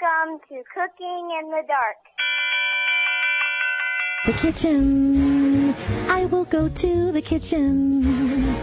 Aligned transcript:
Welcome 0.00 0.40
to 0.48 0.62
Cooking 0.74 1.30
in 1.40 1.50
the 1.50 1.62
Dark. 1.66 1.96
The 4.26 4.32
kitchen. 4.34 5.74
I 6.08 6.26
will 6.26 6.44
go 6.44 6.68
to 6.68 7.12
the 7.12 7.22
kitchen. 7.22 8.54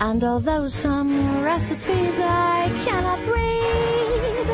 And 0.00 0.22
although 0.22 0.68
some 0.68 1.42
recipes 1.42 2.18
I 2.18 2.70
cannot 2.84 3.18
read, 3.26 4.46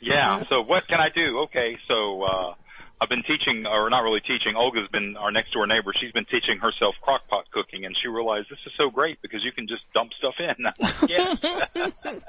yeah. 0.00 0.42
So 0.48 0.62
what 0.62 0.86
can 0.88 1.00
I 1.00 1.08
do? 1.14 1.40
Okay. 1.44 1.78
So, 1.88 2.22
uh, 2.22 2.54
I've 3.00 3.08
been 3.08 3.22
teaching, 3.24 3.66
or 3.66 3.90
not 3.90 4.00
really 4.04 4.20
teaching. 4.20 4.54
Olga's 4.54 4.86
been 4.92 5.16
our 5.16 5.32
next 5.32 5.52
door 5.52 5.66
neighbor. 5.66 5.92
She's 6.00 6.12
been 6.12 6.24
teaching 6.26 6.58
herself 6.60 6.94
crock 7.02 7.26
pot 7.26 7.50
cooking, 7.50 7.84
and 7.84 7.96
she 8.00 8.06
realized 8.06 8.48
this 8.48 8.60
is 8.64 8.72
so 8.76 8.90
great 8.90 9.20
because 9.22 9.42
you 9.44 9.50
can 9.50 9.66
just 9.66 9.92
dump 9.92 10.12
stuff 10.14 10.34
in. 10.38 11.08
Yes. 11.08 11.40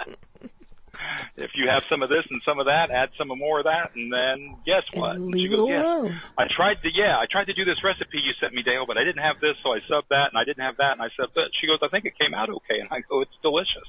if 1.37 1.51
you 1.55 1.69
have 1.69 1.83
some 1.89 2.01
of 2.03 2.09
this 2.09 2.25
and 2.29 2.41
some 2.45 2.59
of 2.59 2.65
that, 2.65 2.91
add 2.91 3.09
some 3.17 3.27
more 3.27 3.59
of 3.59 3.65
that, 3.65 3.91
and 3.95 4.11
then 4.11 4.55
guess 4.65 4.83
what? 4.93 5.15
And 5.15 5.33
She 5.33 5.41
leave 5.41 5.53
it 5.53 5.57
goes, 5.57 5.69
"Yes." 5.69 5.85
alone. 5.85 6.21
I 6.37 6.45
tried 6.49 6.81
to, 6.81 6.89
yeah, 6.93 7.17
I 7.17 7.25
tried 7.25 7.45
to 7.45 7.53
do 7.53 7.65
this 7.65 7.83
recipe 7.83 8.19
you 8.19 8.33
sent 8.39 8.53
me, 8.53 8.61
Dale, 8.63 8.85
but 8.85 8.97
I 8.97 9.03
didn't 9.03 9.23
have 9.23 9.39
this, 9.39 9.55
so 9.63 9.73
I 9.73 9.79
subbed 9.89 10.09
that, 10.09 10.29
and 10.31 10.37
I 10.37 10.43
didn't 10.43 10.63
have 10.63 10.77
that, 10.77 10.93
and 10.93 11.01
I 11.01 11.07
subbed 11.19 11.33
that. 11.35 11.49
She 11.59 11.67
goes, 11.67 11.79
I 11.81 11.87
think 11.89 12.05
it 12.05 12.17
came 12.19 12.33
out 12.33 12.49
okay, 12.49 12.79
and 12.79 12.89
I 12.91 13.01
go, 13.01 13.21
it's 13.21 13.37
delicious. 13.41 13.87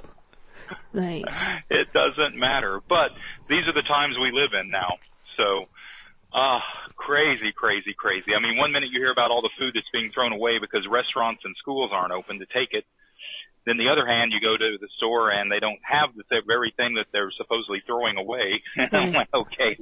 Nice. 0.92 1.48
it 1.68 1.92
doesn't 1.92 2.36
matter. 2.36 2.80
But 2.88 3.10
these 3.48 3.66
are 3.66 3.72
the 3.72 3.82
times 3.82 4.16
we 4.18 4.30
live 4.30 4.52
in 4.54 4.70
now. 4.70 4.98
So, 5.36 5.66
ah, 6.32 6.62
crazy, 6.96 7.52
crazy, 7.52 7.94
crazy. 7.96 8.34
I 8.36 8.40
mean, 8.40 8.56
one 8.56 8.72
minute 8.72 8.90
you 8.92 9.00
hear 9.00 9.10
about 9.10 9.30
all 9.30 9.42
the 9.42 9.50
food 9.58 9.72
that's 9.74 9.88
being 9.92 10.12
thrown 10.12 10.32
away 10.32 10.58
because 10.60 10.86
restaurants 10.88 11.42
and 11.44 11.54
schools 11.58 11.90
aren't 11.92 12.12
open 12.12 12.38
to 12.38 12.46
take 12.46 12.72
it. 12.72 12.84
Then 13.66 13.76
the 13.76 13.88
other 13.88 14.06
hand, 14.06 14.32
you 14.32 14.40
go 14.40 14.56
to 14.56 14.78
the 14.80 14.88
store 14.96 15.30
and 15.30 15.52
they 15.52 15.60
don't 15.60 15.78
have 15.82 16.14
the 16.16 16.22
th- 16.30 16.44
very 16.46 16.72
thing 16.76 16.94
that 16.94 17.06
they're 17.12 17.30
supposedly 17.36 17.82
throwing 17.86 18.16
away. 18.16 18.62
I'm 18.92 19.12
like, 19.12 19.28
okay, 19.34 19.78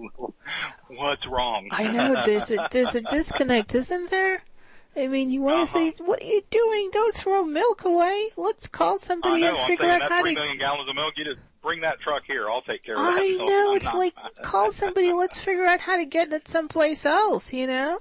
what's 0.89 1.27
wrong? 1.27 1.69
I 1.71 1.89
know 1.89 2.17
there's 2.25 2.51
a 2.51 2.69
there's 2.71 2.95
a 2.95 3.03
disconnect, 3.03 3.75
isn't 3.75 4.11
there? 4.11 4.43
I 4.97 5.07
mean, 5.07 5.31
you 5.31 5.43
want 5.43 5.59
to 5.69 5.79
uh-huh. 5.79 5.93
say, 5.93 6.03
what 6.05 6.21
are 6.21 6.27
you 6.27 6.43
doing? 6.51 6.91
Don't 6.93 7.15
throw 7.15 7.45
milk 7.45 7.85
away. 7.85 8.31
Let's 8.37 8.67
call 8.67 8.99
somebody 8.99 9.43
know. 9.43 9.51
and 9.55 9.59
figure 9.59 9.87
out 9.87 10.01
that 10.01 10.11
how 10.11 10.23
three 10.23 10.35
to. 10.35 10.41
million 10.41 10.59
gallons 10.59 10.89
of 10.89 10.97
milk. 10.97 11.15
You 11.17 11.25
just 11.25 11.39
bring 11.63 11.81
that 11.83 12.01
truck 12.01 12.23
here. 12.27 12.51
I'll 12.51 12.63
take 12.63 12.85
care 12.85 12.95
of 12.95 13.01
that. 13.03 13.19
I 13.19 13.37
So 13.37 13.45
know 13.45 13.71
I'm 13.71 13.77
it's 13.77 13.87
not- 13.87 13.97
like 13.97 14.15
call 14.43 14.73
somebody. 14.73 15.13
Let's 15.13 15.39
figure 15.39 15.67
out 15.67 15.81
how 15.81 15.97
to 15.99 16.05
get 16.05 16.33
it 16.33 16.49
someplace 16.49 17.07
else. 17.07 17.53
You 17.53 17.69
know. 17.69 18.01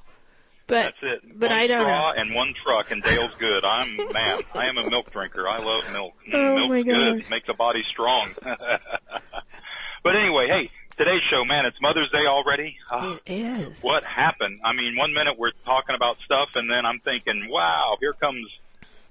But 0.68 0.84
That's 0.84 0.98
it. 1.24 1.40
but 1.40 1.50
one 1.50 1.58
I 1.60 1.68
don't 1.68 1.82
straw 1.82 2.12
know. 2.14 2.22
and 2.22 2.36
one 2.36 2.54
truck, 2.64 2.92
and 2.92 3.02
Dale's 3.02 3.34
good. 3.36 3.64
I'm 3.64 3.96
man. 4.12 4.40
I 4.54 4.68
am 4.68 4.78
a 4.78 4.90
milk 4.90 5.12
drinker. 5.12 5.48
I 5.48 5.60
love 5.60 5.92
milk. 5.94 6.14
Oh, 6.34 6.56
Milk's 6.56 6.70
my 6.70 6.82
good. 6.84 7.30
Makes 7.30 7.48
a 7.50 7.54
body 7.54 7.84
strong. 7.90 8.30
but 8.44 10.16
anyway, 10.16 10.48
hey, 10.50 10.70
today's 10.98 11.22
show, 11.30 11.46
man. 11.46 11.66
It's 11.66 11.78
Mother's 11.82 12.10
Day 12.12 12.26
already. 12.28 12.76
Ah, 12.92 13.18
It 13.26 13.32
is. 13.32 13.82
what 13.82 14.04
happened? 14.04 14.60
I 14.64 14.74
mean, 14.74 14.96
one 14.98 15.14
minute 15.14 15.36
we're 15.38 15.52
talking 15.66 15.96
about 15.96 16.18
stuff, 16.20 16.50
and 16.56 16.70
then 16.70 16.86
I'm 16.86 17.00
thinking, 17.00 17.48
wow, 17.50 17.96
here 18.00 18.14
comes 18.14 18.46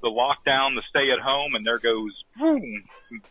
the 0.02 0.08
lockdown, 0.08 0.74
the 0.74 0.82
stay 0.90 1.10
at 1.10 1.20
home, 1.20 1.54
and 1.54 1.66
there 1.66 1.78
goes 1.78 2.12
boom, 2.38 2.84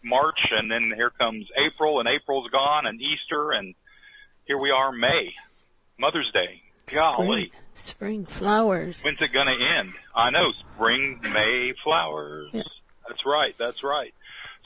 March, 0.04 0.40
and 0.52 0.70
then 0.72 0.92
here 0.96 1.12
comes 1.12 1.48
April, 1.64 2.00
and 2.00 2.10
April's 2.10 2.50
gone, 2.50 2.88
and 2.88 3.00
Easter, 3.00 3.52
and 3.52 3.76
here 4.46 4.58
we 4.60 4.72
are, 4.72 4.92
May, 4.92 5.32
Mother's 6.00 6.30
Day. 6.34 6.62
Golly. 6.88 7.48
Spring, 7.48 7.52
spring 7.74 8.26
flowers. 8.26 9.04
When's 9.04 9.22
it 9.22 9.34
going 9.34 9.48
to 9.48 9.66
end? 9.78 9.94
I 10.16 10.30
know, 10.30 10.52
spring, 10.74 11.20
May, 11.34 11.74
flowers. 11.84 12.50
Yeah. 12.54 12.64
That's 13.08 13.26
right, 13.26 13.56
that's 13.58 13.84
right. 13.84 14.14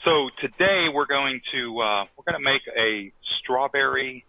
So 0.04 0.30
today 0.40 0.86
we're 0.92 1.06
going 1.06 1.40
to, 1.52 1.80
uh, 1.80 2.04
we're 2.16 2.32
going 2.32 2.42
to 2.42 2.50
make 2.50 2.62
a 2.76 3.12
strawberry 3.40 4.24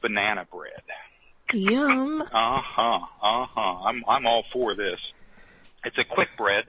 banana 0.00 0.46
bread. 0.50 0.82
Yum. 1.52 2.22
Uh-huh, 2.22 2.98
uh-huh. 3.22 3.60
I'm, 3.60 4.02
I'm 4.08 4.26
all 4.26 4.44
for 4.52 4.74
this. 4.74 4.98
It's 5.84 5.98
a 5.98 6.04
quick 6.04 6.28
bread. 6.38 6.64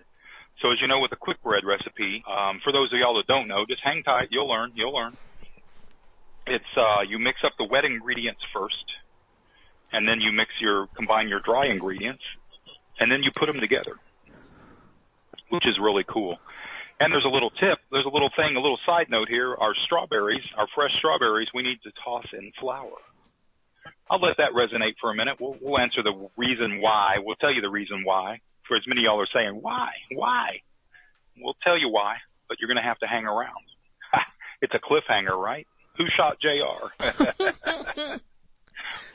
So 0.61 0.71
as 0.71 0.81
you 0.81 0.87
know 0.87 0.99
with 0.99 1.11
a 1.13 1.17
quick 1.17 1.41
bread 1.41 1.63
recipe, 1.63 2.23
um, 2.29 2.59
for 2.63 2.73
those 2.73 2.91
of 2.91 2.99
y'all 2.99 3.15
that 3.15 3.27
don't 3.27 3.47
know, 3.47 3.65
just 3.65 3.81
hang 3.83 4.03
tight, 4.03 4.27
you'll 4.31 4.49
learn, 4.49 4.71
you'll 4.75 4.93
learn. 4.93 5.15
It's, 6.47 6.65
uh, 6.75 7.01
you 7.07 7.19
mix 7.19 7.39
up 7.45 7.53
the 7.57 7.63
wet 7.63 7.85
ingredients 7.85 8.41
first, 8.53 8.83
and 9.93 10.07
then 10.07 10.19
you 10.19 10.31
mix 10.31 10.51
your, 10.59 10.87
combine 10.95 11.29
your 11.29 11.39
dry 11.39 11.67
ingredients, 11.67 12.23
and 12.99 13.11
then 13.11 13.23
you 13.23 13.31
put 13.35 13.47
them 13.47 13.59
together, 13.59 13.95
which 15.49 15.65
is 15.65 15.77
really 15.79 16.03
cool. 16.07 16.37
And 16.99 17.11
there's 17.11 17.25
a 17.25 17.29
little 17.29 17.49
tip, 17.51 17.79
there's 17.91 18.05
a 18.05 18.13
little 18.13 18.29
thing, 18.35 18.55
a 18.55 18.59
little 18.59 18.79
side 18.85 19.07
note 19.09 19.29
here. 19.29 19.55
Our 19.55 19.73
strawberries, 19.85 20.43
our 20.57 20.67
fresh 20.75 20.91
strawberries, 20.97 21.47
we 21.53 21.63
need 21.63 21.79
to 21.83 21.91
toss 22.03 22.25
in 22.33 22.51
flour. 22.59 22.97
I'll 24.09 24.21
let 24.21 24.37
that 24.37 24.51
resonate 24.51 24.95
for 24.99 25.11
a 25.11 25.15
minute. 25.15 25.37
We'll, 25.39 25.57
we'll 25.61 25.79
answer 25.79 26.03
the 26.03 26.29
reason 26.37 26.81
why. 26.81 27.17
We'll 27.19 27.35
tell 27.35 27.53
you 27.53 27.61
the 27.61 27.69
reason 27.69 28.03
why. 28.03 28.41
For 28.67 28.77
as 28.77 28.83
many 28.87 29.01
of 29.01 29.05
y'all 29.05 29.21
are 29.21 29.27
saying, 29.33 29.59
why? 29.61 29.89
Why? 30.13 30.61
We'll 31.37 31.57
tell 31.63 31.77
you 31.77 31.89
why, 31.89 32.17
but 32.47 32.57
you're 32.59 32.67
going 32.67 32.81
to 32.81 32.87
have 32.87 32.99
to 32.99 33.07
hang 33.07 33.25
around. 33.25 33.65
it's 34.61 34.73
a 34.73 34.79
cliffhanger, 34.79 35.35
right? 35.35 35.67
Who 35.97 36.05
shot 36.15 36.37
JR? 36.39 38.19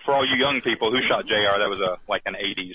For 0.08 0.14
all 0.14 0.24
you 0.26 0.36
young 0.36 0.62
people, 0.62 0.90
who 0.90 1.02
shot 1.02 1.26
JR? 1.26 1.58
That 1.58 1.68
was 1.68 1.80
a 1.80 1.98
like 2.08 2.22
an 2.24 2.32
80s, 2.34 2.72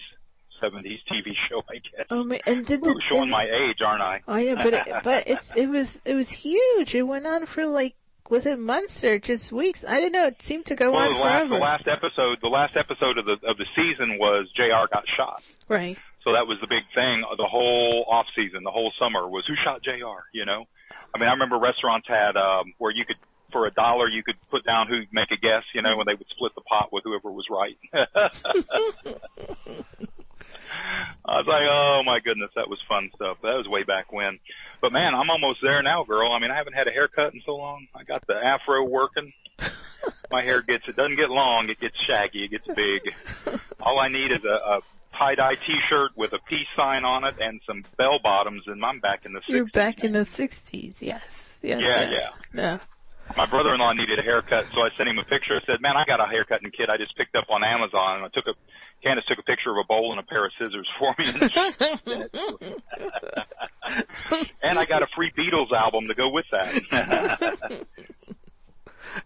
70s 0.61 0.99
TV 1.11 1.33
show, 1.49 1.63
I 1.67 1.73
guess. 1.79 2.05
Oh, 2.11 2.23
ma- 2.23 2.35
and 2.45 2.63
did 2.63 2.85
Ooh, 2.85 2.94
showing 3.09 3.23
and- 3.23 3.31
my 3.31 3.45
age, 3.45 3.81
aren't 3.83 4.03
I? 4.03 4.21
I 4.27 4.44
know, 4.45 4.55
but 4.57 4.73
it, 4.75 4.88
but 5.03 5.23
it's 5.25 5.51
it 5.57 5.66
was 5.66 5.99
it 6.05 6.13
was 6.13 6.29
huge. 6.29 6.93
It 6.93 7.01
went 7.01 7.25
on 7.25 7.47
for 7.47 7.66
like 7.66 7.95
was 8.29 8.45
it 8.45 8.59
months 8.59 9.03
or 9.03 9.17
just 9.17 9.52
weeks? 9.52 9.84
I 9.84 9.99
don't 9.99 10.11
know. 10.11 10.28
It 10.28 10.43
seemed 10.43 10.67
to 10.67 10.75
go 10.75 10.91
Well, 10.91 11.08
on 11.08 11.13
the 11.13 11.19
last, 11.19 11.40
forever. 11.40 11.55
the 11.55 11.59
last 11.59 11.87
episode, 11.87 12.37
the 12.43 12.49
last 12.49 12.78
episode 12.78 13.17
of 13.17 13.25
the 13.25 13.37
of 13.47 13.58
the 13.58 13.66
season 13.75 14.19
was 14.19 14.47
JR 14.55 14.85
got 14.93 15.03
shot. 15.17 15.41
Right. 15.67 15.97
So 16.23 16.34
that 16.34 16.46
was 16.46 16.59
the 16.61 16.67
big 16.67 16.84
thing. 16.93 17.23
The 17.35 17.47
whole 17.49 18.05
off 18.08 18.28
season, 18.35 18.61
the 18.63 18.69
whole 18.72 18.93
summer 18.99 19.28
was 19.28 19.43
who 19.47 19.55
shot 19.66 19.81
Jr. 19.81 20.22
You 20.34 20.46
know, 20.46 20.66
I 21.16 21.17
mean, 21.17 21.28
I 21.29 21.31
remember 21.34 21.58
restaurants 21.58 22.08
had 22.08 22.37
um, 22.37 22.73
where 22.78 22.91
you 22.91 23.05
could 23.05 23.17
for 23.53 23.66
a 23.66 23.72
dollar 23.72 24.09
you 24.09 24.23
could 24.23 24.35
put 24.52 24.66
down 24.66 24.88
who'd 24.88 25.08
make 25.14 25.32
a 25.32 25.38
guess. 25.38 25.64
You 25.73 25.82
know, 25.82 25.96
when 25.96 26.05
they 26.05 26.16
would 26.16 26.28
split 26.29 26.53
the 26.55 26.61
pot 26.61 26.91
with 26.91 27.05
whoever 27.05 27.32
was 27.32 27.46
right. 27.50 27.78
I 31.26 31.38
was 31.38 31.47
like, 31.47 31.64
oh 31.70 32.02
my 32.05 32.20
goodness, 32.20 32.52
that 32.55 32.67
was 32.67 32.79
fun 32.90 33.09
stuff. 33.16 33.38
That 33.41 33.55
was 33.55 33.67
way 33.70 33.84
back 33.84 34.11
when. 34.11 34.40
But 34.82 34.91
man, 34.91 35.16
I'm 35.16 35.29
almost 35.29 35.59
there 35.61 35.82
now, 35.82 36.03
girl. 36.03 36.34
I 36.34 36.40
mean, 36.40 36.52
I 36.52 36.58
haven't 36.58 36.73
had 36.73 36.88
a 36.88 36.91
haircut 36.91 37.34
in 37.34 37.41
so 37.46 37.55
long. 37.55 37.88
I 37.96 38.03
got 38.03 38.28
the 38.28 38.34
afro 38.34 38.84
working. 38.84 39.32
My 40.32 40.41
hair 40.41 40.61
gets, 40.61 40.84
it 40.88 40.97
doesn't 40.97 41.16
get 41.16 41.29
long, 41.29 41.70
it 41.70 41.79
gets 41.79 41.96
shaggy, 42.06 42.44
it 42.44 42.52
gets 42.52 42.67
big. 42.67 43.61
All 43.82 43.99
I 43.99 44.09
need 44.09 44.32
is 44.32 44.44
a, 44.44 44.56
a 44.56 44.82
tie-dye 45.17 45.56
t-shirt 45.56 46.11
with 46.17 46.34
a 46.34 46.40
peace 46.49 46.67
sign 46.76 47.06
on 47.06 47.23
it 47.23 47.35
and 47.40 47.61
some 47.66 47.84
bell 47.97 48.20
bottoms 48.22 48.64
and 48.67 48.84
I'm 48.84 48.99
back 48.99 49.26
in 49.26 49.34
the 49.34 49.40
60s. 49.40 49.44
You're 49.47 49.66
back 49.67 50.03
in 50.03 50.11
the 50.11 50.20
'60s. 50.20 51.02
Yes. 51.02 51.61
Yes. 51.64 51.82
Yeah, 51.82 52.09
yes. 52.09 52.29
yeah. 52.53 52.79
My 53.37 53.46
brother-in-law 53.47 53.93
needed 53.93 54.20
a 54.20 54.22
haircut, 54.22 54.67
so 54.73 54.81
I 54.81 54.90
sent 54.96 55.09
him 55.09 55.17
a 55.17 55.23
picture. 55.23 55.55
I 55.55 55.66
said, 55.66 55.81
"Man, 55.81 55.97
I 55.97 56.05
got 56.05 56.20
a 56.20 56.28
haircutting 56.28 56.70
kit 56.72 56.90
I 56.90 56.97
just 56.97 57.16
picked 57.17 57.35
up 57.35 57.46
on 57.49 57.64
Amazon." 57.64 58.17
And 58.17 58.25
I 58.25 58.28
took 58.28 58.46
a 58.47 58.53
Candace 59.03 59.25
took 59.25 59.40
a 59.40 59.43
picture 59.43 59.72
of 59.72 59.78
a 59.78 59.84
bowl 59.84 60.11
and 60.11 60.20
a 60.20 60.23
pair 60.23 60.46
of 60.46 60.52
scissors 60.58 60.87
for 60.99 61.16
me, 61.17 61.25
and 64.64 64.79
I 64.79 64.85
got 64.85 65.03
a 65.03 65.08
free 65.16 65.31
Beatles 65.37 65.72
album 65.72 66.08
to 66.08 66.16
go 66.16 66.29
with 66.29 66.46
that. 66.52 67.85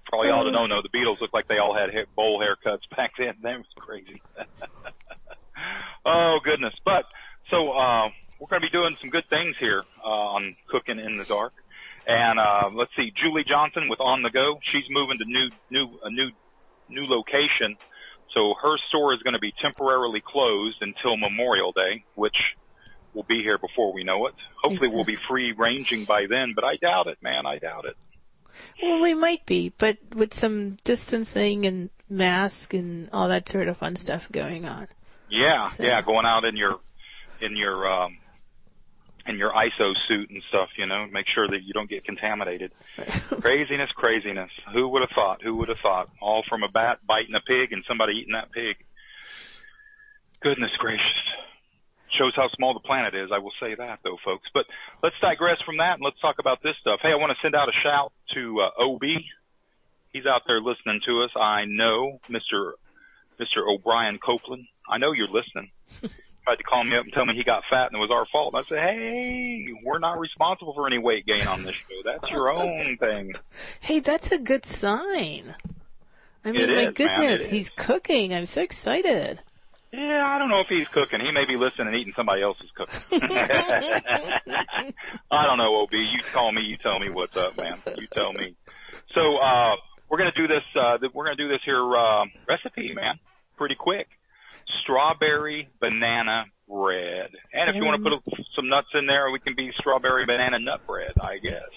Probably 0.05 0.29
all 0.29 0.49
don't 0.49 0.69
know, 0.69 0.81
the 0.81 0.89
Beatles 0.89 1.21
looked 1.21 1.33
like 1.33 1.47
they 1.47 1.59
all 1.59 1.75
had 1.75 1.91
hair, 1.91 2.05
bowl 2.15 2.41
haircuts 2.41 2.89
back 2.95 3.11
then. 3.17 3.35
That 3.41 3.57
was 3.57 3.67
crazy. 3.75 4.21
oh 6.05 6.39
goodness! 6.43 6.73
But 6.83 7.05
so 7.49 7.71
uh, 7.71 8.09
we're 8.39 8.47
going 8.47 8.61
to 8.61 8.67
be 8.67 8.71
doing 8.71 8.95
some 8.99 9.09
good 9.09 9.27
things 9.29 9.57
here 9.57 9.83
uh, 10.03 10.07
on 10.07 10.55
Cooking 10.67 10.99
in 10.99 11.17
the 11.17 11.25
Dark. 11.25 11.53
And 12.07 12.39
uh, 12.39 12.69
let's 12.73 12.91
see, 12.95 13.11
Julie 13.13 13.43
Johnson 13.45 13.89
with 13.89 13.99
On 13.99 14.21
the 14.21 14.29
Go. 14.29 14.59
She's 14.71 14.85
moving 14.89 15.17
to 15.17 15.25
new 15.25 15.49
new 15.69 15.99
a 16.03 16.09
new 16.09 16.29
new 16.89 17.05
location, 17.05 17.75
so 18.33 18.53
her 18.61 18.77
store 18.87 19.13
is 19.13 19.21
going 19.23 19.33
to 19.33 19.39
be 19.39 19.53
temporarily 19.61 20.21
closed 20.25 20.77
until 20.81 21.17
Memorial 21.17 21.73
Day, 21.73 22.05
which 22.15 22.35
will 23.13 23.23
be 23.23 23.41
here 23.43 23.57
before 23.57 23.91
we 23.93 24.05
know 24.05 24.27
it. 24.27 24.35
Hopefully, 24.63 24.89
we'll 24.93 25.03
be 25.03 25.17
free 25.27 25.51
ranging 25.51 26.05
by 26.05 26.27
then, 26.29 26.53
but 26.55 26.63
I 26.63 26.77
doubt 26.77 27.07
it, 27.07 27.17
man. 27.21 27.45
I 27.45 27.57
doubt 27.57 27.83
it. 27.85 27.97
Well, 28.81 29.01
we 29.01 29.13
might 29.13 29.45
be, 29.45 29.73
but 29.77 29.97
with 30.15 30.33
some 30.33 30.77
distancing 30.85 31.65
and 31.65 31.89
mask 32.09 32.73
and 32.73 33.09
all 33.11 33.27
that 33.27 33.49
sort 33.49 33.67
of 33.67 33.77
fun 33.77 33.97
stuff 33.97 34.31
going 34.31 34.65
on. 34.65 34.87
Yeah, 35.29 35.67
So- 35.69 35.83
yeah, 35.83 36.01
going 36.01 36.25
out 36.25 36.45
in 36.45 36.55
your 36.55 36.79
in 37.41 37.57
your 37.57 37.91
um 37.91 38.17
in 39.27 39.37
your 39.37 39.51
ISO 39.51 39.93
suit 40.07 40.29
and 40.29 40.41
stuff, 40.49 40.69
you 40.77 40.85
know, 40.85 41.05
make 41.11 41.25
sure 41.33 41.47
that 41.47 41.63
you 41.63 41.73
don't 41.73 41.89
get 41.89 42.03
contaminated. 42.03 42.71
craziness, 43.41 43.91
craziness. 43.91 44.51
Who 44.73 44.87
would 44.89 45.01
have 45.01 45.11
thought? 45.13 45.41
Who 45.43 45.55
would 45.57 45.69
have 45.69 45.79
thought? 45.79 46.09
All 46.21 46.43
from 46.47 46.63
a 46.63 46.69
bat 46.69 46.99
biting 47.05 47.35
a 47.35 47.41
pig 47.41 47.73
and 47.73 47.83
somebody 47.87 48.13
eating 48.13 48.33
that 48.33 48.51
pig. 48.51 48.77
Goodness 50.41 50.71
gracious. 50.77 51.03
Shows 52.17 52.33
how 52.35 52.47
small 52.55 52.73
the 52.73 52.79
planet 52.79 53.13
is, 53.15 53.29
I 53.33 53.39
will 53.39 53.51
say 53.59 53.75
that 53.75 53.99
though, 54.03 54.17
folks. 54.23 54.47
But 54.53 54.65
let's 55.03 55.15
digress 55.21 55.57
from 55.65 55.77
that 55.77 55.95
and 55.95 56.03
let's 56.03 56.19
talk 56.19 56.35
about 56.39 56.63
this 56.63 56.75
stuff. 56.79 56.99
Hey, 57.01 57.11
I 57.11 57.15
want 57.15 57.31
to 57.31 57.37
send 57.41 57.53
out 57.53 57.67
a 57.69 57.75
shout 57.83 58.13
to 58.33 58.61
uh, 58.61 58.83
OB. 58.83 59.03
He's 60.13 60.25
out 60.25 60.43
there 60.47 60.61
listening 60.61 61.01
to 61.05 61.23
us. 61.23 61.31
I 61.35 61.65
know 61.65 62.19
Mr. 62.29 62.71
Mr. 63.39 63.67
O'Brien 63.67 64.17
Copeland. 64.19 64.67
I 64.89 64.97
know 64.97 65.11
you're 65.11 65.27
listening. 65.27 65.71
Tried 66.47 66.55
to 66.55 66.63
call 66.63 66.85
me 66.85 66.95
up 66.95 67.03
and 67.03 67.11
tell 67.11 67.25
me 67.25 67.35
he 67.35 67.43
got 67.43 67.63
fat 67.69 67.87
and 67.87 67.95
it 67.95 67.99
was 67.99 68.09
our 68.09 68.25
fault. 68.31 68.53
And 68.53 68.63
I 68.63 68.69
said, 68.69 68.79
hey, 68.79 69.65
we're 69.83 69.99
not 69.99 70.17
responsible 70.17 70.73
for 70.73 70.87
any 70.87 70.97
weight 70.97 71.25
gain 71.25 71.45
on 71.45 71.63
this 71.63 71.75
show. 71.75 71.95
That's 72.05 72.31
your 72.31 72.49
own 72.57 72.95
thing. 72.95 73.33
Hey, 73.81 73.99
that's 73.99 74.31
a 74.31 74.39
good 74.39 74.65
sign. 74.65 75.53
I 76.45 76.51
mean, 76.53 76.61
It 76.61 76.69
my 76.69 76.81
is, 76.83 76.93
goodness, 76.93 77.49
he's 77.49 77.69
cooking. 77.69 78.33
I'm 78.33 78.45
so 78.45 78.61
excited. 78.61 79.41
Yeah, 79.91 80.23
I 80.25 80.39
don't 80.39 80.47
know 80.47 80.61
if 80.61 80.69
he's 80.69 80.87
cooking. 80.87 81.19
He 81.19 81.31
may 81.31 81.43
be 81.43 81.57
listening 81.57 81.87
and 81.87 81.97
eating 81.97 82.13
somebody 82.15 82.41
else's 82.43 82.69
cooking. 82.75 83.19
I 83.21 84.93
don't 85.45 85.57
know, 85.57 85.81
OB. 85.81 85.91
You 85.91 86.19
call 86.31 86.53
me. 86.53 86.61
You 86.61 86.77
tell 86.77 86.97
me 86.97 87.09
what's 87.09 87.35
up, 87.35 87.57
man. 87.57 87.77
You 87.97 88.07
tell 88.07 88.31
me. 88.31 88.55
So 89.13 89.35
uh, 89.35 89.75
we're 90.09 90.17
gonna 90.17 90.31
do 90.33 90.47
this. 90.47 90.63
Uh, 90.73 90.97
we're 91.13 91.25
gonna 91.25 91.35
do 91.35 91.49
this 91.49 91.59
here 91.65 91.83
uh, 91.83 92.23
recipe, 92.47 92.93
man. 92.93 93.19
Pretty 93.57 93.75
quick. 93.75 94.07
Strawberry 94.81 95.69
banana 95.79 96.45
bread, 96.67 97.29
and 97.53 97.69
if 97.69 97.75
you 97.75 97.85
want 97.85 98.03
to 98.03 98.09
put 98.09 98.37
some 98.55 98.69
nuts 98.69 98.89
in 98.93 99.05
there, 99.05 99.31
we 99.31 99.39
can 99.39 99.55
be 99.55 99.71
strawberry 99.79 100.25
banana 100.25 100.59
nut 100.59 100.85
bread. 100.85 101.13
I 101.21 101.37
guess 101.37 101.69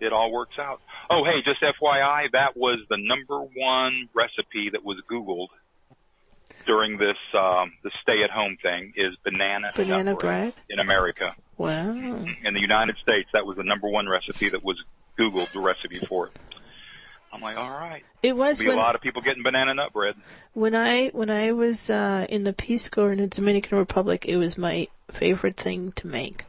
it 0.00 0.12
all 0.12 0.32
works 0.32 0.58
out. 0.58 0.80
Oh, 1.10 1.24
hey, 1.24 1.42
just 1.44 1.60
FYI, 1.60 2.30
that 2.32 2.56
was 2.56 2.80
the 2.88 2.96
number 2.98 3.40
one 3.40 4.08
recipe 4.14 4.70
that 4.70 4.84
was 4.84 4.98
Googled 5.10 5.48
during 6.66 6.98
this 6.98 7.16
um, 7.34 7.72
the 7.82 7.90
stay-at-home 8.02 8.56
thing 8.62 8.92
is 8.96 9.16
banana 9.24 9.70
Banana 9.74 10.04
nut 10.12 10.20
bread? 10.20 10.54
in 10.68 10.78
America. 10.78 11.34
Wow. 11.56 11.90
In 11.92 12.54
the 12.54 12.60
United 12.60 12.96
States, 12.98 13.28
that 13.34 13.46
was 13.46 13.56
the 13.56 13.64
number 13.64 13.88
one 13.88 14.08
recipe 14.08 14.48
that 14.50 14.64
was 14.64 14.76
Googled 15.18 15.52
the 15.52 15.60
recipe 15.60 16.00
for 16.08 16.28
it. 16.28 16.32
I'm 17.32 17.40
like, 17.40 17.56
all 17.56 17.70
right, 17.70 18.04
It 18.22 18.36
was 18.36 18.58
be 18.60 18.66
a 18.68 18.74
lot 18.76 18.94
of 18.94 19.00
people 19.00 19.22
getting 19.22 19.42
banana 19.42 19.72
nut 19.74 19.92
bread. 19.92 20.16
when 20.52 20.74
I 20.74 21.08
when 21.08 21.30
I 21.30 21.52
was 21.52 21.88
uh, 21.88 22.26
in 22.28 22.44
the 22.44 22.52
Peace 22.52 22.88
Corps 22.90 23.12
in 23.12 23.18
the 23.18 23.26
Dominican 23.26 23.78
Republic. 23.78 24.26
It 24.26 24.36
was 24.36 24.58
my 24.58 24.88
favorite 25.10 25.56
thing 25.56 25.92
to 25.92 26.06
make. 26.06 26.44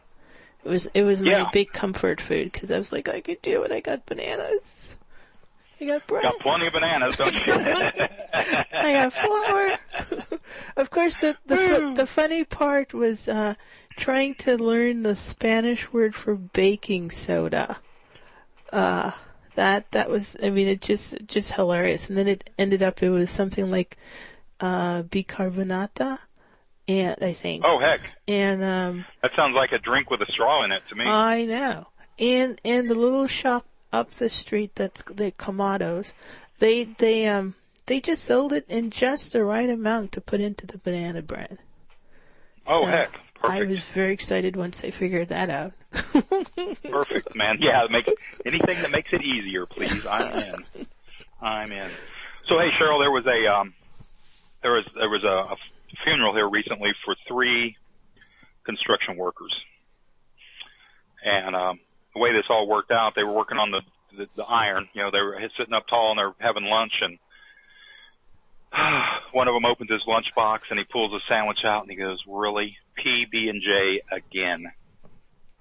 It 0.66 0.70
was 0.70 0.88
it 0.88 1.04
was 1.04 1.22
my 1.22 1.32
Yeah. 1.32 1.50
big 1.54 1.72
comfort 1.72 2.20
food 2.22 2.52
because 2.52 2.70
I 2.72 2.78
was 2.78 2.92
like, 2.92 3.08
I 3.08 3.22
could 3.22 3.42
do 3.42 3.64
it. 3.64 3.72
I 3.72 3.80
got 3.80 4.06
bananas. 4.06 4.96
I 5.82 5.86
got 5.86 6.06
bread. 6.08 6.24
Got 6.24 6.40
plenty 6.40 6.68
of 6.68 6.74
bananas, 6.74 7.16
don't 7.18 7.34
you? 7.34 7.54
I 8.34 8.94
got 8.94 9.14
flour. 9.14 10.28
of 10.78 10.90
course, 10.90 11.16
the 11.18 11.38
the 11.46 11.58
fu- 11.58 11.94
the 11.94 12.06
funny 12.06 12.44
part 12.44 12.94
was 12.94 13.28
uh, 13.30 13.56
trying 13.98 14.36
to 14.36 14.58
learn 14.62 15.04
the 15.04 15.16
Spanish 15.16 15.92
word 15.94 16.14
for 16.16 16.36
baking 16.36 17.12
soda. 17.12 17.78
Uh, 18.72 19.12
that 19.56 19.92
that 19.92 20.10
was, 20.10 20.38
I 20.44 20.50
mean, 20.50 20.68
it 20.68 20.82
just 20.82 21.26
just 21.28 21.54
hilarious. 21.54 22.10
And 22.10 22.18
then 22.18 22.28
it 22.28 22.50
ended 22.58 22.84
up 22.84 23.02
it 23.04 23.10
was 23.10 23.30
something 23.30 23.70
like 23.70 23.98
uh, 24.60 25.04
bicarbonata, 25.04 26.20
and 26.88 27.18
I 27.22 27.32
think, 27.34 27.64
oh 27.66 27.80
heck, 27.80 28.02
and 28.28 28.64
um, 28.64 29.06
that 29.22 29.32
sounds 29.36 29.56
like 29.56 29.72
a 29.72 29.80
drink 29.80 30.10
with 30.10 30.22
a 30.22 30.32
straw 30.32 30.64
in 30.66 30.72
it 30.72 30.84
to 30.90 30.96
me. 30.96 31.06
I 31.06 31.46
know. 31.46 31.88
And 32.20 32.60
and 32.64 32.90
the 32.90 32.96
little 32.96 33.28
shop 33.28 33.66
up 33.92 34.12
the 34.12 34.30
street 34.30 34.76
that's 34.76 35.04
the 35.04 35.32
colmados, 35.32 36.14
they 36.60 36.84
they 36.86 37.28
um 37.28 37.56
they 37.86 38.00
just 38.00 38.24
sold 38.24 38.54
it 38.54 38.66
in 38.70 38.90
just 38.92 39.34
the 39.34 39.44
right 39.44 39.70
amount 39.70 40.14
to 40.14 40.22
put 40.22 40.40
into 40.40 40.66
the 40.66 40.78
banana 40.78 41.22
bread. 41.22 41.60
oh 42.68 42.82
So, 42.82 42.86
heck, 42.86 43.20
I 43.44 43.64
was 43.64 43.82
very 43.82 44.14
excited 44.14 44.56
once 44.56 44.84
I 44.84 44.90
figured 44.90 45.30
that 45.30 45.50
out. 45.50 45.74
perfect, 45.92 47.36
man. 47.36 47.58
Yeah, 47.60 47.86
make 47.90 48.08
anything 48.46 48.82
that 48.82 48.92
makes 48.92 49.12
it 49.12 49.22
easier, 49.22 49.66
please. 49.66 50.06
I'm 50.08 50.38
in. 50.38 50.88
I'm 51.42 51.72
in. 51.72 51.90
So 52.48 52.58
hey, 52.58 52.70
Cheryl, 52.80 53.02
there 53.02 53.12
was 53.12 53.26
a 53.26 53.54
um, 53.54 53.74
there 54.62 54.72
was 54.72 54.86
there 54.96 55.10
was 55.10 55.24
a, 55.24 55.54
a 55.54 55.58
funeral 56.06 56.34
here 56.34 56.50
recently 56.50 56.92
for 57.04 57.16
three 57.28 57.76
construction 58.66 59.18
workers, 59.18 59.54
and 61.24 61.56
um, 61.56 61.80
the 62.14 62.22
way 62.22 62.32
this 62.32 62.46
all 62.50 62.68
worked 62.68 62.92
out, 62.92 63.14
they 63.16 63.24
were 63.24 63.34
working 63.34 63.58
on 63.58 63.72
the 63.72 63.82
the, 64.18 64.28
the 64.36 64.46
iron. 64.46 64.88
You 64.94 65.04
know, 65.04 65.12
they 65.12 65.20
were 65.20 65.38
sitting 65.58 65.74
up 65.74 65.88
tall 65.88 66.12
and 66.12 66.20
they're 66.20 66.34
having 66.40 66.64
lunch, 66.64 66.94
and 67.02 67.20
one 69.34 69.50
of 69.50 69.54
them 69.54 69.66
opens 69.66 69.92
his 69.92 70.02
lunchbox 70.08 70.60
and 70.70 70.80
he 70.80 70.86
pulls 70.86 71.14
a 71.14 71.20
sandwich 71.28 71.60
out 71.66 71.82
and 71.82 71.92
he 71.92 71.98
goes, 71.98 72.20
"Really, 72.28 72.78
PB 72.98 73.50
and 73.50 73.62
J 73.62 74.02
again." 74.12 74.72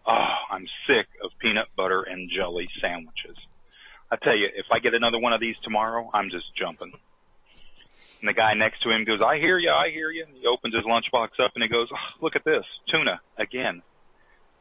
Oh, 0.06 0.34
I'm 0.50 0.66
sick 0.88 1.06
of 1.22 1.30
peanut 1.38 1.68
butter 1.76 2.02
and 2.02 2.28
jelly 2.28 2.68
sandwiches. 2.80 3.36
I 4.10 4.16
tell 4.16 4.36
you, 4.36 4.48
if 4.54 4.66
I 4.70 4.80
get 4.80 4.94
another 4.94 5.18
one 5.18 5.32
of 5.32 5.40
these 5.40 5.56
tomorrow, 5.62 6.10
I'm 6.12 6.28
just 6.28 6.54
jumping. 6.56 6.92
And 8.20 8.28
the 8.28 8.34
guy 8.34 8.54
next 8.54 8.82
to 8.82 8.90
him 8.90 9.04
goes, 9.04 9.20
I 9.20 9.38
hear 9.38 9.58
you, 9.58 9.70
I 9.70 9.90
hear 9.90 10.10
you. 10.10 10.24
And 10.24 10.36
he 10.36 10.46
opens 10.46 10.74
his 10.74 10.84
lunchbox 10.84 11.42
up 11.42 11.52
and 11.54 11.62
he 11.62 11.68
goes, 11.68 11.88
oh, 11.92 12.18
look 12.20 12.36
at 12.36 12.44
this, 12.44 12.64
tuna 12.88 13.20
again. 13.38 13.82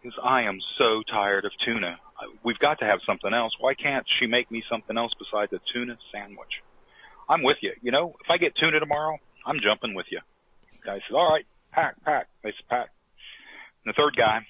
Because 0.01 0.17
I 0.23 0.43
am 0.43 0.59
so 0.79 1.03
tired 1.11 1.45
of 1.45 1.51
tuna. 1.65 1.99
We've 2.43 2.57
got 2.57 2.79
to 2.79 2.85
have 2.85 3.01
something 3.05 3.33
else. 3.33 3.53
Why 3.59 3.73
can't 3.75 4.05
she 4.19 4.25
make 4.25 4.49
me 4.49 4.63
something 4.69 4.97
else 4.97 5.11
besides 5.17 5.53
a 5.53 5.59
tuna 5.73 5.97
sandwich? 6.11 6.63
I'm 7.29 7.43
with 7.43 7.57
you. 7.61 7.73
You 7.81 7.91
know, 7.91 8.15
if 8.23 8.31
I 8.31 8.37
get 8.37 8.55
tuna 8.55 8.79
tomorrow, 8.79 9.17
I'm 9.45 9.59
jumping 9.59 9.93
with 9.93 10.07
you. 10.09 10.21
The 10.81 10.85
guy 10.85 10.95
says, 10.95 11.13
all 11.13 11.29
right, 11.29 11.45
pack, 11.71 11.95
pack. 12.03 12.27
They 12.43 12.51
said, 12.51 12.67
pack. 12.69 12.89
And 13.83 13.93
the 13.93 13.97
third 13.97 14.15
guy, 14.15 14.45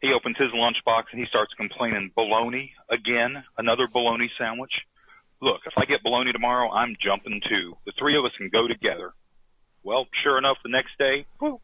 he 0.00 0.12
opens 0.12 0.36
his 0.38 0.50
lunchbox 0.52 1.04
and 1.12 1.20
he 1.20 1.26
starts 1.28 1.52
complaining, 1.56 2.10
bologna 2.14 2.72
again, 2.90 3.42
another 3.56 3.88
bologna 3.90 4.30
sandwich. 4.38 4.72
Look, 5.40 5.60
if 5.66 5.72
I 5.76 5.84
get 5.84 6.02
bologna 6.02 6.32
tomorrow, 6.32 6.70
I'm 6.70 6.96
jumping 7.02 7.40
too. 7.48 7.76
The 7.86 7.92
three 7.98 8.16
of 8.18 8.24
us 8.24 8.32
can 8.36 8.50
go 8.52 8.68
together. 8.68 9.12
Well, 9.82 10.06
sure 10.22 10.38
enough, 10.38 10.56
the 10.62 10.70
next 10.70 10.96
day, 10.98 11.26
whoo, 11.40 11.60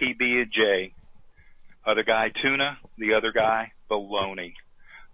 PB 0.00 0.20
and 0.20 0.52
J. 0.52 0.92
Other 1.86 2.02
guy 2.02 2.30
tuna, 2.42 2.78
the 2.98 3.14
other 3.14 3.32
guy 3.32 3.72
bologna. 3.88 4.54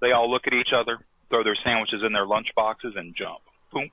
They 0.00 0.12
all 0.12 0.30
look 0.30 0.46
at 0.46 0.54
each 0.54 0.72
other, 0.74 0.98
throw 1.28 1.44
their 1.44 1.56
sandwiches 1.62 2.02
in 2.04 2.12
their 2.12 2.26
lunch 2.26 2.48
boxes, 2.56 2.94
and 2.96 3.14
jump. 3.16 3.40
Boom, 3.72 3.90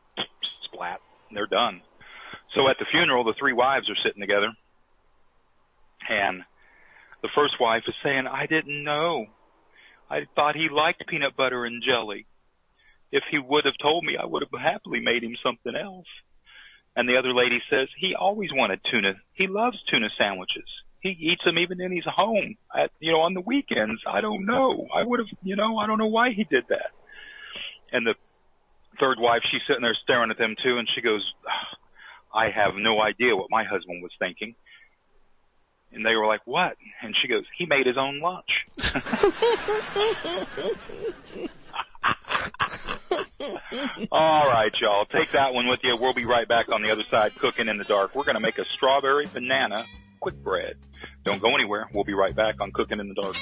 splat. 0.65 0.99
They're 1.33 1.47
done. 1.47 1.81
So 2.55 2.67
at 2.69 2.77
the 2.79 2.85
funeral, 2.91 3.23
the 3.23 3.35
three 3.37 3.53
wives 3.53 3.89
are 3.89 4.03
sitting 4.03 4.21
together, 4.21 4.51
and 6.09 6.43
the 7.21 7.29
first 7.35 7.55
wife 7.59 7.83
is 7.87 7.95
saying, 8.03 8.25
I 8.27 8.45
didn't 8.47 8.83
know. 8.83 9.25
I 10.09 10.21
thought 10.35 10.55
he 10.55 10.67
liked 10.71 11.07
peanut 11.07 11.35
butter 11.37 11.65
and 11.65 11.83
jelly. 11.83 12.25
If 13.11 13.23
he 13.29 13.39
would 13.39 13.65
have 13.65 13.77
told 13.81 14.03
me, 14.03 14.17
I 14.21 14.25
would 14.25 14.43
have 14.43 14.61
happily 14.61 14.99
made 14.99 15.23
him 15.23 15.35
something 15.43 15.75
else. 15.75 16.07
And 16.95 17.07
the 17.07 17.17
other 17.17 17.33
lady 17.33 17.59
says, 17.69 17.87
he 17.99 18.15
always 18.15 18.49
wanted 18.51 18.81
tuna. 18.89 19.13
He 19.33 19.47
loves 19.47 19.77
tuna 19.89 20.09
sandwiches. 20.19 20.67
He 21.01 21.09
eats 21.09 21.43
them 21.45 21.57
even 21.57 21.79
in 21.79 21.95
his 21.95 22.05
home 22.05 22.55
at, 22.75 22.91
you 22.99 23.13
know, 23.13 23.19
on 23.19 23.33
the 23.33 23.41
weekends. 23.41 24.01
I 24.07 24.21
don't 24.21 24.45
know. 24.45 24.87
I 24.93 25.03
would 25.03 25.19
have, 25.19 25.29
you 25.43 25.55
know, 25.55 25.77
I 25.77 25.87
don't 25.87 25.97
know 25.97 26.07
why 26.07 26.31
he 26.31 26.43
did 26.43 26.65
that. 26.69 26.91
And 27.91 28.05
the 28.05 28.15
third 28.99 29.17
wife, 29.19 29.41
she's 29.49 29.61
sitting 29.67 29.81
there 29.81 29.97
staring 30.03 30.31
at 30.31 30.37
them 30.37 30.55
too, 30.61 30.77
and 30.77 30.87
she 30.93 31.01
goes, 31.01 31.23
I 32.33 32.49
have 32.49 32.75
no 32.75 33.01
idea 33.01 33.35
what 33.35 33.47
my 33.49 33.63
husband 33.63 34.01
was 34.01 34.11
thinking. 34.19 34.55
And 35.91 36.05
they 36.05 36.15
were 36.15 36.27
like, 36.27 36.41
what? 36.45 36.75
And 37.01 37.15
she 37.19 37.27
goes, 37.27 37.43
he 37.57 37.65
made 37.65 37.87
his 37.87 37.97
own 37.97 38.19
lunch. 38.19 38.45
All 44.11 44.45
right, 44.45 44.71
y'all. 44.79 45.05
Take 45.05 45.31
that 45.31 45.53
one 45.53 45.67
with 45.67 45.79
you. 45.83 45.97
We'll 45.99 46.13
be 46.13 46.25
right 46.25 46.47
back 46.47 46.69
on 46.69 46.83
the 46.83 46.91
other 46.91 47.03
side 47.09 47.35
cooking 47.35 47.67
in 47.67 47.77
the 47.77 47.83
dark. 47.83 48.13
We're 48.13 48.23
going 48.23 48.35
to 48.35 48.41
make 48.41 48.59
a 48.59 48.65
strawberry 48.75 49.25
banana 49.25 49.85
quick 50.19 50.35
bread. 50.43 50.75
Don't 51.23 51.41
go 51.41 51.55
anywhere. 51.55 51.89
We'll 51.93 52.03
be 52.03 52.13
right 52.13 52.35
back 52.35 52.61
on 52.61 52.71
cooking 52.71 52.99
in 52.99 53.07
the 53.07 53.15
dark. 53.15 53.35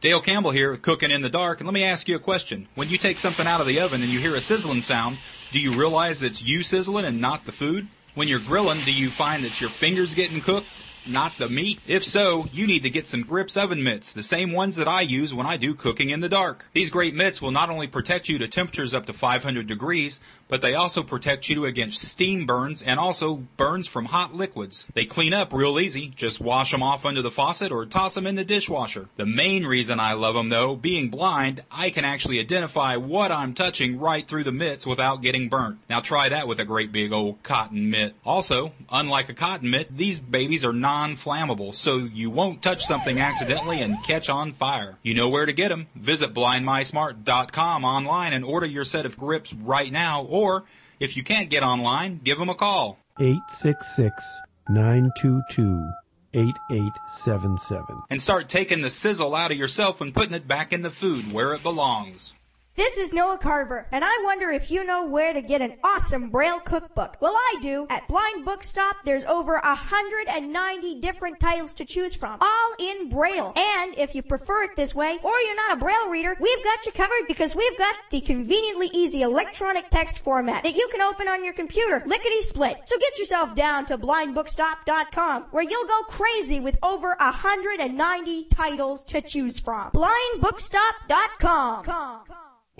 Dale 0.00 0.20
Campbell 0.20 0.50
here 0.50 0.70
with 0.70 0.82
Cooking 0.82 1.10
in 1.10 1.22
the 1.22 1.30
Dark, 1.30 1.60
and 1.60 1.66
let 1.66 1.74
me 1.74 1.84
ask 1.84 2.08
you 2.08 2.16
a 2.16 2.20
question. 2.20 2.66
When 2.74 2.88
you 2.88 2.98
take 2.98 3.18
something 3.18 3.46
out 3.46 3.60
of 3.60 3.66
the 3.66 3.80
oven 3.80 4.02
and 4.02 4.10
you 4.10 4.18
hear 4.18 4.34
a 4.34 4.40
sizzling 4.40 4.82
sound, 4.82 5.18
do 5.52 5.60
you 5.60 5.72
realize 5.72 6.22
it's 6.22 6.42
you 6.42 6.62
sizzling 6.62 7.04
and 7.04 7.20
not 7.20 7.46
the 7.46 7.52
food? 7.52 7.86
When 8.14 8.26
you're 8.26 8.40
grilling, 8.40 8.80
do 8.80 8.92
you 8.92 9.08
find 9.08 9.44
that 9.44 9.60
your 9.60 9.70
fingers 9.70 10.14
getting 10.14 10.40
cooked 10.40 10.66
not 11.06 11.36
the 11.38 11.48
meat? 11.48 11.80
If 11.86 12.04
so, 12.04 12.46
you 12.52 12.66
need 12.66 12.82
to 12.82 12.90
get 12.90 13.08
some 13.08 13.22
Grips 13.22 13.56
oven 13.56 13.82
mitts, 13.82 14.12
the 14.12 14.22
same 14.22 14.52
ones 14.52 14.76
that 14.76 14.88
I 14.88 15.00
use 15.00 15.32
when 15.34 15.46
I 15.46 15.56
do 15.56 15.74
cooking 15.74 16.10
in 16.10 16.20
the 16.20 16.28
dark. 16.28 16.66
These 16.72 16.90
great 16.90 17.14
mitts 17.14 17.40
will 17.40 17.50
not 17.50 17.70
only 17.70 17.86
protect 17.86 18.28
you 18.28 18.38
to 18.38 18.48
temperatures 18.48 18.94
up 18.94 19.06
to 19.06 19.12
500 19.12 19.66
degrees, 19.66 20.20
but 20.50 20.62
they 20.62 20.74
also 20.74 21.02
protect 21.02 21.48
you 21.48 21.64
against 21.64 22.02
steam 22.02 22.44
burns 22.44 22.82
and 22.82 22.98
also 22.98 23.36
burns 23.56 23.86
from 23.86 24.06
hot 24.06 24.34
liquids. 24.34 24.88
They 24.94 25.04
clean 25.04 25.32
up 25.32 25.52
real 25.52 25.78
easy. 25.78 26.08
Just 26.16 26.40
wash 26.40 26.72
them 26.72 26.82
off 26.82 27.06
under 27.06 27.22
the 27.22 27.30
faucet 27.30 27.70
or 27.70 27.86
toss 27.86 28.14
them 28.14 28.26
in 28.26 28.34
the 28.34 28.44
dishwasher. 28.44 29.08
The 29.16 29.26
main 29.26 29.64
reason 29.64 30.00
I 30.00 30.14
love 30.14 30.34
them 30.34 30.48
though, 30.48 30.74
being 30.74 31.08
blind, 31.08 31.62
I 31.70 31.90
can 31.90 32.04
actually 32.04 32.40
identify 32.40 32.96
what 32.96 33.30
I'm 33.30 33.54
touching 33.54 33.98
right 34.00 34.26
through 34.26 34.44
the 34.44 34.52
mitts 34.52 34.86
without 34.86 35.22
getting 35.22 35.48
burnt. 35.48 35.78
Now 35.88 36.00
try 36.00 36.28
that 36.28 36.48
with 36.48 36.58
a 36.58 36.64
great 36.64 36.90
big 36.90 37.12
old 37.12 37.42
cotton 37.44 37.88
mitt. 37.88 38.14
Also, 38.24 38.72
unlike 38.90 39.28
a 39.28 39.34
cotton 39.34 39.70
mitt, 39.70 39.96
these 39.96 40.18
babies 40.18 40.64
are 40.64 40.72
non-flammable, 40.90 41.72
so 41.72 41.98
you 41.98 42.30
won't 42.30 42.62
touch 42.62 42.84
something 42.84 43.20
accidentally 43.20 43.80
and 43.80 44.02
catch 44.02 44.28
on 44.28 44.52
fire. 44.52 44.98
You 45.04 45.14
know 45.14 45.28
where 45.28 45.46
to 45.46 45.52
get 45.52 45.68
them. 45.68 45.86
Visit 45.94 46.34
blindmicemart.com 46.34 47.84
online 47.84 48.32
and 48.32 48.44
order 48.44 48.66
your 48.66 48.84
set 48.84 49.06
of 49.06 49.16
grips 49.16 49.52
right 49.54 49.92
now 49.92 50.24
or 50.24 50.64
if 50.98 51.16
you 51.16 51.22
can't 51.22 51.48
get 51.48 51.62
online, 51.62 52.20
give 52.24 52.38
them 52.38 52.48
a 52.48 52.54
call. 52.56 52.98
866 53.20 54.40
922 54.68 55.90
8877. 56.34 58.02
And 58.10 58.20
start 58.20 58.48
taking 58.48 58.82
the 58.82 58.90
sizzle 58.90 59.34
out 59.34 59.52
of 59.52 59.56
yourself 59.56 60.00
and 60.00 60.12
putting 60.12 60.34
it 60.34 60.48
back 60.48 60.72
in 60.72 60.82
the 60.82 60.90
food 60.90 61.32
where 61.32 61.54
it 61.54 61.62
belongs. 61.62 62.32
This 62.80 62.96
is 62.96 63.12
Noah 63.12 63.36
Carver, 63.36 63.86
and 63.92 64.02
I 64.02 64.22
wonder 64.24 64.48
if 64.48 64.70
you 64.70 64.84
know 64.84 65.04
where 65.04 65.34
to 65.34 65.42
get 65.42 65.60
an 65.60 65.74
awesome 65.84 66.30
Braille 66.30 66.60
cookbook. 66.60 67.18
Well, 67.20 67.34
I 67.34 67.56
do. 67.60 67.86
At 67.90 68.08
Blind 68.08 68.46
Bookstop, 68.46 68.94
there's 69.04 69.26
over 69.26 69.60
190 69.62 71.00
different 71.02 71.38
titles 71.38 71.74
to 71.74 71.84
choose 71.84 72.14
from, 72.14 72.38
all 72.40 72.72
in 72.78 73.10
Braille. 73.10 73.52
And 73.54 73.98
if 73.98 74.14
you 74.14 74.22
prefer 74.22 74.62
it 74.62 74.76
this 74.76 74.94
way, 74.94 75.18
or 75.22 75.40
you're 75.40 75.56
not 75.56 75.76
a 75.76 75.78
Braille 75.78 76.08
reader, 76.08 76.34
we've 76.40 76.64
got 76.64 76.86
you 76.86 76.92
covered 76.92 77.28
because 77.28 77.54
we've 77.54 77.76
got 77.76 77.96
the 78.10 78.22
conveniently 78.22 78.88
easy 78.94 79.20
electronic 79.20 79.90
text 79.90 80.20
format 80.20 80.64
that 80.64 80.74
you 80.74 80.88
can 80.90 81.02
open 81.02 81.28
on 81.28 81.44
your 81.44 81.52
computer, 81.52 82.02
lickety 82.06 82.40
split. 82.40 82.78
So 82.86 82.98
get 82.98 83.18
yourself 83.18 83.54
down 83.54 83.84
to 83.86 83.98
blindbookstop.com, 83.98 85.48
where 85.50 85.64
you'll 85.64 85.86
go 85.86 86.00
crazy 86.04 86.60
with 86.60 86.78
over 86.82 87.14
190 87.20 88.44
titles 88.44 89.02
to 89.02 89.20
choose 89.20 89.60
from. 89.60 89.90
Blindbookstop.com. 89.90 91.84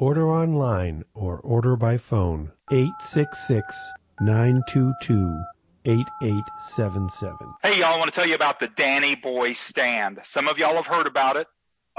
Order 0.00 0.30
online 0.30 1.04
or 1.12 1.40
order 1.40 1.76
by 1.76 1.98
phone 1.98 2.52
866 2.72 3.92
922 4.22 5.42
8877. 5.84 7.36
Hey, 7.62 7.80
y'all, 7.80 7.92
I 7.92 7.98
want 7.98 8.10
to 8.10 8.14
tell 8.18 8.26
you 8.26 8.34
about 8.34 8.60
the 8.60 8.68
Danny 8.78 9.14
Boy 9.14 9.52
stand. 9.68 10.18
Some 10.32 10.48
of 10.48 10.56
y'all 10.56 10.76
have 10.76 10.86
heard 10.86 11.06
about 11.06 11.36
it, 11.36 11.48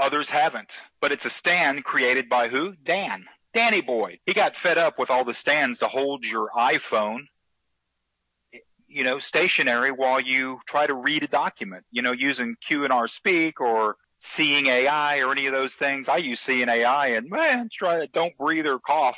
others 0.00 0.26
haven't. 0.28 0.72
But 1.00 1.12
it's 1.12 1.24
a 1.24 1.30
stand 1.30 1.84
created 1.84 2.28
by 2.28 2.48
who? 2.48 2.74
Dan. 2.84 3.24
Danny 3.54 3.82
Boy. 3.82 4.18
He 4.26 4.34
got 4.34 4.54
fed 4.60 4.78
up 4.78 4.98
with 4.98 5.08
all 5.08 5.24
the 5.24 5.34
stands 5.34 5.78
to 5.78 5.86
hold 5.86 6.24
your 6.24 6.48
iPhone, 6.58 7.26
you 8.88 9.04
know, 9.04 9.20
stationary 9.20 9.92
while 9.92 10.20
you 10.20 10.58
try 10.66 10.88
to 10.88 10.94
read 10.94 11.22
a 11.22 11.28
document, 11.28 11.84
you 11.92 12.02
know, 12.02 12.10
using 12.10 12.56
Q&R 12.66 13.06
Speak 13.06 13.60
or 13.60 13.94
Seeing 14.36 14.66
AI 14.66 15.18
or 15.18 15.32
any 15.32 15.46
of 15.46 15.52
those 15.52 15.72
things. 15.78 16.08
I 16.08 16.18
use 16.18 16.38
Seeing 16.40 16.68
AI 16.68 17.08
and 17.08 17.28
man, 17.28 17.68
try 17.76 17.98
to 18.00 18.06
don't 18.06 18.38
breathe 18.38 18.66
or 18.66 18.78
cough 18.78 19.16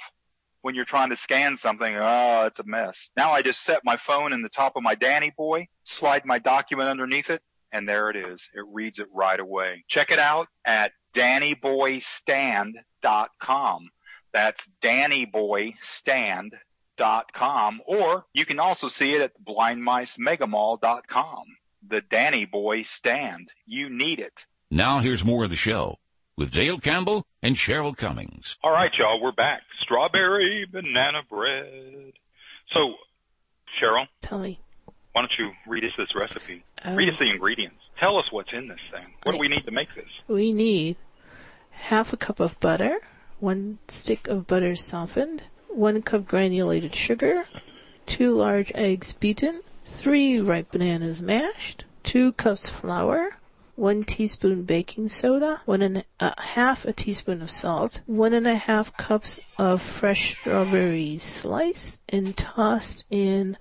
when 0.63 0.75
you're 0.75 0.87
trying 0.87 1.11
to 1.11 1.17
scan 1.17 1.59
something. 1.61 1.95
Oh, 1.95 2.45
it's 2.47 2.59
a 2.59 2.65
mess. 2.65 2.97
Now 3.17 3.33
I 3.33 3.43
just 3.43 3.63
set 3.65 3.85
my 3.85 3.99
phone 4.07 4.33
in 4.33 4.41
the 4.41 4.49
top 4.49 4.77
of 4.77 4.83
my 4.83 4.95
Danny 4.95 5.31
Boy, 5.37 5.69
slide 5.85 6.25
my 6.25 6.39
document 6.39 6.89
underneath 6.89 7.29
it, 7.29 7.43
and 7.71 7.87
there 7.87 8.09
it 8.09 8.17
is. 8.17 8.41
It 8.55 8.65
reads 8.73 8.99
it 8.99 9.09
right 9.13 9.39
away. 9.39 9.85
Check 9.89 10.11
it 10.11 10.19
out 10.19 10.49
at 10.65 10.93
DannyBoyStand.com. 11.15 13.91
That's 14.33 14.61
DannyBoyStand.com, 14.83 17.81
or 17.87 18.25
you 18.33 18.47
can 18.47 18.59
also 18.59 18.89
see 18.89 19.13
it 19.13 19.21
at 19.21 19.33
BlindMiceMegamall.com. 19.45 21.45
The 21.91 22.01
Danny 22.11 22.47
Boy 22.47 22.85
Stand. 22.85 23.51
You 23.67 23.91
need 23.91 24.19
it. 24.19 24.33
Now 24.75 24.99
here's 24.99 25.25
more 25.25 25.45
of 25.45 25.51
the 25.51 25.57
show 25.57 26.01
with 26.37 26.51
Dale 26.51 26.81
Campbell 26.81 27.25
and 27.41 27.55
Cheryl 27.55 27.97
Cummings. 27.97 28.59
All 28.65 28.73
right, 28.73 28.91
y'all, 28.99 29.23
we're 29.23 29.31
back. 29.31 29.63
Strawberry 29.81 30.67
banana 30.69 31.21
bread. 31.31 32.13
So, 32.75 32.95
Cheryl, 33.81 34.09
Tell 34.21 34.41
me. 34.41 34.59
why 35.13 35.23
don't 35.23 35.31
you 35.39 35.53
read 35.69 35.85
us 35.85 35.93
this 35.97 36.09
recipe? 36.17 36.65
Oh. 36.85 36.97
Read 36.97 37.09
us 37.09 37.21
the 37.21 37.31
ingredients. 37.31 37.77
Tell 38.01 38.19
us 38.19 38.25
what's 38.33 38.53
in 38.53 38.67
this 38.67 38.81
thing. 38.91 39.15
What 39.23 39.37
do 39.37 39.39
we 39.39 39.47
need 39.47 39.65
to 39.65 39.71
make 39.71 39.95
this? 39.95 40.09
We 40.27 40.53
need 40.53 40.97
half 41.71 42.13
a 42.13 42.17
cup 42.17 42.41
of 42.41 42.59
butter, 42.59 42.99
one 43.39 43.79
stick 43.87 44.27
of 44.27 44.49
butter 44.49 44.75
softened, 44.75 45.47
one 45.69 46.03
cup 46.03 46.27
granulated 46.27 46.97
sugar, 46.97 47.47
two 48.07 48.33
large 48.33 48.73
eggs 48.75 49.13
beaten, 49.13 49.63
three 49.85 50.41
ripe 50.41 50.73
bananas 50.73 51.23
mashed, 51.23 51.85
two 52.03 52.33
cups 52.33 52.69
flour, 52.69 53.37
one 53.77 54.05
teaspoon 54.05 54.63
baking 54.63 55.09
soda, 55.09 55.61
one 55.65 55.83
and 55.83 56.05
a 56.21 56.41
half 56.41 56.85
a 56.85 56.93
teaspoon 56.93 57.43
of 57.43 57.51
salt, 57.51 58.01
one 58.07 58.33
and 58.33 58.47
a 58.47 58.55
half 58.55 58.97
cups 58.97 59.41
of 59.59 59.83
fresh 59.83 60.39
strawberries 60.39 61.23
sliced 61.23 62.01
and 62.09 62.37
tossed 62.37 63.05
in 63.11 63.57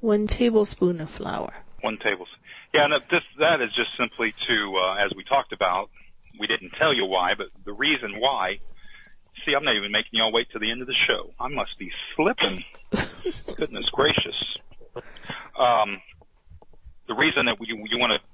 one 0.00 0.26
tablespoon 0.26 1.00
of 1.00 1.10
flour. 1.10 1.52
One 1.80 1.98
tablespoon. 1.98 2.38
Yeah, 2.72 2.84
and 2.84 2.94
this 3.10 3.24
that 3.38 3.60
is 3.60 3.72
just 3.72 3.90
simply 3.98 4.32
to, 4.46 4.76
uh, 4.76 5.04
as 5.04 5.12
we 5.16 5.24
talked 5.24 5.52
about, 5.52 5.90
we 6.38 6.46
didn't 6.46 6.70
tell 6.78 6.94
you 6.94 7.04
why, 7.06 7.34
but 7.36 7.48
the 7.64 7.72
reason 7.72 8.14
why. 8.18 8.58
See, 9.44 9.54
I'm 9.54 9.64
not 9.64 9.74
even 9.74 9.90
making 9.90 10.10
y'all 10.12 10.32
wait 10.32 10.50
to 10.50 10.58
the 10.58 10.70
end 10.70 10.82
of 10.82 10.86
the 10.86 10.94
show. 11.08 11.32
I 11.40 11.48
must 11.48 11.78
be 11.78 11.90
slipping. 12.14 12.62
Goodness 13.56 13.86
gracious. 13.90 14.36
Um, 15.58 16.02
the 17.08 17.14
reason 17.14 17.46
that 17.46 17.56
you 17.60 17.76
you 17.88 17.98
want 17.98 18.12
to 18.12 18.29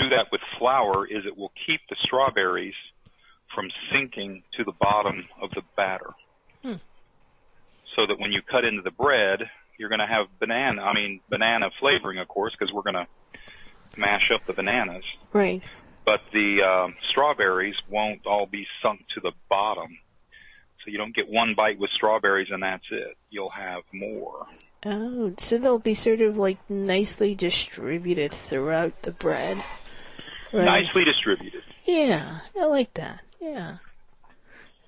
do 0.00 0.08
that 0.10 0.26
with 0.32 0.40
flour 0.58 1.06
is 1.06 1.24
it 1.26 1.36
will 1.36 1.52
keep 1.66 1.80
the 1.88 1.96
strawberries 2.04 2.74
from 3.54 3.68
sinking 3.92 4.42
to 4.56 4.64
the 4.64 4.72
bottom 4.80 5.26
of 5.42 5.50
the 5.50 5.62
batter. 5.76 6.10
So 7.96 8.06
that 8.06 8.20
when 8.20 8.30
you 8.30 8.40
cut 8.48 8.64
into 8.64 8.82
the 8.82 8.92
bread, 8.92 9.40
you're 9.76 9.88
going 9.88 10.00
to 10.00 10.06
have 10.06 10.26
banana, 10.38 10.82
I 10.82 10.94
mean, 10.94 11.20
banana 11.28 11.70
flavoring, 11.80 12.18
of 12.18 12.28
course, 12.28 12.54
because 12.56 12.72
we're 12.72 12.82
going 12.82 12.94
to 12.94 13.06
mash 13.96 14.30
up 14.32 14.46
the 14.46 14.52
bananas. 14.52 15.02
Right. 15.32 15.62
But 16.04 16.20
the 16.32 16.62
um, 16.62 16.94
strawberries 17.10 17.74
won't 17.88 18.26
all 18.26 18.46
be 18.46 18.66
sunk 18.82 19.00
to 19.14 19.20
the 19.20 19.32
bottom. 19.48 19.98
So 20.84 20.90
you 20.90 20.98
don't 20.98 21.14
get 21.14 21.28
one 21.28 21.54
bite 21.56 21.78
with 21.78 21.90
strawberries 21.90 22.48
and 22.50 22.62
that's 22.62 22.86
it. 22.90 23.16
You'll 23.28 23.50
have 23.50 23.82
more. 23.92 24.46
Oh, 24.86 25.34
so 25.36 25.58
they'll 25.58 25.78
be 25.78 25.94
sort 25.94 26.20
of 26.20 26.38
like 26.38 26.58
nicely 26.70 27.34
distributed 27.34 28.32
throughout 28.32 29.02
the 29.02 29.12
bread. 29.12 29.62
Right. 30.52 30.64
Nicely 30.64 31.04
distributed. 31.04 31.62
Yeah, 31.84 32.40
I 32.58 32.66
like 32.66 32.94
that. 32.94 33.22
Yeah. 33.40 33.76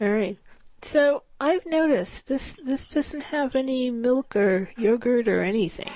All 0.00 0.08
right. 0.08 0.36
So 0.82 1.22
I've 1.40 1.64
noticed 1.64 2.28
this 2.28 2.58
this 2.64 2.88
doesn't 2.88 3.24
have 3.24 3.54
any 3.54 3.90
milk 3.90 4.34
or 4.34 4.70
yogurt 4.76 5.28
or 5.28 5.40
anything. 5.40 5.90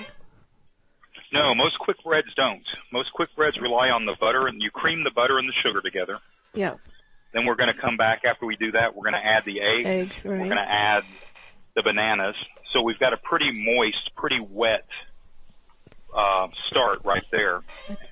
No, 1.33 1.53
most 1.53 1.77
quick 1.79 1.97
breads 2.03 2.33
don't. 2.35 2.65
Most 2.93 3.11
quick 3.13 3.29
breads 3.35 3.59
rely 3.59 3.89
on 3.89 4.05
the 4.05 4.15
butter, 4.19 4.47
and 4.47 4.61
you 4.61 4.71
cream 4.71 5.03
the 5.03 5.11
butter 5.11 5.37
and 5.37 5.47
the 5.47 5.53
sugar 5.61 5.81
together. 5.81 6.19
Yeah. 6.53 6.75
Then 7.33 7.45
we're 7.45 7.55
going 7.55 7.73
to 7.73 7.79
come 7.79 7.97
back 7.97 8.23
after 8.23 8.45
we 8.45 8.55
do 8.55 8.71
that. 8.71 8.95
We're 8.95 9.03
going 9.11 9.21
to 9.21 9.25
add 9.25 9.43
the 9.43 9.59
eggs. 9.59 9.85
Eggs, 9.85 10.25
right. 10.25 10.39
We're 10.39 10.45
going 10.45 10.57
to 10.57 10.71
add 10.71 11.03
the 11.75 11.83
bananas. 11.83 12.35
So 12.71 12.81
we've 12.81 12.97
got 12.97 13.11
a 13.11 13.17
pretty 13.17 13.51
moist, 13.51 14.15
pretty 14.15 14.39
wet 14.39 14.87
uh, 16.15 16.47
start 16.69 16.99
right 17.05 17.23
there. 17.31 17.61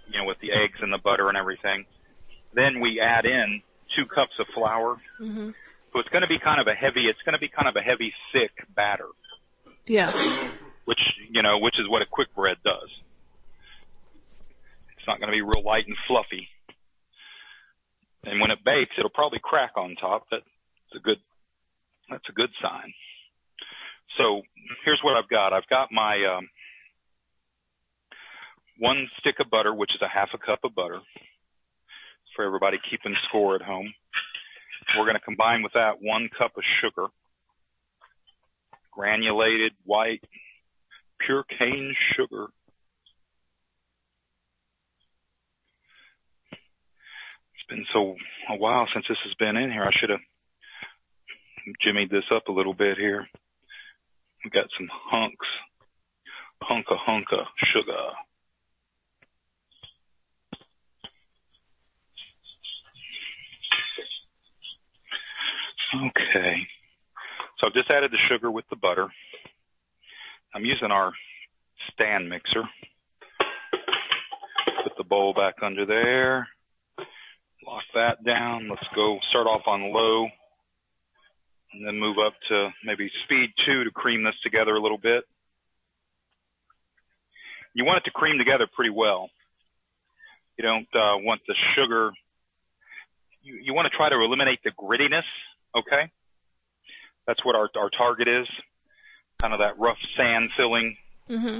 You 0.07 0.19
know, 0.19 0.25
with 0.25 0.37
the 0.41 0.51
eggs 0.51 0.79
and 0.81 0.93
the 0.93 0.99
butter 1.03 1.27
and 1.29 1.37
everything. 1.37 1.85
Then 2.53 2.79
we 2.79 3.01
add 3.01 3.25
in 3.25 3.61
two 3.95 4.05
cups 4.05 4.33
of 4.39 4.47
flour. 4.53 4.97
hmm 5.17 5.49
So 5.91 5.99
it's 5.99 6.09
going 6.09 6.21
to 6.21 6.27
be 6.27 6.39
kind 6.39 6.61
of 6.61 6.67
a 6.67 6.73
heavy. 6.75 7.07
It's 7.09 7.21
going 7.25 7.33
to 7.33 7.39
be 7.39 7.49
kind 7.49 7.67
of 7.67 7.75
a 7.75 7.81
heavy, 7.81 8.13
thick 8.31 8.51
batter. 8.75 9.09
Yeah. 9.87 10.13
which 10.85 11.01
you 11.29 11.41
know, 11.41 11.57
which 11.59 11.75
is 11.79 11.89
what 11.89 12.01
a 12.01 12.05
quick 12.09 12.33
bread 12.35 12.57
does. 12.63 12.89
It's 14.97 15.07
not 15.07 15.19
going 15.19 15.29
to 15.29 15.35
be 15.35 15.41
real 15.41 15.63
light 15.65 15.85
and 15.87 15.97
fluffy, 16.07 16.47
and 18.23 18.39
when 18.41 18.51
it 18.51 18.63
bakes, 18.65 18.95
it'll 18.97 19.09
probably 19.13 19.39
crack 19.43 19.73
on 19.77 19.95
top. 19.99 20.25
That's 20.31 20.45
a 20.95 20.99
good. 20.99 21.17
That's 22.09 22.29
a 22.29 22.33
good 22.33 22.49
sign. 22.61 22.93
So 24.17 24.41
here's 24.85 25.01
what 25.03 25.17
I've 25.17 25.29
got. 25.29 25.53
I've 25.53 25.67
got 25.69 25.89
my 25.91 26.15
um, 26.37 26.47
one 28.79 29.07
stick 29.19 29.35
of 29.39 29.49
butter, 29.49 29.73
which 29.73 29.91
is 29.95 30.01
a 30.01 30.07
half 30.07 30.29
a 30.33 30.37
cup 30.37 30.59
of 30.63 30.75
butter, 30.75 30.99
for 32.35 32.45
everybody 32.45 32.77
keeping 32.89 33.15
score 33.27 33.55
at 33.55 33.61
home. 33.61 33.93
We're 34.97 35.05
going 35.05 35.15
to 35.15 35.19
combine 35.19 35.63
with 35.63 35.73
that 35.73 36.01
one 36.01 36.29
cup 36.37 36.51
of 36.57 36.63
sugar, 36.81 37.07
granulated 38.91 39.73
white 39.83 40.23
pure 41.25 41.43
cane 41.59 41.95
sugar. 42.15 42.47
It's 47.55 47.67
been 47.69 47.85
so 47.95 48.15
a 48.49 48.57
while 48.57 48.87
since 48.93 49.05
this 49.09 49.17
has 49.23 49.33
been 49.39 49.57
in 49.57 49.71
here. 49.71 49.83
I 49.83 49.91
should 49.99 50.11
have 50.11 50.19
jimmied 51.85 52.11
this 52.11 52.25
up 52.33 52.47
a 52.47 52.51
little 52.51 52.73
bit 52.73 52.97
here. 52.97 53.25
We 54.43 54.51
got 54.51 54.67
some 54.77 54.87
hunks, 54.91 55.47
hunka 56.61 56.97
hunka 57.07 57.45
sugar. 57.73 58.11
Okay. 65.95 66.55
So 67.57 67.67
I've 67.67 67.73
just 67.73 67.89
added 67.89 68.11
the 68.11 68.17
sugar 68.29 68.51
with 68.51 68.65
the 68.69 68.75
butter. 68.75 69.07
I'm 70.53 70.65
using 70.65 70.91
our 70.91 71.13
stand 71.93 72.29
mixer. 72.29 72.63
Put 74.83 74.93
the 74.97 75.03
bowl 75.03 75.33
back 75.33 75.55
under 75.61 75.85
there. 75.85 76.47
Lock 77.65 77.83
that 77.93 78.23
down. 78.25 78.67
Let's 78.69 78.85
go 78.93 79.19
start 79.29 79.47
off 79.47 79.63
on 79.67 79.93
low 79.93 80.27
and 81.73 81.85
then 81.85 81.99
move 81.99 82.17
up 82.25 82.33
to 82.49 82.69
maybe 82.83 83.09
speed 83.23 83.49
two 83.65 83.83
to 83.83 83.91
cream 83.91 84.23
this 84.23 84.35
together 84.43 84.75
a 84.75 84.81
little 84.81 84.97
bit. 84.97 85.23
You 87.73 87.83
want 87.83 87.97
it 87.97 88.05
to 88.05 88.11
cream 88.11 88.37
together 88.37 88.67
pretty 88.73 88.91
well. 88.91 89.29
You 90.57 90.63
don't 90.63 90.87
uh, 90.95 91.19
want 91.19 91.41
the 91.47 91.55
sugar. 91.75 92.11
You, 93.43 93.59
you 93.61 93.73
want 93.73 93.91
to 93.91 93.97
try 93.97 94.09
to 94.09 94.15
eliminate 94.15 94.59
the 94.63 94.71
grittiness, 94.71 95.27
okay? 95.75 96.11
That's 97.27 97.43
what 97.43 97.55
our, 97.55 97.69
our 97.75 97.89
target 97.89 98.27
is. 98.27 98.47
Kind 99.41 99.53
of 99.53 99.59
that 99.59 99.77
rough 99.79 99.97
sand 100.17 100.49
filling 100.55 100.97
hmm 101.27 101.59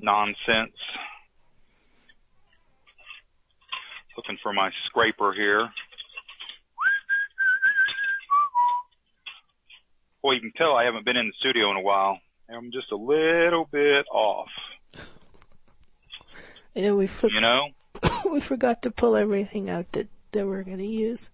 nonsense. 0.00 0.76
Looking 4.16 4.38
for 4.42 4.52
my 4.52 4.70
scraper 4.86 5.32
here. 5.32 5.68
Boy, 10.22 10.32
you 10.32 10.40
can 10.40 10.52
tell 10.56 10.74
I 10.74 10.84
haven't 10.84 11.04
been 11.04 11.16
in 11.16 11.26
the 11.26 11.32
studio 11.38 11.70
in 11.70 11.76
a 11.76 11.80
while. 11.80 12.18
I'm 12.48 12.70
just 12.72 12.90
a 12.92 12.96
little 12.96 13.68
bit 13.70 14.06
off, 14.12 14.48
I 16.74 16.80
know 16.80 16.96
we 16.96 17.06
for- 17.06 17.30
you 17.30 17.40
know? 17.40 17.68
we 18.32 18.40
forgot 18.40 18.82
to 18.82 18.90
pull 18.90 19.16
everything 19.16 19.68
out 19.68 19.92
that 19.92 20.08
that 20.32 20.46
we're 20.46 20.62
going 20.62 20.78
to 20.78 20.86
use. 20.86 21.30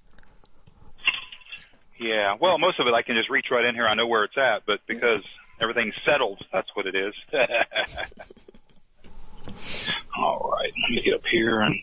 Yeah, 1.99 2.37
well, 2.41 2.59
most 2.59 2.81
of 2.81 2.87
it 2.87 2.95
I 2.95 3.03
can 3.03 3.15
just 3.17 3.31
reach 3.31 3.47
right 3.51 3.65
in 3.65 3.75
here. 3.75 3.87
I 3.87 3.95
know 3.95 4.07
where 4.07 4.25
it's 4.25 4.37
at, 4.37 4.67
but 4.67 4.81
because 4.87 5.23
everything's 5.61 5.95
settled, 6.05 6.41
that's 6.53 6.69
what 6.75 6.87
it 6.87 6.95
is. 6.95 7.15
All 10.17 10.51
right, 10.53 10.73
let 10.83 10.91
me 10.91 11.03
get 11.05 11.15
up 11.15 11.25
here 11.31 11.61
and 11.61 11.75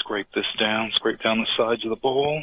scrape 0.00 0.28
this 0.34 0.46
down, 0.58 0.90
scrape 0.94 1.20
down 1.22 1.38
the 1.38 1.46
sides 1.56 1.84
of 1.84 1.90
the 1.90 1.96
bowl. 1.96 2.42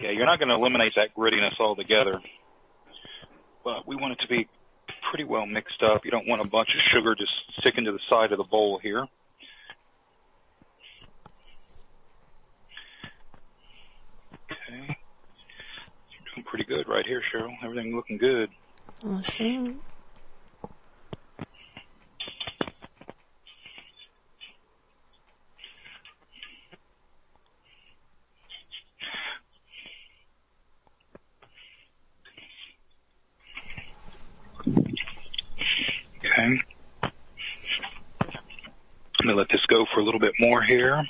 Yeah, 0.00 0.10
you're 0.10 0.26
not 0.26 0.38
going 0.38 0.48
to 0.48 0.54
eliminate 0.54 0.94
that 0.96 1.14
grittiness 1.14 1.60
altogether, 1.60 2.20
but 3.62 3.86
we 3.86 3.96
want 3.96 4.14
it 4.14 4.20
to 4.20 4.28
be 4.28 4.48
pretty 5.10 5.24
well 5.24 5.44
mixed 5.44 5.82
up. 5.82 6.04
You 6.04 6.10
don't 6.12 6.28
want 6.28 6.40
a 6.40 6.48
bunch 6.48 6.68
of 6.68 6.80
sugar 6.96 7.14
just 7.16 7.32
sticking 7.58 7.84
to 7.84 7.92
the 7.92 7.98
side 8.08 8.30
of 8.30 8.38
the 8.38 8.44
bowl 8.44 8.78
here. 8.80 9.06
Okay. 14.52 14.86
You're 14.86 16.34
doing 16.34 16.44
pretty 16.46 16.64
good 16.64 16.88
right 16.88 17.04
here, 17.04 17.20
Cheryl. 17.34 17.52
Everything 17.64 17.94
looking 17.94 18.18
good. 18.18 18.50
Awesome. 19.04 19.80
Okay. 36.22 36.60
I'm 39.20 39.28
gonna 39.28 39.36
let 39.36 39.48
this 39.50 39.64
go 39.68 39.84
for 39.92 40.00
a 40.00 40.04
little 40.20 40.32
bit 40.32 40.34
more 40.48 40.62
here. 40.62 41.04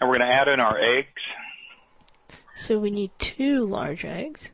And 0.00 0.08
we're 0.10 0.18
gonna 0.18 0.30
add 0.30 0.48
in 0.48 0.60
our 0.60 0.78
eggs, 0.78 1.08
So 2.54 2.78
we 2.78 2.90
need 2.90 3.10
two 3.18 3.64
large 3.64 4.04
eggs. 4.04 4.52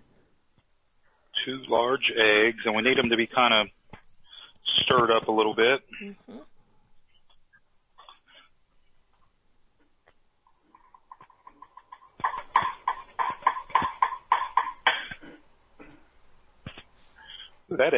two 1.44 1.62
large 1.68 2.12
eggs, 2.18 2.59
and 2.66 2.74
we 2.77 2.83
need 2.83 2.98
them 2.98 3.09
to 3.09 3.16
be 3.16 3.27
kind 3.27 3.55
of 3.55 3.68
stirred 4.83 5.11
up 5.11 5.29
a 5.29 5.33
little 5.33 5.55
bit. 5.55 5.81
That 6.27 6.38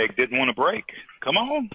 didn't 0.08 0.38
want 0.38 0.48
to 0.48 0.54
break. 0.54 0.84
Come 1.20 1.36
on. 1.36 1.70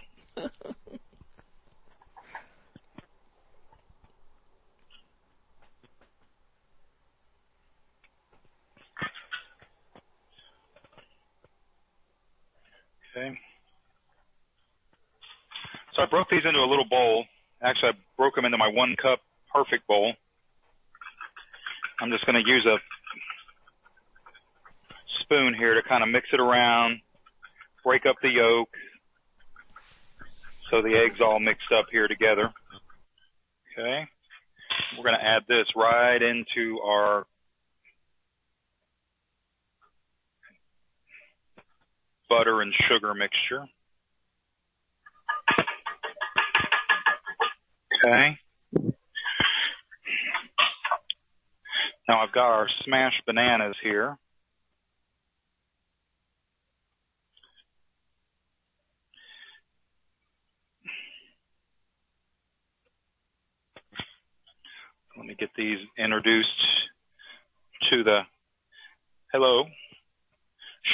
Okay. 13.18 13.40
So 15.96 16.02
I 16.02 16.06
broke 16.06 16.30
these 16.30 16.44
into 16.46 16.60
a 16.60 16.68
little 16.68 16.86
bowl. 16.86 17.26
Actually, 17.62 17.90
I 17.90 17.94
broke 18.18 18.36
them 18.36 18.46
into 18.46 18.58
my 18.58 18.68
one 18.68 18.96
cup 19.02 19.20
perfect 19.54 19.88
bowl. 19.88 20.14
I'm 22.02 22.12
just 22.12 22.26
going 22.26 22.36
to 22.36 22.50
use 22.50 22.66
a 22.70 22.78
spoon 25.22 25.54
here 25.54 25.74
to 25.76 25.82
kind 25.88 26.04
of 26.04 26.10
mix 26.10 26.28
it 26.34 26.42
around, 26.42 27.00
break 27.86 28.06
up 28.08 28.16
the 28.22 28.30
yolk, 28.30 28.70
so 30.70 30.82
the 30.82 30.98
eggs 30.98 31.22
all 31.22 31.40
mixed 31.40 31.72
up 31.72 31.86
here 31.92 32.08
together. 32.08 32.52
Okay. 33.72 34.08
We're 34.98 35.04
going 35.04 35.16
to 35.20 35.24
add 35.24 35.44
this 35.48 35.68
right 35.76 36.22
into 36.22 36.80
our 36.82 37.28
butter 42.28 42.62
and 42.62 42.74
sugar 42.90 43.14
mixture. 43.14 43.66
Okay. 48.04 48.38
Now 52.08 52.22
I've 52.22 52.32
got 52.32 52.52
our 52.52 52.68
smashed 52.84 53.24
bananas 53.26 53.76
here. 53.84 54.18
Let 65.18 65.26
me 65.26 65.36
get 65.36 65.50
these 65.56 65.80
introduced 65.98 66.50
to 67.92 68.04
the 68.04 68.22
hello. 69.32 69.66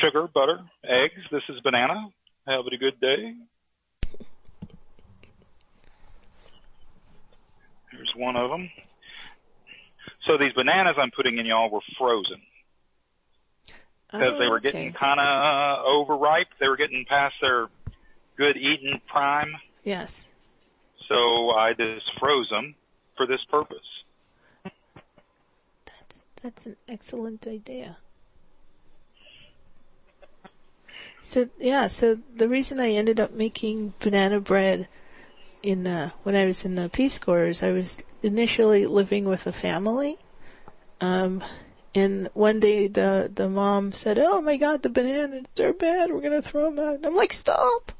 Sugar, 0.01 0.27
butter, 0.27 0.59
eggs. 0.83 1.21
This 1.31 1.41
is 1.49 1.59
banana. 1.61 2.09
Have 2.47 2.65
a 2.65 2.77
good 2.77 2.99
day. 2.99 3.33
Here's 7.91 8.13
one 8.15 8.35
of 8.35 8.49
them. 8.51 8.69
So 10.27 10.37
these 10.37 10.53
bananas 10.53 10.95
I'm 10.97 11.11
putting 11.11 11.39
in 11.39 11.45
y'all 11.45 11.71
were 11.71 11.81
frozen 11.97 12.41
because 14.11 14.37
they 14.37 14.45
oh, 14.45 14.49
were 14.49 14.59
getting 14.59 14.93
kind 14.93 15.19
of 15.19 15.25
uh, 15.25 15.83
overripe. 15.87 16.47
They 16.59 16.67
were 16.67 16.77
getting 16.77 17.05
past 17.07 17.35
their 17.41 17.67
good 18.37 18.55
eating 18.55 19.01
prime. 19.07 19.55
Yes. 19.83 20.31
So 21.07 21.51
I 21.51 21.73
just 21.73 22.05
froze 22.19 22.49
them 22.49 22.75
for 23.17 23.25
this 23.25 23.43
purpose. 23.49 23.77
That's 26.41 26.65
an 26.65 26.75
excellent 26.87 27.47
idea. 27.47 27.97
So 31.21 31.49
yeah, 31.59 31.87
so 31.87 32.17
the 32.35 32.49
reason 32.49 32.79
I 32.79 32.91
ended 32.91 33.19
up 33.19 33.31
making 33.31 33.93
banana 33.99 34.39
bread 34.39 34.87
in 35.61 35.83
the 35.83 36.13
when 36.23 36.35
I 36.35 36.45
was 36.45 36.65
in 36.65 36.73
the 36.75 36.89
Peace 36.89 37.19
Corps 37.19 37.45
is 37.45 37.61
I 37.61 37.71
was 37.71 38.03
initially 38.23 38.87
living 38.87 39.25
with 39.25 39.45
a 39.45 39.51
family. 39.51 40.17
Um, 40.99 41.43
and 41.93 42.29
one 42.33 42.59
day 42.59 42.87
the 42.87 43.29
the 43.33 43.47
mom 43.47 43.91
said, 43.91 44.17
"Oh 44.17 44.41
my 44.41 44.57
God, 44.57 44.81
the 44.81 44.89
bananas 44.89 45.45
they're 45.55 45.73
bad. 45.73 46.11
We're 46.11 46.21
gonna 46.21 46.41
throw 46.41 46.71
them 46.71 46.83
out." 46.83 46.95
And 46.95 47.05
I'm 47.05 47.15
like, 47.15 47.33
"Stop! 47.33 47.91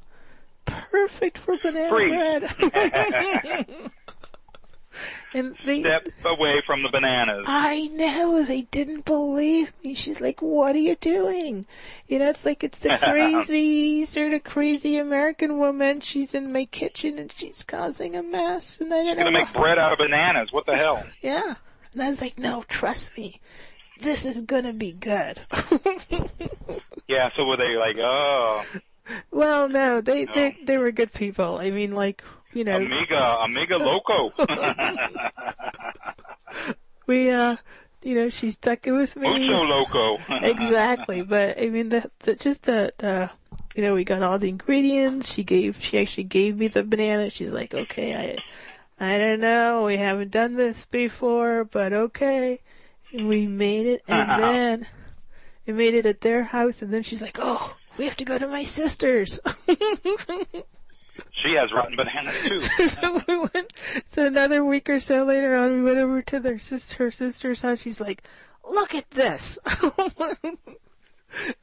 Perfect 0.64 1.38
for 1.38 1.56
banana 1.58 1.90
bread." 1.90 3.86
and 5.34 5.56
they 5.64 5.80
Step 5.80 6.06
away 6.24 6.62
from 6.66 6.82
the 6.82 6.88
bananas. 6.90 7.44
I 7.46 7.88
know 7.88 8.42
they 8.44 8.62
didn't 8.62 9.04
believe 9.04 9.72
me. 9.82 9.94
She's 9.94 10.20
like, 10.20 10.40
"What 10.42 10.74
are 10.74 10.78
you 10.78 10.96
doing?" 10.96 11.64
You 12.06 12.18
know, 12.18 12.28
it's 12.30 12.44
like 12.44 12.62
it's 12.64 12.80
the 12.80 12.98
crazy 13.02 14.04
sort 14.04 14.32
of 14.32 14.44
crazy 14.44 14.96
American 14.98 15.58
woman. 15.58 16.00
She's 16.00 16.34
in 16.34 16.52
my 16.52 16.64
kitchen 16.66 17.18
and 17.18 17.30
she's 17.32 17.62
causing 17.64 18.16
a 18.16 18.22
mess, 18.22 18.80
and 18.80 18.92
I 18.92 18.98
don't 18.98 19.06
You're 19.06 19.14
know. 19.16 19.24
gonna 19.24 19.38
make 19.38 19.52
bread 19.52 19.78
out 19.78 19.92
of 19.92 19.98
bananas. 19.98 20.48
What 20.52 20.66
the 20.66 20.76
hell? 20.76 21.04
Yeah, 21.22 21.54
and 21.94 22.02
I 22.02 22.08
was 22.08 22.20
like, 22.20 22.38
"No, 22.38 22.64
trust 22.68 23.16
me, 23.16 23.40
this 23.98 24.24
is 24.26 24.42
gonna 24.42 24.72
be 24.72 24.92
good." 24.92 25.40
Yeah. 27.08 27.28
So 27.36 27.44
were 27.44 27.56
they 27.56 27.76
like, 27.76 27.96
oh, 27.98 28.64
well, 29.30 29.68
no, 29.68 30.00
they 30.00 30.24
they 30.24 30.56
they 30.64 30.78
were 30.78 30.92
good 30.92 31.12
people. 31.12 31.58
I 31.58 31.70
mean, 31.70 31.94
like 31.94 32.22
you 32.52 32.64
know, 32.64 32.76
amiga, 32.76 33.38
amiga 33.42 33.78
loco? 33.78 34.32
we 37.06 37.30
uh, 37.30 37.56
you 38.02 38.14
know, 38.14 38.28
she's 38.28 38.54
stuck 38.54 38.86
it 38.86 38.92
with 38.92 39.16
me. 39.16 39.28
Mucho 39.28 39.62
loco. 39.62 40.18
exactly, 40.42 41.22
but 41.22 41.60
I 41.60 41.68
mean, 41.68 41.88
the, 41.88 42.08
the 42.20 42.36
just 42.36 42.64
that 42.64 43.02
uh, 43.02 43.28
you 43.74 43.82
know, 43.82 43.94
we 43.94 44.04
got 44.04 44.22
all 44.22 44.38
the 44.38 44.48
ingredients. 44.48 45.32
She 45.32 45.44
gave, 45.44 45.82
she 45.82 45.98
actually 45.98 46.24
gave 46.24 46.56
me 46.56 46.68
the 46.68 46.84
banana. 46.84 47.30
She's 47.30 47.52
like, 47.52 47.74
okay, 47.74 48.38
I, 49.00 49.14
I 49.14 49.18
don't 49.18 49.40
know, 49.40 49.84
we 49.84 49.96
haven't 49.96 50.30
done 50.30 50.54
this 50.54 50.86
before, 50.86 51.64
but 51.64 51.92
okay. 51.92 52.60
And 53.12 53.28
we 53.28 53.46
made 53.46 53.86
it, 53.86 54.02
and 54.08 54.30
then 54.42 54.86
we 55.66 55.72
made 55.72 55.94
it 55.94 56.06
at 56.06 56.20
their 56.20 56.44
house, 56.44 56.82
and 56.82 56.92
then 56.92 57.02
she's 57.02 57.22
like, 57.22 57.38
oh, 57.40 57.74
we 57.98 58.04
have 58.04 58.16
to 58.18 58.24
go 58.24 58.38
to 58.38 58.46
my 58.46 58.64
sister's. 58.64 59.40
She 61.42 61.54
has 61.58 61.72
rotten 61.72 61.96
bananas 61.96 62.42
too. 62.44 62.58
so 62.88 63.20
we 63.28 63.38
went. 63.38 63.72
So 64.06 64.24
another 64.26 64.64
week 64.64 64.88
or 64.88 64.98
so 65.00 65.24
later 65.24 65.54
on, 65.56 65.72
we 65.72 65.82
went 65.82 65.98
over 65.98 66.22
to 66.22 66.40
their 66.40 66.58
sister, 66.58 67.04
her 67.04 67.10
sister's 67.10 67.62
house. 67.62 67.80
She's 67.80 68.00
like, 68.00 68.22
"Look 68.68 68.94
at 68.94 69.10
this!" 69.10 69.58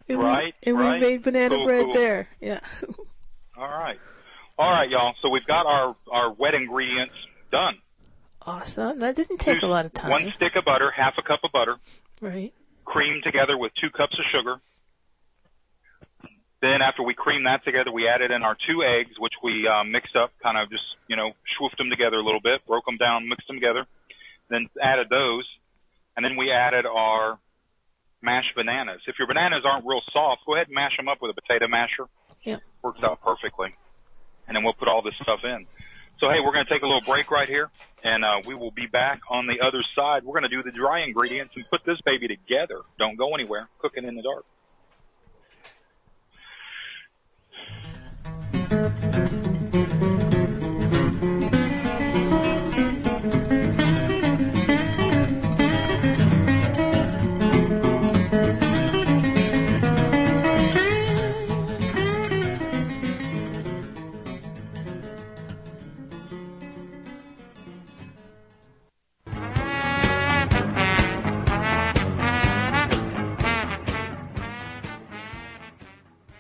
and 0.07 0.19
Right, 0.19 0.53
We, 0.65 0.71
and 0.71 0.79
right. 0.79 0.99
we 1.01 1.07
made 1.07 1.23
banana 1.23 1.55
Cool, 1.55 1.63
bread 1.65 1.85
cool. 1.85 1.93
there. 1.93 2.27
Yeah. 2.41 2.59
All 3.57 3.67
right. 3.69 3.99
All 4.57 4.69
right, 4.71 4.89
y'all. 4.89 5.13
So 5.21 5.29
we've 5.29 5.45
got 5.45 5.65
our, 5.65 5.95
our 6.11 6.33
wet 6.33 6.53
ingredients 6.53 7.13
done. 7.51 7.75
Awesome. 8.45 8.99
That 8.99 9.15
didn't 9.15 9.37
take 9.37 9.61
a 9.63 9.67
lot 9.67 9.85
of 9.85 9.93
time. 9.93 10.09
One 10.09 10.33
stick 10.35 10.55
of 10.55 10.65
butter, 10.65 10.91
half 10.91 11.13
a 11.17 11.21
cup 11.21 11.41
of 11.43 11.51
butter, 11.51 11.75
Right. 12.21 12.53
cream 12.85 13.21
together 13.23 13.57
with 13.57 13.71
two 13.79 13.89
cups 13.89 14.17
of 14.17 14.25
sugar. 14.31 14.59
Then 16.61 16.81
after 16.81 17.03
we 17.03 17.13
creamed 17.13 17.45
that 17.45 17.63
together, 17.63 17.91
we 17.91 18.07
added 18.07 18.31
in 18.31 18.43
our 18.43 18.55
two 18.67 18.83
eggs, 18.83 19.15
which 19.17 19.33
we 19.41 19.67
uh, 19.67 19.83
mixed 19.85 20.15
up, 20.15 20.31
kind 20.43 20.57
of 20.57 20.69
just, 20.69 20.83
you 21.07 21.15
know, 21.15 21.31
swoofed 21.57 21.77
them 21.77 21.89
together 21.89 22.17
a 22.17 22.23
little 22.23 22.41
bit, 22.41 22.65
broke 22.67 22.85
them 22.85 22.97
down, 22.97 23.29
mixed 23.29 23.47
them 23.47 23.55
together, 23.55 23.85
then 24.49 24.67
added 24.81 25.07
those. 25.09 25.47
And 26.17 26.25
then 26.25 26.35
we 26.35 26.51
added 26.51 26.85
our 26.85 27.39
mashed 28.21 28.53
bananas. 28.55 29.01
If 29.07 29.15
your 29.17 29.27
bananas 29.27 29.63
aren't 29.63 29.85
real 29.85 30.01
soft, 30.11 30.41
go 30.45 30.55
ahead 30.55 30.67
and 30.67 30.75
mash 30.75 30.97
them 30.97 31.07
up 31.07 31.21
with 31.21 31.31
a 31.31 31.41
potato 31.41 31.67
masher. 31.69 32.11
Yeah. 32.43 32.57
Works 32.83 32.99
out 33.03 33.21
perfectly. 33.23 33.73
And 34.47 34.55
then 34.55 34.63
we'll 34.65 34.73
put 34.73 34.89
all 34.89 35.01
this 35.01 35.15
stuff 35.21 35.39
in. 35.43 35.65
So 36.19 36.27
hey, 36.27 36.43
we're 36.43 36.51
going 36.51 36.65
to 36.65 36.71
take 36.71 36.81
a 36.81 36.85
little 36.85 37.07
break 37.07 37.31
right 37.31 37.47
here, 37.47 37.69
and 38.03 38.25
uh, 38.25 38.41
we 38.45 38.53
will 38.53 38.71
be 38.71 38.87
back 38.87 39.21
on 39.29 39.47
the 39.47 39.65
other 39.65 39.81
side. 39.95 40.25
We're 40.25 40.37
going 40.37 40.49
to 40.49 40.55
do 40.55 40.61
the 40.63 40.75
dry 40.75 40.99
ingredients 40.99 41.53
and 41.55 41.63
put 41.69 41.85
this 41.85 42.01
baby 42.01 42.27
together. 42.27 42.81
Don't 42.97 43.15
go 43.15 43.33
anywhere. 43.33 43.69
Cooking 43.79 44.03
in 44.03 44.15
the 44.15 44.21
dark. 44.21 44.43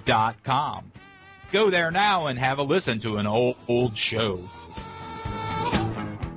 dot 0.06 0.44
com. 0.44 0.92
Go 1.52 1.72
there 1.72 1.90
now 1.90 2.28
and 2.28 2.38
have 2.38 2.60
a 2.60 2.64
listen 2.64 3.00
to 3.00 3.18
an 3.18 3.26
old, 3.26 3.56
old 3.68 3.98
show. 3.98 4.40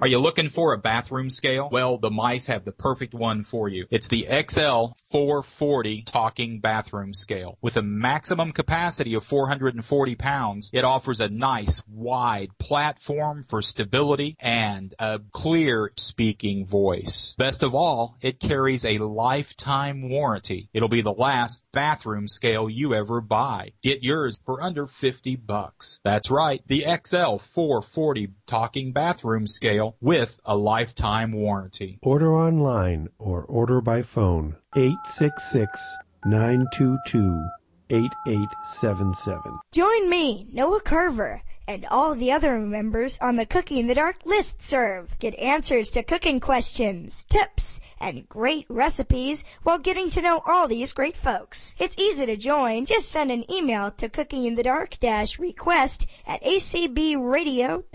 Are 0.01 0.09
you 0.09 0.19
looking 0.19 0.49
for 0.49 0.73
a 0.73 0.79
bathroom 0.79 1.29
scale? 1.29 1.69
Well, 1.71 1.99
the 1.99 2.11
mice 2.11 2.47
have 2.47 2.65
the 2.65 2.73
perfect 2.73 3.13
one 3.13 3.45
for 3.45 3.69
you. 3.69 3.87
It's 3.91 4.09
the 4.09 4.27
XL 4.31 4.95
440 5.11 6.01
talking 6.05 6.61
bathroom 6.61 7.13
scale. 7.13 7.59
With 7.61 7.77
a 7.77 7.83
maximum 7.83 8.53
capacity 8.53 9.13
of 9.13 9.25
440 9.25 10.15
pounds, 10.15 10.71
it 10.73 10.85
offers 10.85 11.21
a 11.21 11.29
nice, 11.29 11.83
wide 11.87 12.57
platform 12.59 13.43
for 13.43 13.61
stability 13.61 14.39
and 14.41 14.95
a 14.99 15.21
clear 15.33 15.93
speaking 15.99 16.65
voice. 16.65 17.35
Best 17.37 17.63
of 17.63 17.75
all, 17.75 18.17
it 18.23 18.41
carries 18.41 18.87
a 18.87 18.97
lifetime 18.97 20.09
warranty. 20.09 20.71
It'll 20.73 20.89
be 20.89 21.03
the 21.03 21.13
last 21.13 21.63
bathroom 21.73 22.27
scale 22.27 22.71
you 22.71 22.95
ever 22.95 23.21
buy. 23.21 23.73
Get 23.83 24.03
yours 24.03 24.41
for 24.43 24.63
under 24.63 24.87
50 24.87 25.37
bucks. 25.37 26.01
That's 26.05 26.31
right, 26.31 26.63
the 26.69 26.87
XL 27.05 27.37
440 27.37 28.29
talking 28.47 28.93
bathroom 28.93 29.47
scale 29.47 29.90
style 29.91 29.97
with 30.01 30.41
a 30.45 30.57
lifetime 30.57 31.33
warranty. 31.33 31.99
Order 32.03 32.35
online 32.35 33.09
or 33.19 33.43
order 33.45 33.81
by 33.81 34.03
phone. 34.03 34.57
866 34.77 35.97
922 36.25 37.49
8877. 37.93 39.59
Join 39.73 40.09
me, 40.09 40.47
Noah 40.53 40.81
Carver, 40.81 41.43
and 41.67 41.85
all 41.87 42.15
the 42.15 42.31
other 42.31 42.61
members 42.61 43.19
on 43.21 43.35
the 43.35 43.45
Cooking 43.45 43.79
in 43.79 43.89
the 43.89 43.97
Dark 43.97 44.19
list 44.25 44.63
serve. 44.63 45.19
Get 45.19 45.35
answers 45.35 45.91
to 45.93 46.05
cooking 46.05 46.39
questions, 46.39 47.25
tips, 47.29 47.81
and 47.99 48.29
great 48.29 48.67
recipes 48.69 49.45
while 49.65 49.81
getting 49.81 50.09
to 50.11 50.23
know 50.23 50.41
all 50.47 50.69
these 50.69 50.93
great 50.93 51.17
folks. 51.17 51.75
It's 51.81 51.99
easy 51.99 52.27
to 52.27 52.37
join. 52.37 52.87
Just 52.87 53.09
send 53.09 53.33
an 53.33 53.45
email 53.51 53.91
to 53.93 54.09
cookinginthedark-request 54.09 56.07
at 56.27 56.45
acbradio.org 56.45 57.87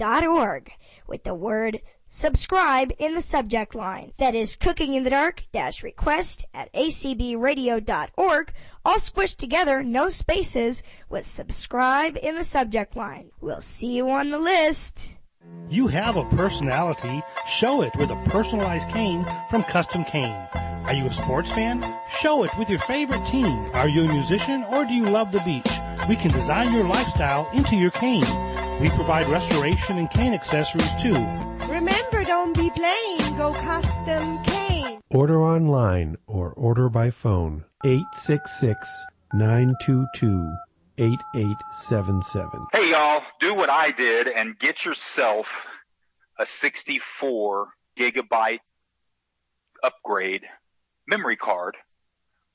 with 1.08 1.24
the 1.24 1.34
word 1.34 1.82
subscribe 2.10 2.94
in 2.98 3.13
the 3.13 3.22
subject 3.22 3.76
line. 3.76 4.13
That 4.18 4.36
is 4.36 4.56
cooking 4.56 4.94
in 4.94 5.04
the 5.04 5.10
dark 5.10 5.44
dash 5.52 5.84
request 5.84 6.46
at 6.54 6.72
acbradio.org, 6.74 8.54
all 8.86 8.96
squished 8.98 9.38
together, 9.38 9.84
no 9.84 10.10
spaces, 10.10 10.84
with 11.10 11.26
subscribe 11.26 12.18
in 12.22 12.36
the 12.36 12.44
subject 12.44 12.96
line. 12.96 13.32
We'll 13.41 13.62
see 13.62 13.94
you 13.96 14.10
on 14.10 14.30
the 14.30 14.39
list. 14.39 15.15
You 15.70 15.88
have 15.88 16.15
a 16.15 16.26
personality. 16.26 17.22
Show 17.48 17.82
it 17.82 17.96
with 17.98 18.12
a 18.12 18.24
personalized 18.26 18.89
cane 18.89 19.26
from 19.50 19.63
Custom 19.63 20.04
Cane. 20.04 20.48
Are 20.86 20.94
you 20.94 21.08
a 21.08 21.13
sports 21.13 21.52
fan? 21.52 21.98
Show 22.08 22.44
it 22.44 22.56
with 22.58 22.70
your 22.70 22.80
favorite 22.80 23.26
team. 23.26 23.68
Are 23.74 23.89
you 23.89 24.04
a 24.04 24.13
musician 24.13 24.63
or 24.65 24.86
do 24.86 24.94
you 24.94 25.06
love 25.06 25.32
the 25.32 25.39
beach? 25.39 25.68
We 26.08 26.15
can 26.15 26.30
design 26.30 26.72
your 26.72 26.84
lifestyle 26.84 27.50
into 27.54 27.76
your 27.76 27.89
cane. 27.89 28.24
We 28.80 28.90
provide 28.90 29.28
restoration 29.28 29.98
and 29.98 30.10
cane 30.12 30.34
accessories 30.34 30.92
too. 31.02 31.16
Remember, 31.72 32.24
don't 32.24 32.56
be 32.56 32.70
plain. 32.72 33.18
Go 33.38 33.54
custom 33.54 34.44
cane. 34.44 35.00
Order 35.10 35.42
online 35.42 36.18
or 36.28 36.52
order 36.52 36.90
by 36.90 37.10
phone. 37.10 37.64
866 37.86 38.88
922 39.34 40.54
8877. 40.98 42.68
Hey 42.74 42.92
y'all, 42.92 43.22
do 43.40 43.54
what 43.54 43.70
I 43.70 43.92
did 43.92 44.28
and 44.28 44.58
get 44.60 44.84
yourself 44.84 45.48
a 46.38 46.46
64 46.46 47.68
gigabyte 47.98 48.60
upgrade 49.84 50.44
memory 51.08 51.38
card 51.38 51.78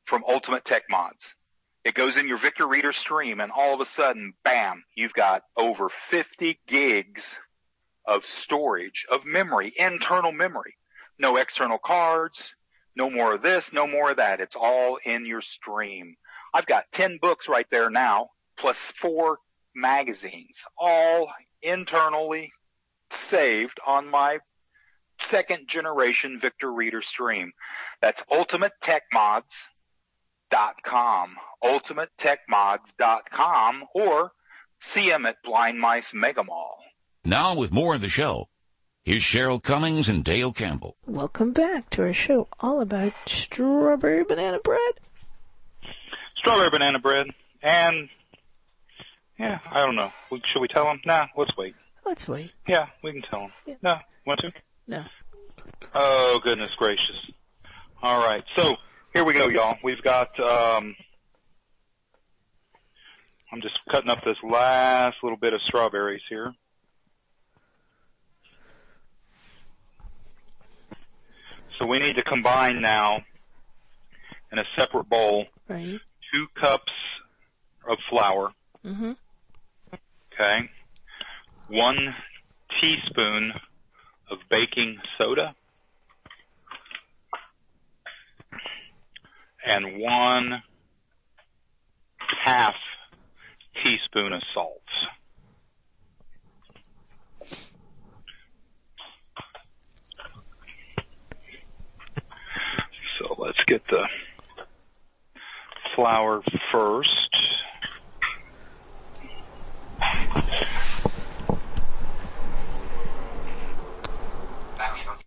from 0.05 0.25
Ultimate 0.29 0.65
Tech 0.65 0.83
Mods. 0.91 1.35
It 1.85 1.95
goes 1.95 2.17
in 2.17 2.29
your 2.29 2.37
Victor 2.37 2.67
Reader 2.67 2.93
stream 2.93 3.41
and 3.41 3.51
all 3.51 3.75
of 3.75 3.81
a 3.81 3.87
sudden, 3.87 4.35
bam, 4.45 4.85
you've 4.95 5.15
got 5.15 5.43
over 5.57 5.89
50 6.09 6.61
gigs 6.67 7.35
of 8.05 8.27
storage 8.27 9.07
of 9.11 9.25
memory, 9.25 9.73
internal 9.77 10.33
memory. 10.33 10.75
No 11.19 11.37
external 11.37 11.79
cards, 11.79 12.55
no 12.97 13.11
more 13.11 13.35
of 13.35 13.43
this, 13.43 13.73
no 13.73 13.87
more 13.87 14.11
of 14.11 14.17
that. 14.19 14.41
It's 14.41 14.57
all 14.57 14.99
in 15.05 15.25
your 15.25 15.41
stream. 15.41 16.17
I've 16.53 16.67
got 16.67 16.91
10 16.93 17.19
books 17.21 17.49
right 17.49 17.67
there 17.71 17.89
now, 17.89 18.31
plus 18.59 18.79
four 18.79 19.39
magazines, 19.75 20.59
all 20.77 21.29
internally 21.63 22.53
saved 23.11 23.79
on 23.87 24.09
my 24.09 24.39
second 25.21 25.69
generation 25.69 26.39
Victor 26.41 26.73
Reader 26.73 27.03
stream. 27.03 27.53
That's 28.01 28.23
ultimatetechmods.com, 30.53 31.37
ultimatetechmods.com, 31.63 33.85
or 33.95 34.33
see 34.79 35.09
them 35.09 35.27
at 35.27 35.43
Blind 35.43 35.79
Mice 35.79 36.13
Mega 36.15 36.45
Mall. 36.45 36.79
Now 37.25 37.55
with 37.55 37.73
more 37.73 37.95
of 37.95 38.01
the 38.01 38.09
show, 38.09 38.49
here's 39.05 39.23
Cheryl 39.23 39.63
Cummings 39.63 40.09
and 40.09 40.25
Dale 40.25 40.53
Campbell. 40.53 40.97
Welcome 41.07 41.53
back 41.53 41.91
to 41.91 42.03
our 42.03 42.13
show 42.13 42.49
all 42.61 42.81
about 42.81 43.13
strawberry 43.27 44.25
banana 44.25 44.59
bread. 44.59 44.95
Strawberry 46.37 46.71
banana 46.71 46.99
bread, 46.99 47.27
and 47.63 48.09
yeah, 49.39 49.59
I 49.71 49.85
don't 49.85 49.97
know. 49.97 50.13
Should 50.31 50.61
we 50.61 50.69
tell 50.69 50.85
them? 50.85 51.01
Nah, 51.05 51.27
let's 51.37 51.55
wait. 51.57 51.75
Let's 52.07 52.27
wait. 52.27 52.53
Yeah, 52.67 52.87
we 53.05 53.13
can 53.13 53.23
tell 53.23 53.51
them. 53.67 53.77
No, 53.83 53.99
want 54.27 54.41
to? 54.41 54.53
No. 54.87 55.05
Oh 55.95 56.41
goodness 56.43 56.75
gracious! 56.75 57.31
All 58.03 58.19
right, 58.19 58.43
so 58.57 58.77
here 59.13 59.25
we 59.25 59.33
go, 59.33 59.49
y'all. 59.49 59.77
We've 59.83 60.03
got. 60.03 60.39
um 60.41 60.95
I'm 63.53 63.61
just 63.61 63.79
cutting 63.91 64.11
up 64.11 64.23
this 64.25 64.37
last 64.49 65.17
little 65.25 65.37
bit 65.39 65.53
of 65.53 65.61
strawberries 65.67 66.23
here. 66.29 66.53
So 71.79 71.87
we 71.87 71.99
need 71.99 72.15
to 72.17 72.23
combine 72.23 72.81
now 72.81 73.23
in 74.53 74.59
a 74.59 74.65
separate 74.79 75.09
bowl 75.09 75.47
Right. 75.69 75.99
two 76.33 76.47
cups 76.61 76.93
of 77.89 77.99
flour. 78.09 78.53
Mm-hmm. 78.85 79.13
Okay. 80.33 80.71
One 81.69 82.15
teaspoon 82.81 83.53
of 84.31 84.39
baking 84.49 84.99
soda. 85.19 85.55
And 89.67 89.99
one 89.99 90.63
half 92.45 92.75
teaspoon 93.83 94.33
of 94.33 94.43
salt. 94.55 94.81
So 103.19 103.35
let's 103.39 103.63
get 103.67 103.83
the 103.89 104.07
flour 105.95 106.43
first. 106.73 107.11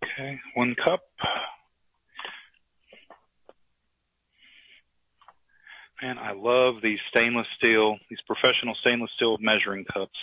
Okay, 0.02 0.40
one 0.54 0.74
cup. 0.84 1.00
Man, 6.02 6.18
I 6.18 6.33
love 6.44 6.76
these 6.82 6.98
stainless 7.08 7.46
steel, 7.56 7.96
these 8.10 8.20
professional 8.26 8.74
stainless 8.84 9.10
steel 9.16 9.36
measuring 9.40 9.84
cups. 9.84 10.18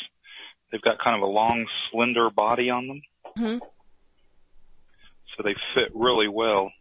They've 0.72 0.82
got 0.82 1.04
kind 1.04 1.16
of 1.18 1.22
a 1.24 1.32
long, 1.32 1.66
slender 1.92 2.30
body 2.30 2.70
on 2.70 2.88
them, 2.88 3.02
Mm-hmm. 3.38 3.58
so 5.36 5.44
they 5.44 5.56
fit 5.76 5.90
really 5.96 6.28
well 6.28 6.72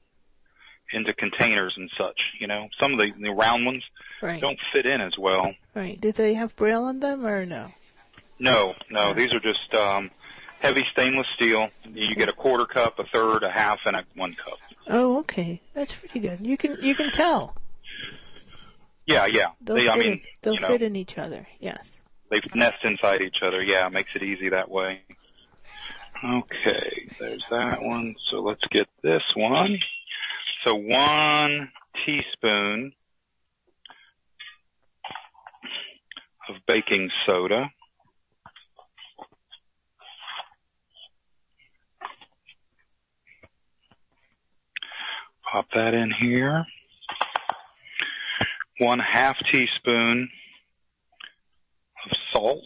into 0.93 1.15
containers 1.15 1.75
and 1.77 1.89
such. 1.97 2.21
You 2.41 2.47
know, 2.49 2.69
some 2.83 2.93
of 2.93 2.99
the, 2.99 3.13
the 3.21 3.31
round 3.31 3.65
ones 3.65 3.83
Right. 4.23 4.41
don't 4.41 4.59
fit 4.73 4.85
in 4.87 5.01
as 5.01 5.17
well. 5.19 5.55
Right. 5.75 5.99
Did 6.01 6.17
they 6.17 6.35
have 6.35 6.55
braille 6.57 6.85
on 6.85 7.01
them 7.01 7.25
or 7.27 7.47
no? 7.47 7.73
No, 8.39 8.75
no, 8.91 9.15
these 9.15 9.33
are 9.35 9.41
just 9.41 9.75
um, 9.75 10.11
heavy 10.61 10.85
stainless 10.93 11.27
steel. 11.35 11.69
You 11.93 12.15
get 12.15 12.29
a 12.29 12.33
quarter 12.33 12.65
cup, 12.67 12.99
a 12.99 13.05
third, 13.05 13.43
a 13.45 13.51
half, 13.51 13.79
and 13.87 13.95
a 13.97 14.05
one 14.17 14.35
cup. 14.35 14.59
Oh, 14.89 15.19
okay. 15.21 15.61
That's 15.75 15.95
pretty 15.95 16.21
good. 16.21 16.41
You 16.41 16.57
can 16.57 16.79
you 16.83 16.95
can 16.95 17.11
tell. 17.11 17.55
Yeah, 19.11 19.27
yeah. 19.27 19.47
They'll 19.61 19.77
They, 19.77 19.83
fit 19.83 19.91
I 19.91 19.97
mean, 19.97 20.13
in, 20.13 20.21
they'll 20.43 20.55
you 20.55 20.61
know, 20.61 20.69
fit 20.69 20.83
in 20.83 20.95
each 20.95 21.19
other. 21.19 21.47
Yes. 21.59 22.01
they 22.31 22.41
nest 22.55 22.77
inside 22.85 23.23
each 23.23 23.39
other. 23.45 23.63
Yeah, 23.63 23.87
it 23.87 23.93
makes 23.93 24.11
it 24.15 24.23
easy 24.23 24.49
that 24.51 24.71
way. 24.71 25.01
Okay, 26.23 27.09
there's 27.19 27.45
that 27.51 27.83
one. 27.83 28.15
So 28.31 28.39
let's 28.39 28.65
get 28.71 28.87
this 29.03 29.23
one. 29.35 29.79
So 30.65 30.75
one 30.75 31.71
teaspoon 32.07 32.93
of 36.49 36.57
baking 36.69 37.11
soda. 37.29 37.71
Pop 45.51 45.67
that 45.75 45.95
in 45.95 46.13
here. 46.21 46.65
One 48.81 48.99
half 48.99 49.37
teaspoon 49.53 50.31
of 52.03 52.17
salt. 52.33 52.65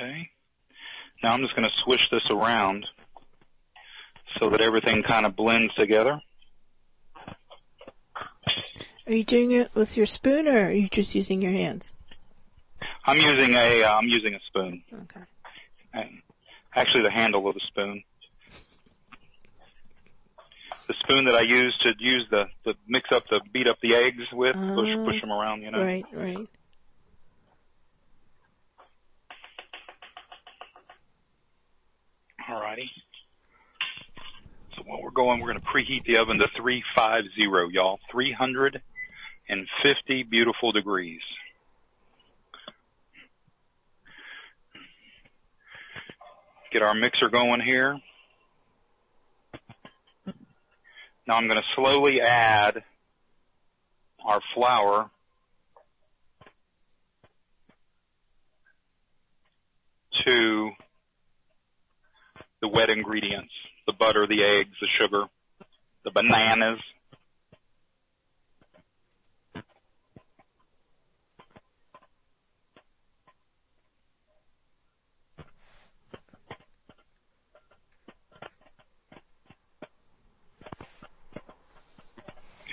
Okay. 0.00 0.28
Now 1.22 1.32
I'm 1.32 1.40
just 1.40 1.56
going 1.56 1.66
to 1.66 1.74
swish 1.82 2.06
this 2.10 2.22
around 2.30 2.86
so 4.38 4.50
that 4.50 4.60
everything 4.60 5.02
kind 5.02 5.24
of 5.24 5.34
blends 5.34 5.74
together. 5.76 6.20
Are 9.06 9.14
you 9.14 9.24
doing 9.24 9.52
it 9.52 9.74
with 9.74 9.96
your 9.96 10.04
spoon 10.04 10.46
or 10.46 10.66
are 10.66 10.72
you 10.72 10.88
just 10.88 11.14
using 11.14 11.40
your 11.40 11.52
hands? 11.52 11.94
I'm 13.08 13.16
using 13.16 13.54
a 13.54 13.82
uh, 13.84 13.96
I'm 13.96 14.08
using 14.08 14.34
a 14.34 14.40
spoon. 14.46 14.82
Okay. 14.92 15.20
And 15.94 16.20
actually, 16.76 17.02
the 17.02 17.10
handle 17.10 17.48
of 17.48 17.54
the 17.54 17.60
spoon. 17.68 18.02
the 20.88 20.94
spoon 21.00 21.24
that 21.26 21.34
I 21.34 21.42
use 21.42 21.76
to 21.84 21.92
use 21.98 22.26
the 22.30 22.46
to 22.64 22.74
mix 22.88 23.12
up 23.12 23.24
the 23.30 23.42
beat 23.52 23.68
up 23.68 23.76
the 23.82 23.94
eggs 23.94 24.24
with, 24.32 24.56
push 24.74 24.88
Ah, 24.90 25.04
push 25.04 25.20
them 25.20 25.30
around, 25.30 25.60
you 25.62 25.70
know. 25.70 25.78
Right, 25.78 26.04
right. 26.12 26.48
Alrighty. 32.48 32.88
So 34.74 34.82
while 34.86 35.02
we're 35.02 35.10
going, 35.10 35.40
we're 35.40 35.52
going 35.52 35.60
to 35.60 35.66
preheat 35.66 36.04
the 36.04 36.16
oven 36.18 36.38
to 36.38 36.48
350, 36.56 37.74
y'all. 37.74 37.98
350 38.10 40.22
beautiful 40.22 40.72
degrees. 40.72 41.20
Get 46.70 46.82
our 46.82 46.94
mixer 46.94 47.28
going 47.30 47.60
here. 47.60 47.98
Now 51.26 51.34
I'm 51.34 51.48
going 51.48 51.60
to 51.60 51.66
slowly 51.74 52.20
add 52.20 52.82
our 54.24 54.40
flour 54.54 55.10
to 60.26 60.70
the 62.60 62.68
wet 62.68 62.90
ingredients, 62.90 63.52
the 63.86 63.92
butter, 63.92 64.26
the 64.26 64.42
eggs, 64.44 64.74
the 64.80 64.88
sugar, 65.00 65.24
the 66.04 66.10
bananas. 66.10 66.80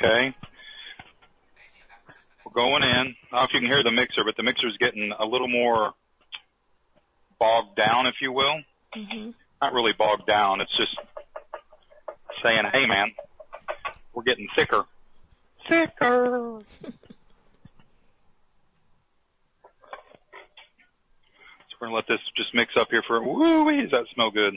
Okay. 0.05 0.35
We're 2.45 2.51
going 2.53 2.83
in. 2.83 2.89
I 2.89 2.93
don't 2.93 3.15
know 3.31 3.43
if 3.43 3.49
you 3.53 3.59
can 3.59 3.69
hear 3.69 3.83
the 3.83 3.91
mixer, 3.91 4.23
but 4.23 4.37
the 4.37 4.43
mixer's 4.43 4.77
getting 4.79 5.11
a 5.17 5.25
little 5.25 5.47
more 5.47 5.93
bogged 7.39 7.75
down, 7.75 8.07
if 8.07 8.15
you 8.21 8.31
will 8.31 8.55
Mm-hmm. 8.95 9.31
not 9.61 9.73
really 9.73 9.91
bogged 9.91 10.25
down. 10.25 10.61
It's 10.61 10.71
just 10.77 10.95
saying, 12.45 12.63
hey 12.71 12.85
man, 12.85 13.11
we're 14.13 14.23
getting 14.23 14.47
thicker. 14.55 14.85
Thicker. 15.69 16.61
so 16.83 16.93
we're 21.81 21.87
gonna 21.87 21.95
let 21.95 22.07
this 22.07 22.19
just 22.37 22.53
mix 22.53 22.71
up 22.77 22.87
here 22.89 23.03
for, 23.05 23.21
woo 23.21 23.69
does 23.81 23.91
that 23.91 24.05
smell 24.13 24.31
good? 24.31 24.53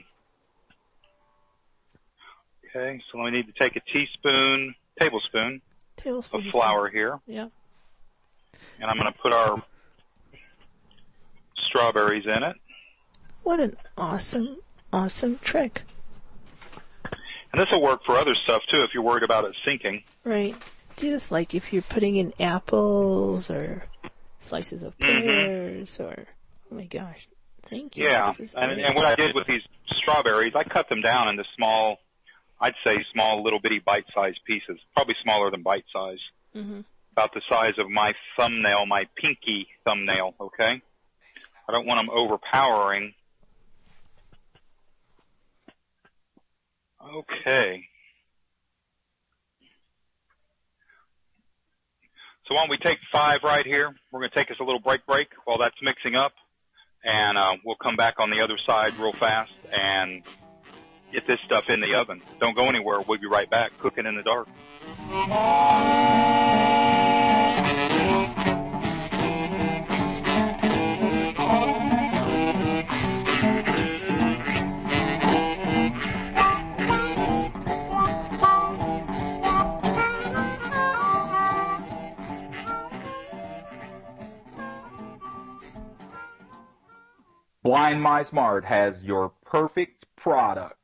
Okay, 2.76 3.00
so 3.10 3.20
we 3.20 3.30
need 3.32 3.46
to 3.46 3.52
take 3.58 3.74
a 3.74 3.80
teaspoon, 3.92 4.74
tablespoon 4.98 5.60
Tablespoon 5.96 6.46
of 6.46 6.52
flour 6.52 6.88
here, 6.88 7.18
Yeah. 7.26 7.48
and 8.80 8.90
I'm 8.90 8.96
gonna 8.96 9.12
put 9.12 9.32
our 9.32 9.62
strawberries 11.68 12.24
in 12.26 12.42
it. 12.42 12.56
What 13.42 13.60
an 13.60 13.74
awesome, 13.96 14.58
awesome 14.92 15.38
trick. 15.38 15.82
And 17.52 17.60
this 17.60 17.66
will 17.72 17.80
work 17.82 18.04
for 18.04 18.16
other 18.16 18.34
stuff 18.44 18.62
too 18.70 18.82
if 18.82 18.90
you're 18.94 19.02
worried 19.02 19.22
about 19.24 19.44
it 19.44 19.54
sinking. 19.64 20.04
Right. 20.24 20.54
Do 20.96 21.10
this 21.10 21.30
like 21.30 21.54
if 21.54 21.72
you're 21.72 21.82
putting 21.82 22.16
in 22.16 22.32
apples 22.40 23.50
or 23.50 23.84
slices 24.38 24.82
of 24.82 24.96
Mhm. 24.98 25.22
pears 25.24 26.00
or, 26.00 26.26
oh 26.70 26.74
my 26.74 26.84
gosh. 26.84 27.28
Thank 27.62 27.96
you. 27.96 28.04
Yeah, 28.04 28.32
and, 28.56 28.80
and 28.80 28.94
what 28.94 29.04
I 29.04 29.14
did 29.14 29.34
with 29.34 29.46
these 29.46 29.62
strawberries, 29.98 30.54
I 30.54 30.64
cut 30.64 30.88
them 30.88 31.00
down 31.02 31.28
into 31.28 31.44
small, 31.56 31.98
I'd 32.60 32.74
say 32.86 32.96
small 33.12 33.42
little 33.42 33.60
bitty 33.60 33.80
bite-sized 33.84 34.40
pieces, 34.44 34.78
probably 34.94 35.14
smaller 35.22 35.50
than 35.50 35.62
bite-size, 35.62 36.18
Mhm. 36.54 36.84
about 37.12 37.32
the 37.32 37.40
size 37.48 37.78
of 37.78 37.88
my 37.90 38.12
thumbnail, 38.36 38.86
my 38.86 39.04
pinky 39.16 39.68
thumbnail, 39.84 40.34
okay? 40.40 40.80
I 41.68 41.72
don't 41.72 41.86
want 41.86 41.98
them 41.98 42.10
overpowering. 42.10 43.14
Okay. 47.00 47.88
So 52.46 52.54
why 52.54 52.62
don't 52.62 52.70
we 52.70 52.78
take 52.78 52.98
five 53.12 53.40
right 53.44 53.64
here? 53.64 53.94
We're 54.10 54.20
going 54.20 54.30
to 54.30 54.36
take 54.38 54.50
us 54.50 54.56
a 54.60 54.64
little 54.64 54.80
break 54.80 55.04
break 55.06 55.28
while 55.44 55.58
that's 55.58 55.76
mixing 55.82 56.14
up 56.14 56.32
and 57.04 57.36
uh, 57.38 57.52
we'll 57.64 57.76
come 57.76 57.96
back 57.96 58.14
on 58.18 58.30
the 58.30 58.42
other 58.42 58.56
side 58.66 58.98
real 58.98 59.12
fast 59.12 59.52
and 59.70 60.22
get 61.12 61.26
this 61.26 61.38
stuff 61.44 61.64
in 61.68 61.80
the 61.80 61.94
oven. 61.94 62.22
Don't 62.40 62.56
go 62.56 62.68
anywhere. 62.68 63.00
We'll 63.06 63.18
be 63.18 63.26
right 63.26 63.48
back, 63.50 63.72
cooking 63.80 64.06
in 64.06 64.16
the 64.16 64.22
dark. 64.22 64.48
Blind 87.62 88.02
Mice 88.02 88.32
Mart 88.32 88.64
has 88.64 89.04
your 89.04 89.30
perfect 89.44 90.06
product. 90.16 90.77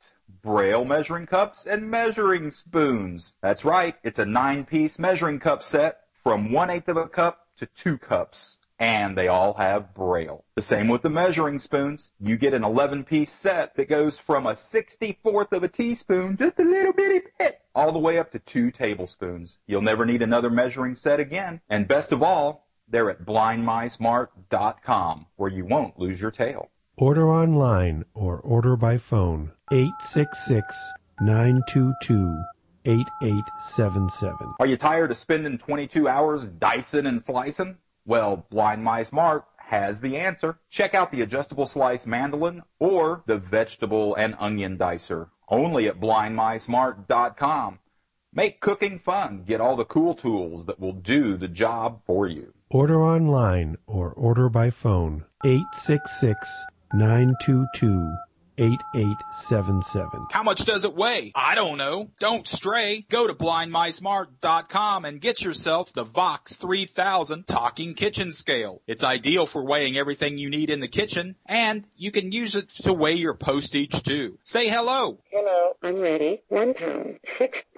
Braille 0.44 0.84
measuring 0.84 1.24
cups 1.24 1.64
and 1.64 1.90
measuring 1.90 2.50
spoons. 2.50 3.34
That's 3.40 3.64
right, 3.64 3.96
it's 4.02 4.18
a 4.18 4.26
nine 4.26 4.66
piece 4.66 4.98
measuring 4.98 5.40
cup 5.40 5.62
set 5.62 6.00
from 6.22 6.52
one 6.52 6.68
eighth 6.68 6.88
of 6.88 6.98
a 6.98 7.08
cup 7.08 7.48
to 7.56 7.64
two 7.64 7.96
cups. 7.96 8.58
And 8.78 9.16
they 9.16 9.28
all 9.28 9.54
have 9.54 9.94
Braille. 9.94 10.44
The 10.56 10.60
same 10.60 10.88
with 10.88 11.00
the 11.00 11.08
measuring 11.08 11.60
spoons. 11.60 12.10
You 12.20 12.36
get 12.36 12.52
an 12.52 12.62
11 12.62 13.04
piece 13.04 13.32
set 13.32 13.74
that 13.76 13.88
goes 13.88 14.18
from 14.18 14.46
a 14.46 14.52
64th 14.52 15.52
of 15.52 15.62
a 15.62 15.68
teaspoon, 15.68 16.36
just 16.36 16.58
a 16.58 16.64
little 16.64 16.92
bitty 16.92 17.22
bit, 17.38 17.62
all 17.74 17.92
the 17.92 17.98
way 17.98 18.18
up 18.18 18.30
to 18.32 18.38
two 18.38 18.70
tablespoons. 18.70 19.58
You'll 19.66 19.80
never 19.80 20.04
need 20.04 20.20
another 20.20 20.50
measuring 20.50 20.94
set 20.94 21.20
again. 21.20 21.62
And 21.70 21.88
best 21.88 22.12
of 22.12 22.22
all, 22.22 22.68
they're 22.88 23.08
at 23.08 23.24
blindmicemart.com 23.24 25.26
where 25.36 25.50
you 25.50 25.64
won't 25.64 25.98
lose 25.98 26.20
your 26.20 26.32
tail. 26.32 26.68
Order 26.96 27.28
online 27.28 28.04
or 28.14 28.38
order 28.38 28.76
by 28.76 28.98
phone. 28.98 29.50
866 29.72 30.92
922 31.20 32.40
8877. 32.84 34.54
Are 34.60 34.66
you 34.66 34.76
tired 34.76 35.10
of 35.10 35.16
spending 35.16 35.58
22 35.58 36.06
hours 36.06 36.46
dicing 36.46 37.06
and 37.06 37.20
slicing? 37.20 37.78
Well, 38.06 38.46
Blind 38.48 38.84
Mice 38.84 39.12
Mart 39.12 39.44
has 39.56 40.00
the 40.00 40.16
answer. 40.16 40.60
Check 40.70 40.94
out 40.94 41.10
the 41.10 41.22
adjustable 41.22 41.66
slice 41.66 42.06
mandolin 42.06 42.62
or 42.78 43.24
the 43.26 43.38
vegetable 43.38 44.14
and 44.14 44.36
onion 44.38 44.76
dicer. 44.76 45.30
Only 45.48 45.88
at 45.88 45.98
blindmicemart.com. 45.98 47.80
Make 48.32 48.60
cooking 48.60 49.00
fun. 49.00 49.42
Get 49.44 49.60
all 49.60 49.74
the 49.74 49.84
cool 49.84 50.14
tools 50.14 50.66
that 50.66 50.78
will 50.78 50.92
do 50.92 51.36
the 51.36 51.48
job 51.48 52.02
for 52.06 52.28
you. 52.28 52.54
Order 52.70 53.02
online 53.02 53.78
or 53.86 54.12
order 54.12 54.48
by 54.48 54.70
phone. 54.70 55.24
866 55.44 56.66
922 56.94 58.16
8877. 58.56 60.26
How 60.30 60.44
much 60.44 60.64
does 60.64 60.84
it 60.84 60.94
weigh? 60.94 61.32
I 61.34 61.56
don't 61.56 61.76
know. 61.76 62.10
Don't 62.20 62.46
stray. 62.46 63.04
Go 63.10 63.26
to 63.26 63.34
blindmicemart.com 63.34 65.04
and 65.04 65.20
get 65.20 65.42
yourself 65.42 65.92
the 65.92 66.04
Vox 66.04 66.56
3000 66.56 67.48
talking 67.48 67.94
kitchen 67.94 68.30
scale. 68.30 68.80
It's 68.86 69.02
ideal 69.02 69.46
for 69.46 69.64
weighing 69.64 69.96
everything 69.96 70.38
you 70.38 70.50
need 70.50 70.70
in 70.70 70.78
the 70.78 70.86
kitchen 70.86 71.34
and 71.46 71.84
you 71.96 72.12
can 72.12 72.30
use 72.30 72.54
it 72.54 72.68
to 72.84 72.92
weigh 72.92 73.14
your 73.14 73.34
postage 73.34 74.02
too. 74.04 74.38
Say 74.44 74.68
hello. 74.68 75.18
Hello, 75.32 75.72
I'm 75.82 75.98
ready. 75.98 76.42
One 76.48 76.74
pound, 76.74 77.18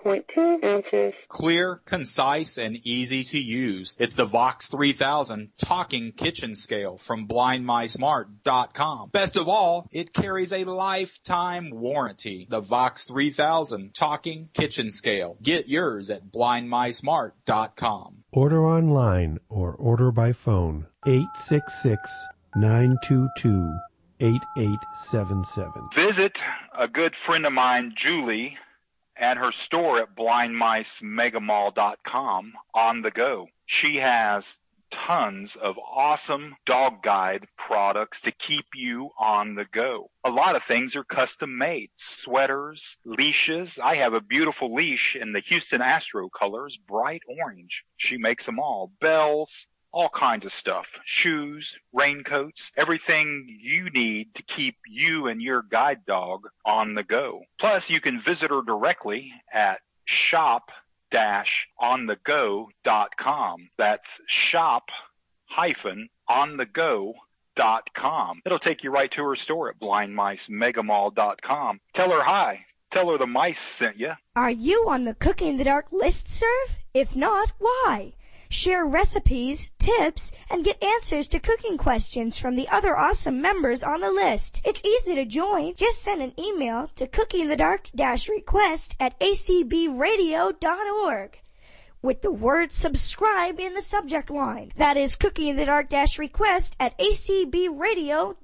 6.2 0.06 0.64
ounces. 0.64 1.14
Clear, 1.28 1.80
concise, 1.84 2.58
and 2.58 2.76
easy 2.84 3.24
to 3.24 3.38
use. 3.38 3.96
It's 3.98 4.14
the 4.14 4.24
Vox 4.24 4.68
3000 4.68 5.50
talking 5.58 6.12
kitchen 6.12 6.54
scale 6.54 6.96
from 6.96 7.26
blindmicemart.com. 7.26 9.10
Best 9.10 9.36
of 9.36 9.48
all, 9.48 9.88
it 9.92 10.14
carries 10.14 10.52
a 10.52 10.64
lifetime 10.64 11.70
warranty. 11.70 12.46
The 12.48 12.60
Vox 12.60 13.04
3000 13.04 13.94
talking 13.94 14.48
kitchen 14.54 14.90
scale. 14.90 15.36
Get 15.42 15.68
yours 15.68 16.10
at 16.10 16.26
blindmicemart.com. 16.26 18.24
Order 18.32 18.66
online 18.66 19.38
or 19.48 19.74
order 19.74 20.12
by 20.12 20.32
phone. 20.32 20.86
866 21.06 22.28
922 22.54 23.72
8877. 24.20 25.88
Visit 25.94 26.32
a 26.78 26.88
good 26.88 27.14
friend 27.26 27.44
of 27.44 27.52
mine, 27.52 27.94
Julie, 28.02 28.56
at 29.18 29.36
her 29.36 29.52
store 29.66 30.00
at 30.00 30.16
blindmicemegamall.com 30.16 32.52
on 32.74 33.02
the 33.02 33.10
go. 33.10 33.48
She 33.66 33.96
has 33.96 34.44
tons 35.06 35.50
of 35.62 35.76
awesome 35.78 36.56
dog 36.66 37.02
guide 37.02 37.46
products 37.56 38.18
to 38.24 38.32
keep 38.46 38.66
you 38.74 39.10
on 39.18 39.54
the 39.54 39.64
go. 39.72 40.10
A 40.24 40.30
lot 40.30 40.56
of 40.56 40.62
things 40.68 40.94
are 40.94 41.04
custom 41.04 41.56
made. 41.58 41.90
Sweaters, 42.24 42.80
leashes. 43.04 43.68
I 43.82 43.96
have 43.96 44.14
a 44.14 44.20
beautiful 44.20 44.74
leash 44.74 45.16
in 45.20 45.32
the 45.32 45.42
Houston 45.48 45.82
Astro 45.82 46.28
colors, 46.28 46.76
bright 46.88 47.22
orange. 47.40 47.82
She 47.96 48.16
makes 48.16 48.46
them 48.46 48.60
all. 48.60 48.92
Bells, 49.00 49.50
all 49.92 50.08
kinds 50.08 50.44
of 50.44 50.52
stuff. 50.60 50.86
Shoes, 51.22 51.66
raincoats, 51.92 52.60
everything 52.76 53.58
you 53.60 53.90
need 53.90 54.34
to 54.34 54.42
keep 54.42 54.76
you 54.88 55.28
and 55.28 55.40
your 55.40 55.62
guide 55.62 56.04
dog 56.06 56.48
on 56.64 56.94
the 56.94 57.02
go. 57.02 57.42
Plus, 57.58 57.82
you 57.88 58.00
can 58.00 58.22
visit 58.24 58.50
her 58.50 58.62
directly 58.66 59.32
at 59.52 59.80
shop 60.30 60.70
onthego.com. 61.82 62.68
That's 63.78 64.02
shop 64.50 64.84
hyphen 65.46 66.08
onthego.com. 66.28 67.14
It'll 68.44 68.58
take 68.58 68.82
you 68.82 68.90
right 68.90 69.10
to 69.12 69.22
her 69.22 69.36
store 69.36 69.70
at 69.70 69.80
blindmicemegamall.com. 69.80 71.80
Tell 71.94 72.10
her 72.10 72.22
hi. 72.22 72.66
Tell 72.92 73.10
her 73.10 73.18
the 73.18 73.26
mice 73.26 73.56
sent 73.78 73.98
you. 73.98 74.12
Are 74.36 74.50
you 74.50 74.86
on 74.88 75.04
the 75.04 75.14
Cooking 75.14 75.48
in 75.48 75.56
the 75.56 75.64
Dark 75.64 75.86
list 75.92 76.30
serve? 76.30 76.78
If 76.94 77.16
not, 77.16 77.52
why? 77.58 78.14
Share 78.56 78.86
recipes, 78.86 79.70
tips, 79.78 80.32
and 80.48 80.64
get 80.64 80.82
answers 80.82 81.28
to 81.28 81.38
cooking 81.38 81.76
questions 81.76 82.38
from 82.38 82.56
the 82.56 82.70
other 82.70 82.96
awesome 82.96 83.42
members 83.42 83.82
on 83.82 84.00
the 84.00 84.10
list. 84.10 84.62
It's 84.64 84.82
easy 84.82 85.14
to 85.14 85.26
join. 85.26 85.74
Just 85.74 86.02
send 86.02 86.22
an 86.22 86.32
email 86.40 86.88
to 86.96 87.06
cookingthedark-request 87.06 88.96
at 88.98 89.20
acbradio.org 89.20 91.38
with 92.06 92.22
the 92.22 92.32
word 92.32 92.70
subscribe 92.70 93.58
in 93.58 93.74
the 93.74 93.82
subject 93.82 94.30
line. 94.30 94.70
That 94.76 94.96
is 94.96 95.16
Cooking 95.16 95.48
in 95.48 95.56
the 95.56 95.64
Dark 95.64 95.88
Dash 95.88 96.20
request 96.20 96.76
at 96.78 96.96
acbradio.org. 96.98 98.36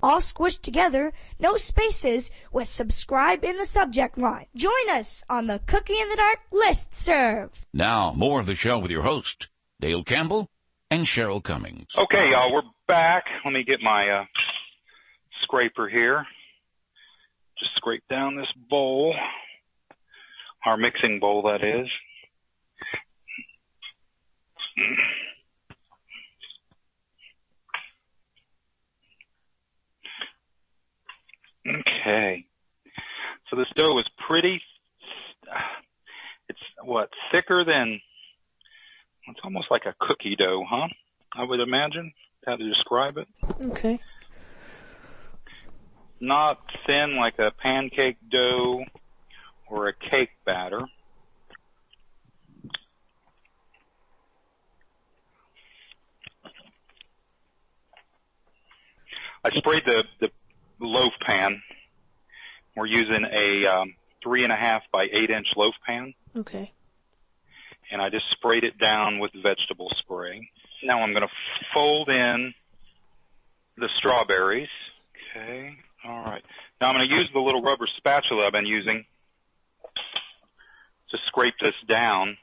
All 0.00 0.20
squished 0.20 0.62
together, 0.62 1.12
no 1.40 1.56
spaces, 1.56 2.30
with 2.52 2.68
subscribe 2.68 3.44
in 3.44 3.56
the 3.56 3.66
subject 3.66 4.16
line. 4.16 4.46
Join 4.54 4.88
us 4.90 5.24
on 5.28 5.48
the 5.48 5.60
Cookie 5.66 5.98
in 5.98 6.08
the 6.10 6.16
Dark 6.16 6.38
list 6.52 6.96
serve. 6.96 7.50
Now, 7.74 8.12
more 8.12 8.38
of 8.38 8.46
the 8.46 8.54
show 8.54 8.78
with 8.78 8.92
your 8.92 9.02
host, 9.02 9.48
Dale 9.80 10.04
Campbell 10.04 10.48
and 10.88 11.04
Cheryl 11.06 11.42
Cummings. 11.42 11.88
Okay, 11.98 12.30
y'all, 12.30 12.52
we're 12.52 12.62
back. 12.86 13.24
Let 13.44 13.52
me 13.52 13.64
get 13.64 13.80
my 13.82 14.08
uh, 14.08 14.24
scraper 15.42 15.88
here. 15.88 16.24
Just 17.58 17.72
scrape 17.74 18.04
down 18.08 18.36
this 18.36 18.52
bowl. 18.70 19.12
Our 20.66 20.76
mixing 20.76 21.18
bowl, 21.18 21.42
that 21.42 21.64
is. 21.64 21.88
Okay. 31.68 32.46
So 33.50 33.56
this 33.56 33.66
dough 33.74 33.96
is 33.98 34.08
pretty, 34.28 34.60
it's 36.48 36.58
what, 36.82 37.10
thicker 37.32 37.64
than, 37.64 38.00
it's 39.28 39.40
almost 39.42 39.70
like 39.70 39.86
a 39.86 39.94
cookie 39.98 40.36
dough, 40.36 40.64
huh? 40.68 40.88
I 41.34 41.44
would 41.44 41.60
imagine, 41.60 42.12
how 42.46 42.56
to 42.56 42.68
describe 42.68 43.18
it. 43.18 43.28
Okay. 43.66 43.98
Not 46.20 46.60
thin 46.86 47.16
like 47.16 47.38
a 47.38 47.50
pancake 47.50 48.16
dough 48.30 48.84
or 49.68 49.88
a 49.88 49.92
cake 49.92 50.30
batter. 50.44 50.82
I 59.46 59.50
sprayed 59.54 59.84
the, 59.86 60.04
the 60.20 60.30
loaf 60.80 61.12
pan. 61.24 61.62
We're 62.74 62.86
using 62.86 63.24
a 63.32 63.64
um, 63.66 63.94
three 64.22 64.42
and 64.42 64.52
a 64.52 64.56
half 64.56 64.82
by 64.92 65.04
eight 65.04 65.30
inch 65.30 65.46
loaf 65.56 65.74
pan, 65.86 66.14
Okay. 66.36 66.72
and 67.92 68.02
I 68.02 68.10
just 68.10 68.24
sprayed 68.32 68.64
it 68.64 68.76
down 68.78 69.20
with 69.20 69.30
vegetable 69.40 69.88
spray. 70.00 70.50
Now 70.82 71.00
I'm 71.02 71.12
going 71.12 71.22
to 71.22 71.32
fold 71.72 72.08
in 72.08 72.54
the 73.78 73.88
strawberries. 73.98 74.68
Okay. 75.36 75.76
All 76.04 76.24
right. 76.24 76.42
Now 76.80 76.90
I'm 76.90 76.96
going 76.96 77.08
to 77.08 77.14
use 77.14 77.30
the 77.32 77.40
little 77.40 77.62
rubber 77.62 77.86
spatula 77.98 78.46
I've 78.46 78.52
been 78.52 78.66
using 78.66 79.04
to 81.10 81.18
scrape 81.28 81.54
this 81.62 81.74
down, 81.88 82.36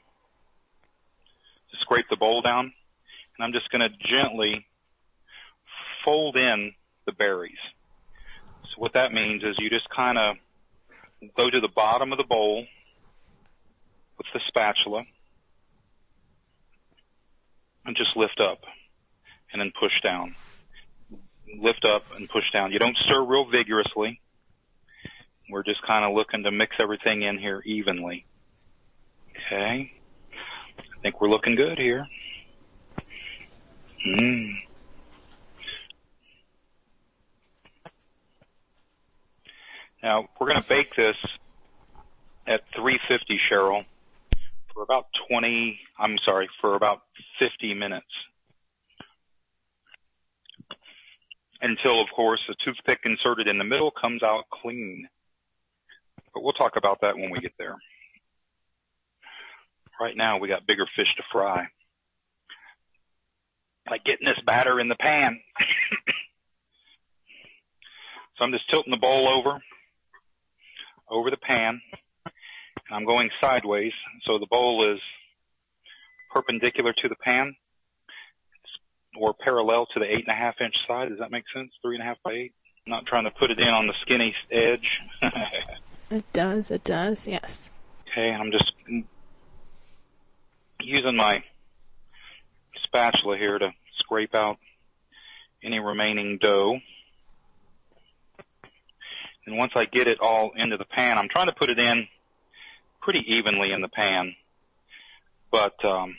to 1.70 1.76
scrape 1.82 2.06
the 2.08 2.16
bowl 2.16 2.40
down, 2.40 2.72
and 3.36 3.44
I'm 3.44 3.52
just 3.52 3.70
going 3.70 3.82
to 3.82 3.90
gently 4.08 4.64
fold 6.02 6.36
in 6.36 6.72
the 7.06 7.12
berries. 7.12 7.58
So 8.62 8.76
what 8.78 8.94
that 8.94 9.12
means 9.12 9.42
is 9.42 9.56
you 9.58 9.70
just 9.70 9.88
kind 9.90 10.18
of 10.18 10.36
go 11.36 11.48
to 11.48 11.60
the 11.60 11.68
bottom 11.68 12.12
of 12.12 12.18
the 12.18 12.24
bowl 12.24 12.66
with 14.18 14.26
the 14.32 14.40
spatula 14.48 15.04
and 17.84 17.96
just 17.96 18.16
lift 18.16 18.40
up 18.40 18.64
and 19.52 19.60
then 19.60 19.72
push 19.78 19.92
down. 20.02 20.34
Lift 21.60 21.84
up 21.84 22.04
and 22.16 22.28
push 22.28 22.50
down. 22.52 22.72
You 22.72 22.78
don't 22.78 22.96
stir 22.96 23.22
real 23.22 23.44
vigorously. 23.44 24.20
We're 25.50 25.62
just 25.62 25.82
kind 25.86 26.04
of 26.04 26.14
looking 26.14 26.42
to 26.44 26.50
mix 26.50 26.74
everything 26.82 27.22
in 27.22 27.38
here 27.38 27.62
evenly. 27.64 28.24
Okay. 29.30 29.92
I 30.78 31.02
think 31.02 31.20
we're 31.20 31.28
looking 31.28 31.54
good 31.54 31.78
here. 31.78 32.08
Mm. 34.06 34.63
Now 40.04 40.28
we're 40.38 40.50
going 40.50 40.60
to 40.60 40.68
bake 40.68 40.94
this 40.94 41.16
at 42.46 42.60
350 42.76 43.40
Cheryl 43.50 43.86
for 44.74 44.82
about 44.82 45.06
20, 45.30 45.80
I'm 45.98 46.18
sorry, 46.26 46.46
for 46.60 46.76
about 46.76 47.00
50 47.40 47.72
minutes. 47.72 48.04
Until, 51.62 52.02
of 52.02 52.08
course, 52.14 52.40
the 52.46 52.54
toothpick 52.62 52.98
inserted 53.06 53.48
in 53.48 53.56
the 53.56 53.64
middle 53.64 53.90
comes 53.90 54.22
out 54.22 54.44
clean. 54.52 55.08
But 56.34 56.42
we'll 56.42 56.52
talk 56.52 56.76
about 56.76 57.00
that 57.00 57.16
when 57.16 57.30
we 57.30 57.40
get 57.40 57.54
there. 57.58 57.76
Right 59.98 60.14
now, 60.14 60.36
we 60.36 60.48
got 60.48 60.66
bigger 60.66 60.84
fish 60.94 61.08
to 61.16 61.22
fry. 61.32 61.68
Like 63.90 64.04
getting 64.04 64.26
this 64.26 64.40
batter 64.44 64.78
in 64.78 64.88
the 64.88 64.96
pan. 64.96 65.40
so 68.36 68.44
I'm 68.44 68.52
just 68.52 68.68
tilting 68.68 68.90
the 68.90 68.98
bowl 68.98 69.28
over, 69.28 69.62
over 71.14 71.30
the 71.30 71.36
pan, 71.36 71.80
and 72.24 72.34
I'm 72.90 73.06
going 73.06 73.30
sideways, 73.40 73.92
so 74.26 74.38
the 74.38 74.46
bowl 74.46 74.92
is 74.92 75.00
perpendicular 76.32 76.92
to 76.92 77.08
the 77.08 77.14
pan, 77.16 77.54
or 79.18 79.32
parallel 79.32 79.86
to 79.94 80.00
the 80.00 80.06
eight 80.06 80.24
and 80.26 80.28
a 80.28 80.38
half 80.38 80.56
inch 80.60 80.74
side. 80.88 81.08
Does 81.08 81.20
that 81.20 81.30
make 81.30 81.44
sense? 81.54 81.70
Three 81.82 81.94
and 81.94 82.02
a 82.02 82.06
half 82.06 82.18
by 82.24 82.32
eight. 82.32 82.52
I'm 82.86 82.90
not 82.90 83.06
trying 83.06 83.24
to 83.24 83.30
put 83.30 83.50
it 83.50 83.58
in 83.60 83.68
on 83.68 83.86
the 83.86 83.94
skinny 84.02 84.34
edge. 84.50 85.00
It 86.10 86.30
does, 86.34 86.70
it 86.70 86.84
does, 86.84 87.26
yes. 87.26 87.70
Okay, 88.02 88.30
I'm 88.30 88.52
just 88.52 88.70
using 90.80 91.16
my 91.16 91.42
spatula 92.84 93.36
here 93.36 93.58
to 93.58 93.70
scrape 93.98 94.34
out 94.34 94.58
any 95.64 95.80
remaining 95.80 96.38
dough. 96.40 96.78
And 99.46 99.56
once 99.58 99.72
I 99.76 99.84
get 99.84 100.06
it 100.06 100.20
all 100.20 100.52
into 100.56 100.76
the 100.76 100.84
pan, 100.84 101.18
I'm 101.18 101.28
trying 101.28 101.48
to 101.48 101.54
put 101.54 101.70
it 101.70 101.78
in 101.78 102.08
pretty 103.00 103.24
evenly 103.26 103.72
in 103.72 103.82
the 103.82 103.88
pan. 103.88 104.34
But 105.50 105.84
um, 105.84 106.16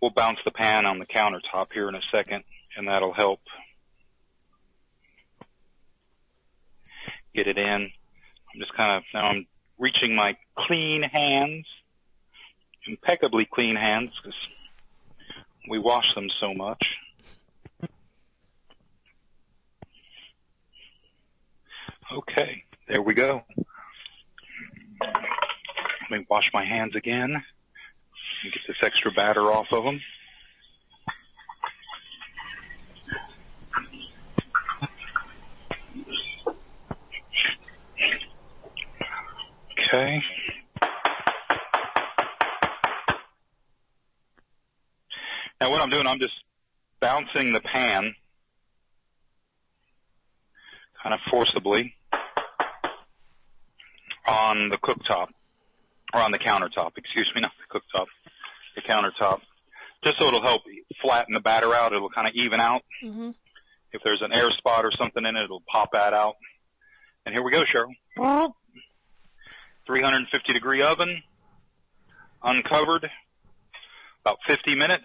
we'll 0.00 0.12
bounce 0.12 0.38
the 0.44 0.50
pan 0.50 0.86
on 0.86 0.98
the 0.98 1.06
countertop 1.06 1.72
here 1.72 1.88
in 1.88 1.94
a 1.94 2.00
second, 2.12 2.44
and 2.76 2.88
that'll 2.88 3.12
help 3.12 3.40
get 7.34 7.46
it 7.46 7.58
in. 7.58 7.90
I'm 8.52 8.60
just 8.60 8.74
kind 8.74 8.96
of 8.96 9.02
now 9.12 9.26
I'm 9.28 9.46
reaching 9.78 10.14
my 10.14 10.36
clean 10.56 11.02
hands, 11.02 11.66
impeccably 12.86 13.48
clean 13.50 13.76
hands, 13.76 14.10
because 14.22 14.38
we 15.68 15.78
wash 15.78 16.06
them 16.14 16.28
so 16.40 16.54
much. 16.54 16.82
Okay, 22.12 22.64
there 22.88 23.02
we 23.02 23.14
go. 23.14 23.42
Let 25.00 26.10
me 26.10 26.26
wash 26.28 26.50
my 26.52 26.64
hands 26.64 26.96
again 26.96 27.30
and 27.30 28.52
get 28.52 28.62
this 28.66 28.76
extra 28.82 29.12
batter 29.12 29.52
off 29.52 29.68
of 29.70 29.84
them. 29.84 30.00
Okay. 39.92 40.20
Now 45.60 45.70
what 45.70 45.80
I'm 45.80 45.90
doing, 45.90 46.08
I'm 46.08 46.18
just 46.18 46.34
bouncing 47.00 47.52
the 47.52 47.60
pan 47.60 48.14
kind 51.02 51.14
of 51.14 51.20
forcibly 51.30 51.94
on 54.30 54.68
the 54.68 54.76
cooktop 54.76 55.28
or 56.14 56.20
on 56.20 56.32
the 56.32 56.38
countertop, 56.38 56.92
excuse 56.96 57.30
me, 57.34 57.40
not 57.42 57.52
the 57.68 57.78
cooktop, 57.80 58.06
the 58.76 58.82
countertop, 58.82 59.40
just 60.04 60.18
so 60.18 60.28
it'll 60.28 60.42
help 60.42 60.62
flatten 61.02 61.34
the 61.34 61.40
batter 61.40 61.74
out. 61.74 61.92
It'll 61.92 62.10
kind 62.10 62.26
of 62.26 62.34
even 62.34 62.60
out. 62.60 62.82
Mm-hmm. 63.04 63.30
If 63.92 64.02
there's 64.04 64.22
an 64.22 64.32
air 64.32 64.48
spot 64.56 64.84
or 64.84 64.92
something 64.98 65.24
in 65.24 65.36
it, 65.36 65.44
it'll 65.44 65.62
pop 65.70 65.92
that 65.92 66.14
out. 66.14 66.36
And 67.26 67.34
here 67.34 67.42
we 67.42 67.50
go, 67.50 67.64
Cheryl. 67.64 67.90
350 69.86 70.52
degree 70.52 70.82
oven, 70.82 71.22
uncovered, 72.42 73.10
about 74.24 74.38
50 74.46 74.76
minutes. 74.76 75.04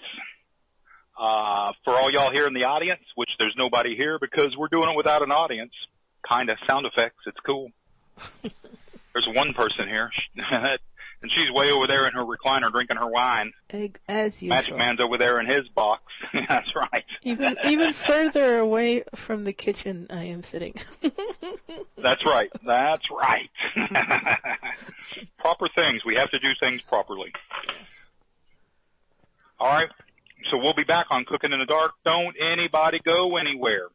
Uh, 1.17 1.71
for 1.85 1.95
all 1.95 2.11
y'all 2.11 2.29
here 2.29 2.45
in 2.45 2.53
the 2.53 2.65
audience, 2.65 3.01
which 3.15 3.29
there's 3.39 3.55
nobody 3.57 3.95
here 3.95 4.19
because 4.19 4.49
we're 4.57 4.67
doing 4.67 4.89
it 4.89 4.97
without 4.97 5.23
an 5.23 5.31
audience, 5.31 5.71
kind 6.27 6.49
of 6.49 6.57
sound 6.69 6.85
effects. 6.85 7.23
It's 7.25 7.39
cool. 7.45 7.71
there's 9.15 9.27
one 9.33 9.53
person 9.53 9.87
here, 9.87 10.11
and 10.35 11.31
she's 11.31 11.49
way 11.55 11.71
over 11.71 11.87
there 11.87 12.05
in 12.05 12.13
her 12.13 12.25
recliner 12.25 12.69
drinking 12.69 12.97
her 12.97 13.07
wine. 13.07 13.53
As 14.09 14.43
usual. 14.43 14.55
Magic 14.57 14.77
Man's 14.77 14.99
over 14.99 15.17
there 15.17 15.39
in 15.39 15.47
his 15.47 15.67
box. 15.69 16.03
That's 16.49 16.67
right. 16.75 17.05
Even 17.23 17.55
even 17.65 17.93
further 17.93 18.59
away 18.59 19.03
from 19.15 19.45
the 19.45 19.53
kitchen, 19.53 20.07
I 20.09 20.25
am 20.25 20.43
sitting. 20.43 20.73
That's 21.97 22.25
right. 22.25 22.51
That's 22.65 23.03
right. 23.09 23.49
Proper 25.39 25.69
things. 25.75 26.01
We 26.05 26.15
have 26.17 26.29
to 26.31 26.39
do 26.39 26.49
things 26.59 26.81
properly. 26.81 27.31
Yes. 27.79 28.07
All 29.59 29.71
right. 29.71 29.89
So 30.51 30.59
we'll 30.59 30.73
be 30.73 30.83
back 30.83 31.05
on 31.09 31.23
Cooking 31.23 31.53
in 31.53 31.59
the 31.59 31.65
Dark. 31.65 31.93
Don't 32.03 32.35
anybody 32.39 32.99
go 33.03 33.37
anywhere. 33.37 33.87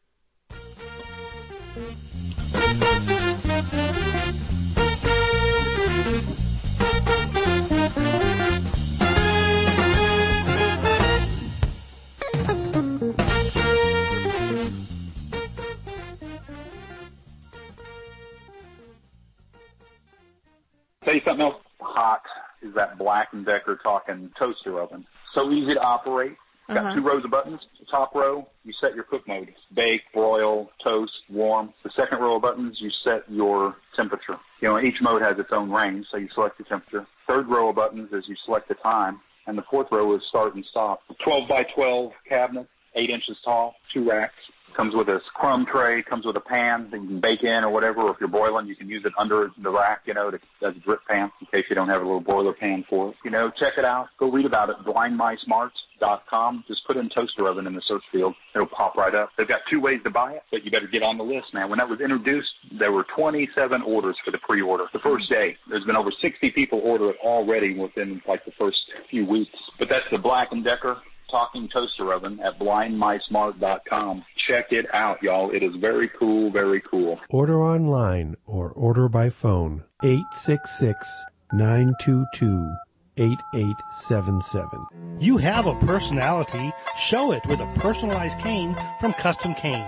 Tell 21.04 21.14
you 21.14 21.22
something 21.26 21.46
else 21.46 21.56
hot 21.80 22.22
is 22.62 22.74
that 22.74 22.98
Black 22.98 23.28
and 23.32 23.44
Decker 23.46 23.76
talking 23.82 24.30
toaster 24.38 24.80
oven. 24.80 25.06
So 25.34 25.50
easy 25.50 25.72
to 25.74 25.80
operate. 25.80 26.36
Got 26.68 26.76
Uh-huh. 26.78 26.94
two 26.94 27.00
rows 27.02 27.24
of 27.24 27.30
buttons. 27.30 27.60
The 27.80 27.86
top 27.86 28.14
row, 28.14 28.46
you 28.64 28.72
set 28.74 28.94
your 28.94 29.04
cook 29.04 29.26
mode. 29.26 29.52
Bake, 29.72 30.02
broil, 30.12 30.70
toast, 30.84 31.12
warm. 31.30 31.72
The 31.82 31.90
second 31.96 32.18
row 32.20 32.36
of 32.36 32.42
buttons, 32.42 32.80
you 32.80 32.90
set 32.90 33.22
your 33.30 33.76
temperature. 33.96 34.38
You 34.60 34.68
know, 34.68 34.78
each 34.80 35.00
mode 35.00 35.22
has 35.22 35.38
its 35.38 35.50
own 35.52 35.70
range, 35.70 36.06
so 36.10 36.18
you 36.18 36.28
select 36.34 36.58
your 36.58 36.66
temperature. 36.68 37.06
Third 37.26 37.48
row 37.48 37.70
of 37.70 37.76
buttons 37.76 38.12
is 38.12 38.28
you 38.28 38.36
select 38.44 38.68
the 38.68 38.74
time. 38.74 39.20
And 39.46 39.56
the 39.56 39.62
fourth 39.62 39.88
row 39.90 40.14
is 40.14 40.22
start 40.28 40.54
and 40.54 40.64
stop. 40.66 41.02
12 41.24 41.48
by 41.48 41.62
12 41.74 42.12
cabinet, 42.28 42.68
8 42.94 43.08
inches 43.10 43.38
tall, 43.42 43.74
two 43.92 44.08
racks. 44.08 44.34
Comes 44.80 44.94
with 44.94 45.10
a 45.10 45.20
crumb 45.34 45.66
tray, 45.66 46.02
comes 46.02 46.24
with 46.24 46.38
a 46.38 46.40
pan 46.40 46.88
that 46.90 47.02
you 47.02 47.06
can 47.06 47.20
bake 47.20 47.42
in 47.42 47.64
or 47.64 47.68
whatever. 47.68 48.00
Or 48.00 48.12
if 48.12 48.16
you're 48.18 48.30
boiling, 48.30 48.66
you 48.66 48.74
can 48.74 48.88
use 48.88 49.04
it 49.04 49.12
under 49.18 49.50
the 49.58 49.68
rack, 49.68 50.00
you 50.06 50.14
know, 50.14 50.30
to, 50.30 50.40
as 50.62 50.74
a 50.74 50.78
drip 50.78 51.00
pan 51.06 51.30
in 51.38 51.46
case 51.48 51.66
you 51.68 51.74
don't 51.74 51.90
have 51.90 52.00
a 52.00 52.04
little 52.06 52.22
boiler 52.22 52.54
pan 52.54 52.86
for 52.88 53.10
it. 53.10 53.16
You 53.22 53.30
know, 53.30 53.50
check 53.50 53.74
it 53.76 53.84
out. 53.84 54.08
Go 54.16 54.30
read 54.30 54.46
about 54.46 54.70
it. 54.70 54.76
BlindMiceMarts.com. 54.86 56.64
Just 56.66 56.86
put 56.86 56.96
in 56.96 57.10
toaster 57.10 57.46
oven 57.46 57.66
in 57.66 57.74
the 57.74 57.82
search 57.82 58.04
field. 58.10 58.34
It'll 58.54 58.66
pop 58.66 58.96
right 58.96 59.14
up. 59.14 59.28
They've 59.36 59.46
got 59.46 59.60
two 59.68 59.80
ways 59.80 60.00
to 60.04 60.10
buy 60.10 60.32
it, 60.32 60.44
but 60.50 60.64
you 60.64 60.70
better 60.70 60.86
get 60.86 61.02
on 61.02 61.18
the 61.18 61.24
list, 61.24 61.52
man. 61.52 61.68
When 61.68 61.78
that 61.78 61.90
was 61.90 62.00
introduced, 62.00 62.48
there 62.72 62.90
were 62.90 63.04
27 63.14 63.82
orders 63.82 64.16
for 64.24 64.30
the 64.30 64.38
pre-order. 64.38 64.86
The 64.94 64.98
first 65.00 65.28
day, 65.28 65.58
there's 65.68 65.84
been 65.84 65.98
over 65.98 66.10
60 66.10 66.52
people 66.52 66.80
order 66.82 67.10
it 67.10 67.16
already 67.22 67.74
within 67.74 68.22
like 68.26 68.46
the 68.46 68.52
first 68.52 68.80
few 69.10 69.26
weeks. 69.26 69.58
But 69.78 69.90
that's 69.90 70.08
the 70.10 70.16
Black 70.16 70.52
and 70.52 70.64
Decker 70.64 71.02
talking 71.30 71.68
toaster 71.68 72.12
oven 72.12 72.40
at 72.40 72.58
blindmicemart.com. 72.58 74.24
Check 74.46 74.72
it 74.72 74.86
out, 74.92 75.22
y'all. 75.22 75.50
It 75.50 75.62
is 75.62 75.74
very 75.76 76.08
cool, 76.08 76.50
very 76.50 76.80
cool. 76.80 77.20
Order 77.30 77.62
online 77.62 78.36
or 78.46 78.70
order 78.70 79.08
by 79.08 79.30
phone 79.30 79.84
866 80.02 81.24
922 81.52 82.74
8877. 83.16 84.86
You 85.20 85.36
have 85.36 85.66
a 85.66 85.74
personality. 85.80 86.72
Show 86.96 87.32
it 87.32 87.44
with 87.46 87.60
a 87.60 87.70
personalized 87.76 88.38
cane 88.38 88.76
from 89.00 89.12
Custom 89.12 89.54
Cane. 89.54 89.84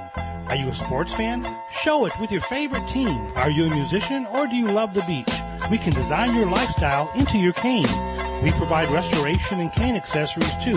Are 0.49 0.57
you 0.57 0.68
a 0.68 0.74
sports 0.74 1.14
fan? 1.14 1.47
Show 1.70 2.05
it 2.05 2.12
with 2.20 2.30
your 2.30 2.43
favorite 2.43 2.86
team. 2.86 3.16
Are 3.36 3.51
you 3.51 3.64
a 3.64 3.70
musician 3.70 4.26
or 4.26 4.47
do 4.47 4.57
you 4.57 4.68
love 4.68 4.93
the 4.93 5.01
beach? 5.03 5.32
We 5.70 5.78
can 5.78 5.95
design 5.95 6.34
your 6.34 6.47
lifestyle 6.47 7.11
into 7.14 7.38
your 7.38 7.55
cane. 7.55 7.86
We 8.43 8.51
provide 8.53 8.90
restoration 8.90 9.61
and 9.61 9.72
cane 9.72 9.95
accessories 9.95 10.53
too. 10.62 10.76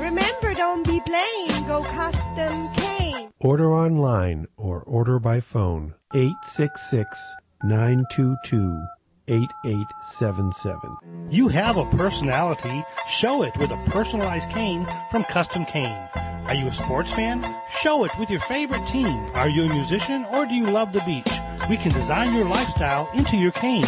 Remember, 0.00 0.54
don't 0.54 0.86
be 0.86 1.00
plain. 1.00 1.48
Go 1.66 1.82
custom 1.82 2.72
cane. 2.74 3.30
Order 3.40 3.72
online 3.72 4.46
or 4.56 4.82
order 4.82 5.18
by 5.18 5.40
phone 5.40 5.94
866 6.14 7.34
922 7.62 8.82
8877. 9.28 10.96
You 11.30 11.48
have 11.48 11.76
a 11.76 11.84
personality. 11.90 12.82
Show 13.08 13.42
it 13.42 13.56
with 13.58 13.70
a 13.70 13.76
personalized 13.90 14.50
cane 14.50 14.88
from 15.10 15.24
Custom 15.24 15.64
Cane. 15.66 16.08
Are 16.46 16.54
you 16.54 16.66
a 16.66 16.72
sports 16.72 17.12
fan? 17.12 17.44
Show 17.80 18.04
it 18.04 18.18
with 18.18 18.30
your 18.30 18.40
favorite 18.40 18.86
team. 18.86 19.14
Are 19.34 19.48
you 19.48 19.64
a 19.64 19.68
musician 19.68 20.24
or 20.32 20.46
do 20.46 20.54
you 20.54 20.66
love 20.66 20.92
the 20.92 21.02
beach? 21.06 21.30
We 21.68 21.76
can 21.76 21.92
design 21.92 22.34
your 22.34 22.46
lifestyle 22.46 23.08
into 23.14 23.36
your 23.36 23.52
cane. 23.52 23.84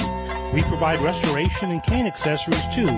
We 0.54 0.62
provide 0.62 1.00
restoration 1.00 1.70
and 1.70 1.82
cane 1.82 2.06
accessories 2.06 2.62
too. 2.74 2.88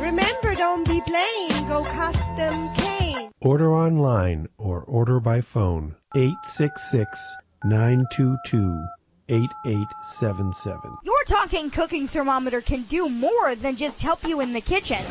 Remember, 0.00 0.54
don't 0.54 0.88
be 0.88 1.00
plain. 1.02 1.48
Go 1.68 1.84
custom 1.84 2.74
cane. 2.74 3.30
Order 3.40 3.74
online 3.74 4.48
or 4.56 4.80
order 4.82 5.20
by 5.20 5.42
phone 5.42 5.96
866 6.16 7.36
922 7.64 8.86
8877. 9.28 10.96
Your 11.04 11.22
talking 11.24 11.70
cooking 11.70 12.08
thermometer 12.08 12.60
can 12.60 12.82
do 12.82 13.08
more 13.08 13.54
than 13.54 13.76
just 13.76 14.02
help 14.02 14.26
you 14.26 14.40
in 14.40 14.52
the 14.52 14.60
kitchen. 14.60 15.04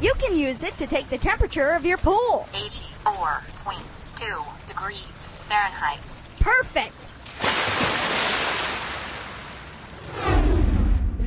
You 0.00 0.12
can 0.18 0.36
use 0.36 0.62
it 0.62 0.76
to 0.76 0.86
take 0.86 1.08
the 1.08 1.18
temperature 1.18 1.70
of 1.70 1.84
your 1.86 1.98
pool. 1.98 2.46
84.2 2.52 4.66
degrees 4.66 5.34
Fahrenheit. 5.48 5.98
Perfect. 6.38 6.92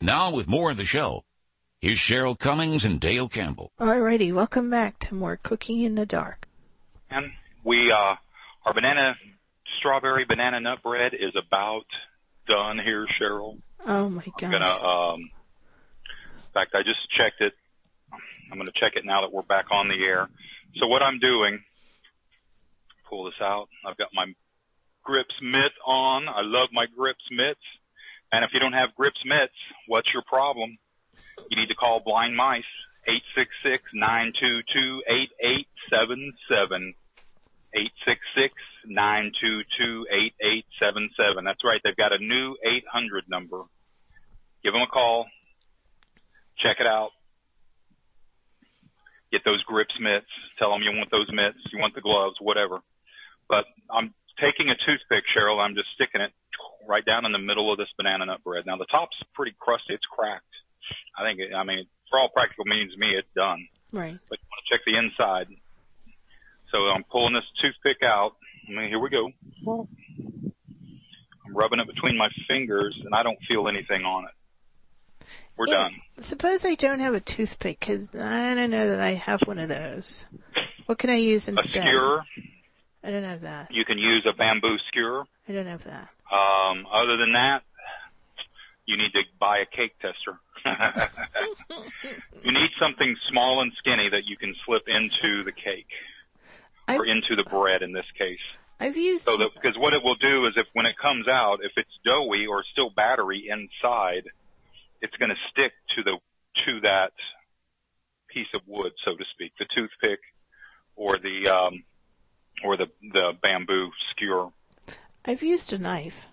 Now 0.00 0.32
with 0.32 0.46
more 0.46 0.70
of 0.70 0.76
the 0.76 0.84
show, 0.84 1.24
here's 1.80 1.98
Cheryl 1.98 2.38
Cummings 2.38 2.84
and 2.84 3.00
Dale 3.00 3.28
Campbell. 3.28 3.72
Alrighty, 3.80 4.32
welcome 4.32 4.70
back 4.70 5.00
to 5.00 5.16
more 5.16 5.40
Cooking 5.42 5.80
in 5.80 5.96
the 5.96 6.06
Dark. 6.06 6.46
And 7.10 7.32
we, 7.64 7.90
uh, 7.90 8.14
our 8.64 8.72
banana, 8.72 9.16
strawberry 9.80 10.24
banana 10.24 10.60
nut 10.60 10.84
bread 10.84 11.14
is 11.14 11.34
about 11.34 11.86
done 12.46 12.78
here, 12.78 13.08
Cheryl. 13.20 13.58
Oh 13.84 14.08
my 14.08 14.22
I'm 14.24 14.32
gosh. 14.38 14.52
gonna, 14.52 14.86
um, 14.86 15.20
in 15.20 16.52
fact, 16.54 16.76
I 16.76 16.84
just 16.84 17.00
checked 17.18 17.40
it. 17.40 17.54
I'm 18.50 18.58
gonna 18.58 18.72
check 18.74 18.96
it 18.96 19.04
now 19.04 19.20
that 19.22 19.32
we're 19.32 19.42
back 19.42 19.66
on 19.70 19.88
the 19.88 19.94
air. 19.94 20.28
So 20.80 20.86
what 20.86 21.02
I'm 21.02 21.18
doing, 21.18 21.62
pull 23.08 23.24
this 23.24 23.40
out. 23.40 23.68
I've 23.86 23.96
got 23.96 24.08
my 24.14 24.26
grips 25.02 25.34
mitt 25.42 25.72
on. 25.86 26.28
I 26.28 26.42
love 26.42 26.68
my 26.72 26.86
grips 26.86 27.24
mitts. 27.30 27.60
And 28.30 28.44
if 28.44 28.52
you 28.52 28.60
don't 28.60 28.74
have 28.74 28.94
grips 28.94 29.24
mitts, 29.24 29.54
what's 29.86 30.12
your 30.12 30.22
problem? 30.22 30.78
You 31.50 31.56
need 31.56 31.68
to 31.68 31.74
call 31.74 32.00
Blind 32.00 32.36
Mice, 32.36 32.64
866-922-8877. 33.96 36.94
866-922-8877. 38.86 41.44
That's 41.44 41.64
right. 41.64 41.80
They've 41.84 41.96
got 41.96 42.12
a 42.12 42.18
new 42.18 42.56
800 42.64 43.28
number. 43.28 43.62
Give 44.62 44.72
them 44.72 44.82
a 44.82 44.86
call. 44.86 45.26
Check 46.58 46.80
it 46.80 46.86
out. 46.86 47.10
Get 49.30 49.42
those 49.44 49.62
grips 49.64 49.94
mitts. 50.00 50.26
Tell 50.58 50.70
them 50.70 50.82
you 50.82 50.96
want 50.96 51.10
those 51.10 51.28
mitts. 51.32 51.58
You 51.72 51.78
want 51.78 51.94
the 51.94 52.00
gloves, 52.00 52.36
whatever. 52.40 52.80
But 53.48 53.66
I'm 53.90 54.14
taking 54.40 54.68
a 54.70 54.76
toothpick, 54.88 55.24
Cheryl. 55.36 55.60
I'm 55.60 55.74
just 55.74 55.88
sticking 55.94 56.20
it 56.20 56.32
right 56.88 57.04
down 57.04 57.26
in 57.26 57.32
the 57.32 57.38
middle 57.38 57.70
of 57.70 57.78
this 57.78 57.88
banana 57.96 58.26
nut 58.26 58.42
bread. 58.42 58.64
Now 58.66 58.76
the 58.76 58.86
top's 58.86 59.16
pretty 59.34 59.54
crusty. 59.58 59.94
It's 59.94 60.06
cracked. 60.10 60.44
I 61.18 61.22
think, 61.24 61.40
it, 61.40 61.54
I 61.54 61.64
mean, 61.64 61.86
for 62.08 62.18
all 62.18 62.28
practical 62.30 62.64
means 62.64 62.96
me, 62.96 63.08
it's 63.18 63.28
done. 63.36 63.68
Right. 63.92 64.18
But 64.30 64.38
you 64.38 64.46
want 64.48 64.62
to 64.64 64.68
check 64.72 64.80
the 64.86 64.96
inside. 64.96 65.48
So 66.72 66.78
I'm 66.78 67.04
pulling 67.04 67.34
this 67.34 67.44
toothpick 67.60 68.02
out. 68.02 68.36
I 68.68 68.72
mean, 68.72 68.88
here 68.88 68.98
we 68.98 69.10
go. 69.10 69.30
I'm 71.44 71.56
rubbing 71.56 71.80
it 71.80 71.86
between 71.86 72.16
my 72.16 72.28
fingers, 72.46 72.98
and 73.04 73.14
I 73.14 73.22
don't 73.22 73.38
feel 73.48 73.68
anything 73.68 74.04
on 74.04 74.24
it. 74.24 74.30
We're 75.58 75.66
Yeah, 75.68 75.74
done. 75.88 75.94
Suppose 76.18 76.64
I 76.64 76.74
don't 76.76 77.00
have 77.00 77.14
a 77.14 77.20
toothpick, 77.20 77.80
because 77.80 78.14
I 78.14 78.54
don't 78.54 78.70
know 78.70 78.88
that 78.90 79.00
I 79.00 79.14
have 79.14 79.40
one 79.42 79.58
of 79.58 79.68
those. 79.68 80.24
What 80.86 80.98
can 80.98 81.10
I 81.10 81.16
use 81.16 81.48
instead? 81.48 81.84
A 81.84 81.88
skewer, 81.90 82.22
I 83.04 83.10
don't 83.10 83.24
have 83.24 83.42
that. 83.42 83.70
you 83.72 83.84
can 83.84 83.98
use 83.98 84.24
a 84.28 84.32
bamboo 84.32 84.76
skewer. 84.88 85.24
I 85.48 85.52
don't 85.52 85.66
have 85.66 85.84
that. 85.84 86.08
Um, 86.32 86.86
other 86.92 87.16
than 87.16 87.32
that, 87.34 87.62
you 88.86 88.96
need 88.96 89.12
to 89.12 89.22
buy 89.38 89.58
a 89.58 89.66
cake 89.66 89.94
tester. 90.00 90.38
you 92.44 92.52
need 92.52 92.70
something 92.80 93.16
small 93.30 93.60
and 93.60 93.72
skinny 93.78 94.08
that 94.10 94.22
you 94.26 94.36
can 94.36 94.54
slip 94.64 94.82
into 94.86 95.42
the 95.44 95.52
cake 95.52 95.88
or 96.88 97.04
into 97.06 97.36
the 97.36 97.44
bread 97.44 97.82
in 97.82 97.92
this 97.92 98.06
case. 98.16 98.38
I've 98.80 98.96
used 98.96 99.24
So 99.24 99.36
that 99.36 99.50
because 99.54 99.76
what 99.76 99.92
it 99.92 100.02
will 100.02 100.14
do 100.14 100.46
is 100.46 100.54
if 100.56 100.66
when 100.72 100.86
it 100.86 100.96
comes 100.96 101.26
out, 101.28 101.58
if 101.62 101.72
it's 101.76 101.90
doughy 102.06 102.46
or 102.46 102.62
still 102.72 102.90
battery 102.90 103.48
inside, 103.50 104.28
it's 105.00 105.16
going 105.16 105.30
to 105.30 105.36
stick 105.50 105.72
to 105.96 106.02
the 106.02 106.18
to 106.66 106.80
that 106.80 107.12
piece 108.28 108.48
of 108.54 108.62
wood, 108.66 108.92
so 109.04 109.16
to 109.16 109.24
speak, 109.32 109.52
the 109.58 109.66
toothpick 109.74 110.18
or 110.96 111.16
the 111.18 111.48
um, 111.48 111.84
or 112.64 112.76
the 112.76 112.86
the 113.12 113.32
bamboo 113.42 113.90
skewer. 114.10 114.48
I've 115.24 115.42
used 115.42 115.72
a 115.72 115.78
knife, 115.78 116.26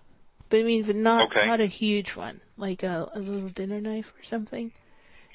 but 0.48 0.60
I 0.60 0.62
mean, 0.62 0.84
but 0.84 0.96
not 0.96 1.26
Okay. 1.26 1.46
not 1.46 1.60
a 1.60 1.66
huge 1.66 2.16
one, 2.16 2.40
like 2.56 2.82
a, 2.82 3.10
a 3.14 3.18
little 3.20 3.48
dinner 3.48 3.80
knife 3.80 4.12
or 4.18 4.22
something. 4.24 4.72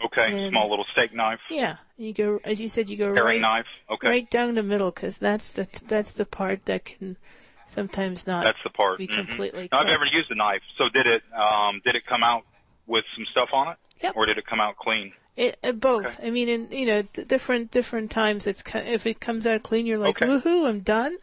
Okay, 0.03 0.33
And- 0.33 0.49
small 0.49 0.67
little 0.69 0.85
steak 0.93 1.13
knife, 1.13 1.39
Yeah, 1.49 1.77
you 1.95 2.11
go 2.11 2.39
as 2.43 2.59
you 2.59 2.67
said, 2.67 2.89
you 2.89 2.97
go 2.97 3.13
paring 3.13 3.23
right 3.23 3.41
knife. 3.41 3.67
Okay, 3.89 4.07
right 4.07 4.29
down 4.29 4.55
the 4.55 4.63
middle, 4.63 4.89
because 4.91 5.19
that's 5.19 5.53
the 5.53 5.67
that's 5.87 6.13
the 6.13 6.25
part 6.25 6.65
that 6.65 6.85
can 6.85 7.17
sometimes 7.65 8.25
not 8.25 8.43
that's 8.43 8.57
the 8.63 8.71
part. 8.71 8.97
be 8.97 9.07
Mhm. 9.07 9.15
completely. 9.15 9.69
Now, 9.71 9.79
I've 9.81 9.87
never 9.87 10.05
used 10.05 10.31
a 10.31 10.35
knife. 10.35 10.63
So 10.77 10.89
did 10.89 11.05
it 11.05 11.21
um, 11.33 11.81
did 11.85 11.95
it 11.95 12.05
come 12.07 12.23
out 12.23 12.45
with 12.87 13.05
some 13.15 13.25
stuff 13.31 13.49
on 13.53 13.69
it, 13.69 13.77
Yep. 14.01 14.15
or 14.15 14.25
did 14.25 14.37
it 14.37 14.45
come 14.45 14.59
out 14.59 14.75
clean? 14.77 15.13
It, 15.37 15.57
uh, 15.63 15.71
both. 15.71 16.19
I 16.23 16.29
mean, 16.29 16.49
in 16.49 16.71
you 16.71 16.85
know, 16.85 17.01
d- 17.03 17.23
different 17.23 17.71
different 17.71 18.11
times. 18.11 18.47
It's 18.47 18.63
if 18.75 19.05
it 19.05 19.19
comes 19.19 19.47
out 19.47 19.63
clean, 19.63 19.85
you're 19.85 19.97
like, 19.97 20.21
Okay. 20.21 20.25
woohoo, 20.27 20.67
I'm 20.67 20.81
done. 20.81 21.17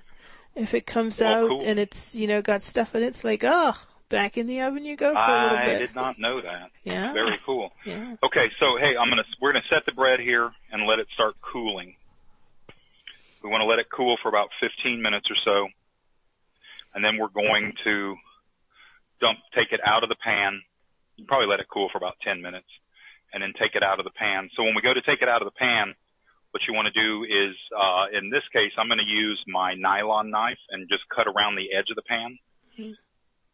If 0.55 0.75
it 0.75 0.87
comes 0.87 1.21
Well, 1.21 1.45
out 1.45 1.49
cool. 1.49 1.63
and 1.65 1.79
it's 1.79 2.15
you 2.17 2.27
know 2.27 2.41
got 2.43 2.63
stuff 2.63 2.95
in 2.95 3.03
it, 3.03 3.07
it's 3.09 3.23
like, 3.25 3.45
oh, 3.45 3.75
back 4.09 4.39
in 4.39 4.47
the 4.47 4.63
oven 4.63 4.85
you 4.87 4.97
go 4.97 5.13
for 5.13 5.19
a 5.21 5.43
little 5.43 5.59
bit. 5.59 5.77
I 5.77 5.79
did 5.79 5.95
not 5.95 6.19
know 6.19 6.41
that. 6.41 6.71
Yeah. 6.85 7.13
Very 7.13 7.39
cool. 7.45 7.73
Yeah. 7.85 8.17
Okay, 8.23 8.51
so 8.59 8.77
hey, 8.81 8.97
I'm 8.97 9.11
gonna 9.11 9.25
we're 9.41 9.53
gonna 9.53 9.65
set 9.71 9.85
the 9.85 9.93
bread 9.93 10.21
here 10.21 10.51
and 10.73 10.87
let 10.87 10.99
it 10.99 11.07
start 11.15 11.35
cooling. 11.43 11.95
We 13.43 13.51
want 13.51 13.61
to 13.61 13.67
let 13.67 13.79
it 13.79 13.87
cool 13.95 14.17
for 14.23 14.29
about 14.29 14.49
15 14.61 15.01
minutes 15.01 15.27
or 15.31 15.37
so, 15.47 15.69
and 16.95 17.05
then 17.05 17.19
we're 17.19 17.29
going 17.29 17.73
to 17.85 18.17
dump 19.21 19.39
take 19.57 19.71
it 19.73 19.81
out 19.85 20.03
of 20.03 20.09
the 20.09 20.17
pan. 20.17 20.61
You 21.19 21.27
probably 21.27 21.49
let 21.49 21.61
it 21.61 21.67
cool 21.69 21.89
for 21.91 21.99
about 21.99 22.15
10 22.25 22.41
minutes, 22.41 22.71
and 23.35 23.43
then 23.43 23.53
take 23.59 23.75
it 23.75 23.85
out 23.85 23.99
of 23.99 24.05
the 24.05 24.15
pan. 24.15 24.49
So 24.57 24.63
when 24.63 24.75
we 24.75 24.83
go 24.83 24.95
to 24.95 25.03
take 25.03 25.21
it 25.21 25.29
out 25.29 25.43
of 25.43 25.47
the 25.47 25.59
pan, 25.59 25.95
what 26.53 26.63
you 26.67 26.73
want 26.73 26.89
to 26.89 26.97
do 26.97 27.25
is, 27.25 27.55
uh, 27.77 28.07
in 28.17 28.31
this 28.31 28.47
case, 28.55 28.73
I'm 28.79 28.89
going 28.89 29.05
to 29.05 29.05
use 29.05 29.43
my 29.47 29.75
nylon 29.75 30.31
knife 30.31 30.63
and 30.71 30.89
just 30.89 31.03
cut 31.15 31.27
around 31.27 31.57
the 31.57 31.77
edge 31.77 31.91
of 31.91 31.97
the 31.97 32.07
pan, 32.09 32.39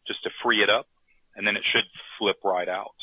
just 0.07 0.23
to 0.23 0.29
free 0.43 0.61
it 0.63 0.69
up, 0.69 0.87
and 1.35 1.45
then 1.45 1.57
it 1.57 1.63
should 1.73 1.83
flip 2.17 2.37
right 2.45 2.69
out. 2.69 2.95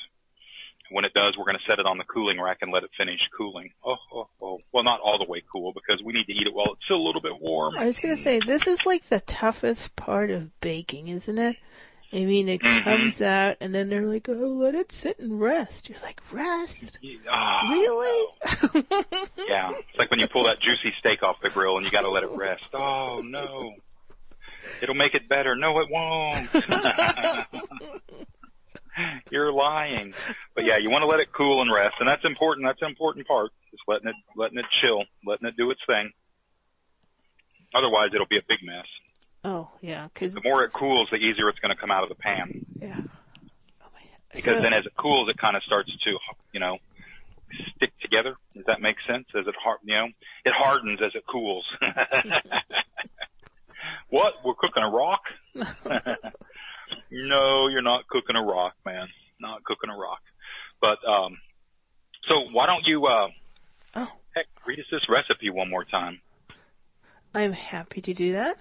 When 0.91 1.05
it 1.05 1.13
does, 1.15 1.35
we're 1.39 1.45
going 1.45 1.57
to 1.57 1.71
set 1.71 1.79
it 1.79 1.87
on 1.87 1.99
the 1.99 2.05
cooling 2.05 2.41
rack 2.41 2.59
and 2.61 2.71
let 2.71 2.85
it 2.85 2.91
finish 2.99 3.21
cooling. 3.37 3.71
Oh, 3.85 3.97
oh, 4.15 4.29
oh. 4.41 4.59
Well, 4.73 4.85
not 4.85 5.01
all 5.01 5.19
the 5.19 5.25
way 5.29 5.43
cool 5.55 5.73
because 5.73 6.03
we 6.05 6.13
need 6.13 6.27
to 6.27 6.33
eat 6.33 6.47
it 6.47 6.55
while 6.55 6.73
it's 6.75 6.85
still 6.85 6.99
a 6.99 7.07
little 7.07 7.23
bit 7.23 7.41
warm. 7.41 7.77
I 7.79 7.87
was 7.87 7.99
gonna 7.99 8.17
say 8.17 8.41
this 8.45 8.67
is 8.67 8.85
like 8.85 9.05
the 9.05 9.21
toughest 9.21 9.97
part 9.97 10.31
of 10.31 10.59
baking, 10.61 11.09
isn't 11.09 11.39
it? 11.39 11.57
I 12.15 12.25
mean, 12.27 12.47
it 12.49 12.61
Mhm. 12.61 12.83
comes 12.85 13.23
out 13.23 13.57
and 13.61 13.75
then 13.75 13.89
they're 13.89 14.05
like, 14.07 14.29
"Oh, 14.29 14.33
let 14.33 14.75
it 14.75 14.93
sit 14.93 15.19
and 15.19 15.41
rest." 15.41 15.89
You're 15.89 15.99
like, 16.01 16.21
"Rest? 16.31 16.99
Ah, 17.31 17.63
Really?" 17.71 18.27
yeah. 19.49 19.73
It's 19.79 19.99
like 19.99 20.11
when 20.11 20.21
you 20.21 20.29
pull 20.29 20.45
that 20.45 20.61
juicy 20.61 20.93
steak 20.99 21.23
off 21.23 21.37
the 21.43 21.49
grill 21.51 21.77
and 21.79 21.85
you 21.87 21.91
got 21.91 22.03
to 22.03 22.11
let 22.11 22.23
it 22.23 22.31
rest. 22.31 22.67
Oh, 22.75 23.21
no. 23.25 23.75
It'll 24.83 24.95
make 24.95 25.15
it 25.15 25.27
better. 25.29 25.57
No, 25.57 25.81
it 25.81 25.89
won't. 25.91 26.51
You're 29.31 29.53
lying. 29.53 30.13
But 30.55 30.65
yeah, 30.65 30.77
you 30.77 30.91
want 30.91 31.03
to 31.03 31.09
let 31.09 31.21
it 31.21 31.33
cool 31.33 31.63
and 31.63 31.73
rest, 31.73 31.95
and 31.99 32.07
that's 32.09 32.25
important. 32.27 32.67
That's 32.67 32.83
an 32.83 32.89
important 32.89 33.27
part. 33.27 33.51
Just 33.71 33.83
letting 33.89 34.09
it, 34.09 34.15
letting 34.37 34.59
it 34.59 34.67
chill, 34.83 35.05
letting 35.27 35.49
it 35.49 35.57
do 35.57 35.71
its 35.71 35.81
thing. 35.87 36.11
Otherwise, 37.75 38.09
it'll 38.15 38.27
be 38.27 38.37
a 38.37 38.43
big 38.47 38.59
mess. 38.63 38.85
Oh, 39.45 39.71
yeah, 39.81 40.07
because 40.13 40.35
The 40.35 40.43
more 40.45 40.63
it 40.63 40.73
cools, 40.73 41.09
the 41.11 41.17
easier 41.17 41.49
it's 41.49 41.59
going 41.59 41.75
to 41.75 41.81
come 41.81 41.91
out 41.91 42.05
of 42.05 42.09
the 42.09 42.15
pan. 42.15 42.65
Yeah. 42.81 43.01
Because 44.29 44.45
So- 44.45 44.61
then 44.61 44.73
as 44.73 44.87
it 44.87 44.95
cools, 44.97 45.29
it 45.29 45.37
kind 45.37 45.57
of 45.57 45.63
starts 45.65 45.91
to, 46.05 46.19
you 46.53 46.61
know, 46.61 46.79
stick 47.77 47.93
together. 48.01 48.37
Does 48.55 48.65
that 48.67 48.81
make 48.81 48.97
sense? 49.07 49.27
As 49.39 49.47
it 49.47 49.55
hard, 49.63 49.81
you 49.83 49.95
know, 49.95 50.07
it 50.45 50.53
hardens 50.53 51.01
as 51.03 51.13
it 51.15 51.25
cools. 51.27 51.67
what? 54.09 54.35
We're 54.45 54.55
cooking 54.55 54.83
a 54.83 54.89
rock? 54.89 55.23
no, 57.11 57.69
you're 57.69 57.83
not 57.83 58.07
cooking 58.09 58.37
a 58.37 58.43
rock, 58.43 58.75
man. 58.87 59.09
Not 59.41 59.65
cooking 59.65 59.91
a 59.91 59.97
rock. 59.97 60.21
But 60.81 60.99
um, 61.07 61.37
so 62.29 62.41
why 62.53 62.67
don't 62.67 62.87
you, 62.87 63.05
uh, 63.07 63.29
oh. 63.97 64.09
heck, 64.35 64.47
read 64.67 64.79
us 64.79 64.87
this 64.91 65.09
recipe 65.09 65.51
one 65.51 65.69
more 65.69 65.85
time? 65.85 66.21
I'm 67.35 67.53
happy 67.53 68.01
to 68.03 68.15
do 68.15 68.33
that. 68.33 68.59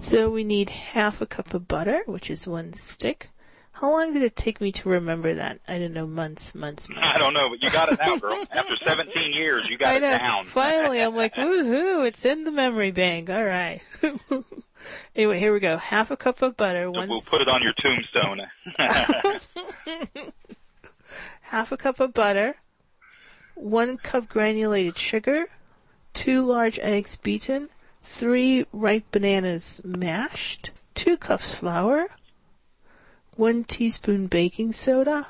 So 0.00 0.30
we 0.30 0.44
need 0.44 0.70
half 0.70 1.20
a 1.20 1.26
cup 1.26 1.54
of 1.54 1.66
butter, 1.66 2.02
which 2.06 2.30
is 2.30 2.46
one 2.46 2.72
stick. 2.72 3.30
How 3.72 3.90
long 3.90 4.12
did 4.12 4.22
it 4.22 4.36
take 4.36 4.60
me 4.60 4.72
to 4.72 4.88
remember 4.88 5.34
that? 5.34 5.60
I 5.68 5.78
don't 5.78 5.92
know, 5.92 6.06
months, 6.06 6.54
months, 6.54 6.88
months. 6.88 7.02
I 7.14 7.18
don't 7.18 7.34
know, 7.34 7.48
but 7.48 7.62
you 7.62 7.70
got 7.70 7.92
it 7.92 7.98
now, 7.98 8.16
girl. 8.16 8.44
After 8.50 8.74
17 8.84 9.32
years, 9.32 9.68
you 9.68 9.76
got 9.78 9.88
I 9.88 9.96
it 9.96 10.00
know. 10.00 10.18
down. 10.18 10.44
Finally, 10.46 11.02
I'm 11.02 11.14
like, 11.14 11.34
woohoo, 11.34 12.06
it's 12.06 12.24
in 12.24 12.44
the 12.44 12.52
memory 12.52 12.90
bank. 12.90 13.28
All 13.30 13.44
right. 13.44 13.80
anyway, 15.16 15.38
here 15.38 15.52
we 15.52 15.60
go. 15.60 15.76
Half 15.76 16.10
a 16.10 16.16
cup 16.16 16.42
of 16.42 16.56
butter, 16.56 16.90
one 16.90 17.08
We'll 17.08 17.20
put 17.20 17.40
it 17.40 17.48
on 17.48 17.60
your 17.62 17.74
tombstone. 17.82 18.40
half 21.42 21.72
a 21.72 21.76
cup 21.76 22.00
of 22.00 22.14
butter, 22.14 22.56
one 23.54 23.96
cup 23.96 24.28
granulated 24.28 24.96
sugar, 24.98 25.46
two 26.14 26.42
large 26.42 26.78
eggs 26.80 27.16
beaten, 27.16 27.68
three 28.08 28.64
ripe 28.72 29.04
bananas 29.12 29.80
mashed, 29.84 30.70
two 30.94 31.16
cups 31.16 31.54
flour, 31.54 32.08
one 33.36 33.62
teaspoon 33.62 34.26
baking 34.26 34.72
soda, 34.72 35.28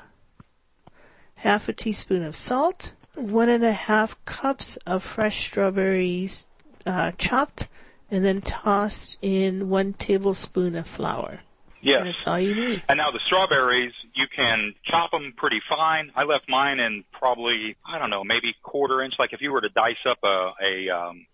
half 1.39 1.69
a 1.69 1.73
teaspoon 1.73 2.23
of 2.23 2.35
salt, 2.35 2.93
one 3.15 3.49
and 3.49 3.63
a 3.63 3.73
half 3.73 4.23
cups 4.25 4.77
of 4.87 5.03
fresh 5.03 5.45
strawberries 5.47 6.47
uh, 6.85 7.11
chopped, 7.17 7.67
and 8.09 8.23
then 8.23 8.41
tossed 8.41 9.19
in 9.21 9.69
one 9.69 9.93
tablespoon 9.93 10.75
of 10.75 10.87
flour. 10.87 11.41
Yes. 11.81 11.99
And 11.99 12.07
that's 12.07 12.27
all 12.27 12.39
you 12.39 12.55
need. 12.55 12.81
And 12.89 12.97
now 12.97 13.11
the 13.11 13.19
strawberries, 13.27 13.93
you 14.15 14.25
can 14.33 14.73
chop 14.85 15.11
them 15.11 15.33
pretty 15.37 15.61
fine. 15.69 16.11
I 16.15 16.23
left 16.23 16.45
mine 16.49 16.79
in 16.79 17.03
probably, 17.11 17.75
I 17.85 17.99
don't 17.99 18.09
know, 18.09 18.23
maybe 18.23 18.55
quarter 18.63 19.01
inch. 19.01 19.15
Like 19.19 19.33
if 19.33 19.41
you 19.41 19.51
were 19.51 19.61
to 19.61 19.69
dice 19.69 20.03
up 20.09 20.17
a, 20.23 20.51
a 20.61 20.89
um, 20.89 21.25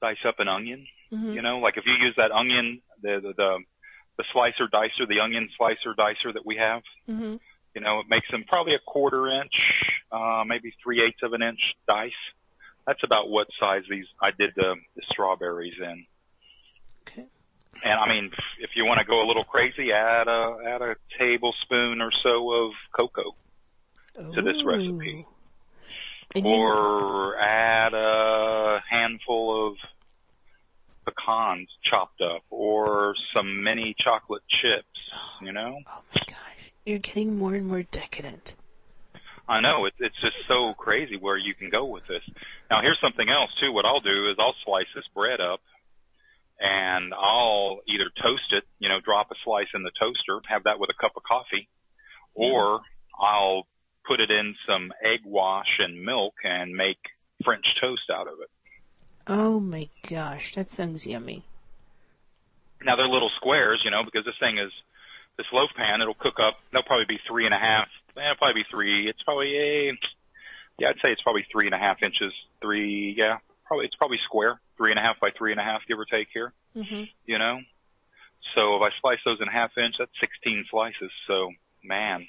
dice 0.00 0.24
up 0.26 0.40
an 0.40 0.48
onion, 0.48 0.86
Mhm. 1.12 1.34
you 1.34 1.42
know, 1.42 1.58
like 1.58 1.76
if 1.76 1.84
you 1.86 1.92
use 1.94 2.14
that 2.16 2.30
onion, 2.32 2.80
the, 3.02 3.20
the, 3.20 3.32
the, 3.34 3.58
the 4.18 4.24
slicer 4.32 4.68
dicer, 4.68 5.06
the 5.08 5.20
onion 5.20 5.48
slicer 5.56 5.94
dicer 5.94 6.32
that 6.32 6.44
we 6.44 6.56
have, 6.56 6.82
Mm-hmm. 7.08 7.36
you 7.74 7.80
know, 7.80 8.00
it 8.00 8.06
makes 8.08 8.30
them 8.30 8.44
probably 8.46 8.74
a 8.74 8.78
quarter 8.84 9.28
inch, 9.28 9.52
uh, 10.10 10.44
maybe 10.46 10.72
three 10.82 11.00
eighths 11.04 11.22
of 11.22 11.32
an 11.32 11.42
inch 11.42 11.60
dice. 11.88 12.12
That's 12.86 13.02
about 13.04 13.28
what 13.28 13.46
size 13.62 13.82
these, 13.88 14.06
I 14.20 14.30
did 14.30 14.50
the, 14.56 14.76
the 14.96 15.02
strawberries 15.10 15.74
in. 15.80 16.06
Okay. 17.02 17.26
And 17.84 17.92
I 18.00 18.08
mean, 18.08 18.30
if 18.58 18.70
you 18.74 18.84
want 18.84 18.98
to 19.00 19.06
go 19.06 19.24
a 19.24 19.26
little 19.26 19.44
crazy, 19.44 19.92
add 19.92 20.28
a 20.28 20.56
add 20.66 20.82
a 20.82 20.96
tablespoon 21.18 22.00
or 22.00 22.10
so 22.22 22.52
of 22.52 22.72
cocoa 22.92 23.34
to 24.34 24.42
this 24.42 24.56
recipe, 24.64 25.24
And 26.34 26.46
you- 26.46 26.52
or 26.52 27.38
add 27.38 27.92
a 27.94 28.82
handful 28.88 29.68
of 29.68 29.76
pecans 31.06 31.68
chopped 31.82 32.20
up, 32.20 32.42
or 32.50 33.14
some 33.34 33.62
mini 33.62 33.94
chocolate 33.98 34.42
chips. 34.48 35.10
You 35.42 35.52
know, 35.52 35.78
Oh 35.86 36.02
my 36.14 36.22
gosh. 36.26 36.36
You're 36.84 36.98
getting 36.98 37.38
more 37.38 37.54
and 37.54 37.66
more 37.66 37.82
decadent. 37.82 38.54
I 39.48 39.60
know 39.60 39.86
it, 39.86 39.94
it's 39.98 40.20
just 40.20 40.36
so 40.46 40.74
crazy 40.74 41.16
where 41.16 41.38
you 41.38 41.54
can 41.54 41.70
go 41.70 41.86
with 41.86 42.06
this. 42.06 42.22
Now, 42.70 42.82
here's 42.82 43.00
something 43.00 43.26
else 43.28 43.50
too. 43.58 43.72
What 43.72 43.86
I'll 43.86 44.00
do 44.00 44.28
is 44.30 44.36
I'll 44.38 44.54
slice 44.66 44.86
this 44.94 45.06
bread 45.14 45.40
up 45.40 45.60
and 46.60 47.14
I'll 47.14 47.80
either 47.88 48.10
toast 48.22 48.52
it, 48.52 48.64
you 48.78 48.90
know, 48.90 49.00
drop 49.00 49.30
a 49.30 49.34
slice 49.42 49.68
in 49.74 49.82
the 49.82 49.90
toaster, 49.98 50.40
have 50.46 50.64
that 50.64 50.78
with 50.78 50.90
a 50.90 51.00
cup 51.00 51.16
of 51.16 51.22
coffee, 51.22 51.68
or 52.34 52.80
I'll 53.18 53.66
put 54.06 54.20
it 54.20 54.30
in 54.30 54.54
some 54.66 54.92
egg 55.02 55.20
wash 55.24 55.78
and 55.78 56.02
milk 56.04 56.34
and 56.44 56.74
make 56.74 56.98
French 57.44 57.64
toast 57.80 58.10
out 58.12 58.26
of 58.26 58.34
it. 58.40 58.50
Oh 59.26 59.60
my 59.60 59.88
gosh, 60.08 60.54
that 60.54 60.70
sounds 60.70 61.06
yummy. 61.06 61.44
Now 62.82 62.96
they're 62.96 63.08
little 63.08 63.30
squares, 63.36 63.82
you 63.84 63.90
know, 63.90 64.02
because 64.04 64.24
this 64.24 64.38
thing 64.40 64.58
is 64.58 64.72
this 65.36 65.46
loaf 65.52 65.70
pan. 65.76 66.00
It'll 66.00 66.14
cook 66.14 66.40
up. 66.40 66.58
They'll 66.72 66.82
probably 66.82 67.06
be 67.08 67.20
three 67.28 67.44
and 67.44 67.54
a 67.54 67.58
half. 67.58 67.88
Eh, 68.16 68.20
it'll 68.20 68.36
probably 68.36 68.62
be 68.62 68.66
three. 68.70 69.08
It's 69.08 69.22
probably 69.22 69.56
a 69.56 69.92
yeah, 70.78 70.88
I'd 70.88 70.96
say 71.04 71.12
it's 71.12 71.22
probably 71.22 71.46
three 71.52 71.66
and 71.66 71.74
a 71.74 71.78
half 71.78 72.02
inches. 72.02 72.32
Three, 72.62 73.14
yeah, 73.16 73.38
probably 73.66 73.86
it's 73.86 73.94
probably 73.94 74.18
square, 74.24 74.60
three 74.76 74.90
and 74.90 74.98
a 74.98 75.02
half 75.02 75.20
by 75.20 75.30
three 75.36 75.52
and 75.52 75.60
a 75.60 75.64
half, 75.64 75.82
give 75.86 75.98
or 75.98 76.06
take 76.06 76.28
here. 76.32 76.52
Mm-hmm. 76.74 77.04
You 77.26 77.38
know, 77.38 77.60
so 78.56 78.76
if 78.76 78.82
I 78.82 78.88
slice 79.00 79.18
those 79.24 79.38
in 79.40 79.48
half 79.48 79.76
inch, 79.76 79.96
that's 79.98 80.10
16 80.20 80.64
slices. 80.70 81.10
So 81.26 81.50
man, 81.84 82.26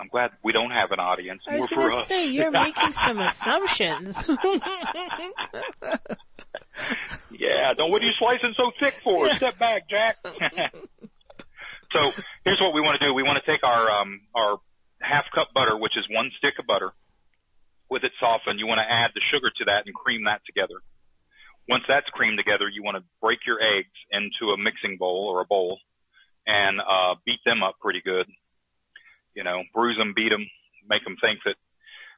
I'm 0.00 0.08
glad 0.08 0.30
we 0.42 0.52
don't 0.52 0.70
have 0.70 0.92
an 0.92 1.00
audience. 1.00 1.42
I 1.46 1.58
was 1.58 1.68
going 1.68 1.90
to 1.90 1.96
say, 1.96 2.28
you're 2.30 2.50
making 2.50 2.92
some 2.92 3.20
assumptions. 3.20 4.28
Yeah, 7.30 7.72
don't 7.74 7.90
what 7.90 8.02
are 8.02 8.06
you 8.06 8.12
slicing 8.18 8.54
so 8.56 8.70
thick 8.78 8.94
for? 9.04 9.28
Step 9.30 9.58
back, 9.58 9.88
Jack. 9.88 10.16
so 11.92 12.12
here's 12.44 12.60
what 12.60 12.74
we 12.74 12.80
want 12.80 13.00
to 13.00 13.06
do. 13.06 13.14
We 13.14 13.22
want 13.22 13.38
to 13.42 13.50
take 13.50 13.64
our 13.64 13.90
um 13.90 14.20
our 14.34 14.58
half 15.00 15.24
cup 15.34 15.48
butter, 15.54 15.76
which 15.76 15.96
is 15.96 16.04
one 16.10 16.30
stick 16.38 16.54
of 16.58 16.66
butter, 16.66 16.92
with 17.88 18.04
it 18.04 18.12
softened. 18.20 18.58
You 18.58 18.66
want 18.66 18.80
to 18.80 18.90
add 18.90 19.12
the 19.14 19.20
sugar 19.32 19.50
to 19.58 19.64
that 19.66 19.84
and 19.86 19.94
cream 19.94 20.24
that 20.24 20.42
together. 20.44 20.80
Once 21.68 21.84
that's 21.88 22.08
creamed 22.10 22.38
together, 22.38 22.68
you 22.68 22.82
want 22.82 22.96
to 22.96 23.04
break 23.22 23.38
your 23.46 23.58
eggs 23.62 23.94
into 24.10 24.52
a 24.52 24.58
mixing 24.58 24.96
bowl 24.98 25.28
or 25.32 25.40
a 25.40 25.46
bowl 25.46 25.78
and 26.46 26.80
uh 26.80 27.14
beat 27.24 27.40
them 27.44 27.62
up 27.62 27.76
pretty 27.80 28.00
good. 28.04 28.26
You 29.40 29.44
know, 29.44 29.64
bruise 29.72 29.96
them, 29.96 30.12
beat 30.14 30.32
them, 30.32 30.44
make 30.84 31.02
them 31.02 31.16
think 31.16 31.40
that 31.48 31.56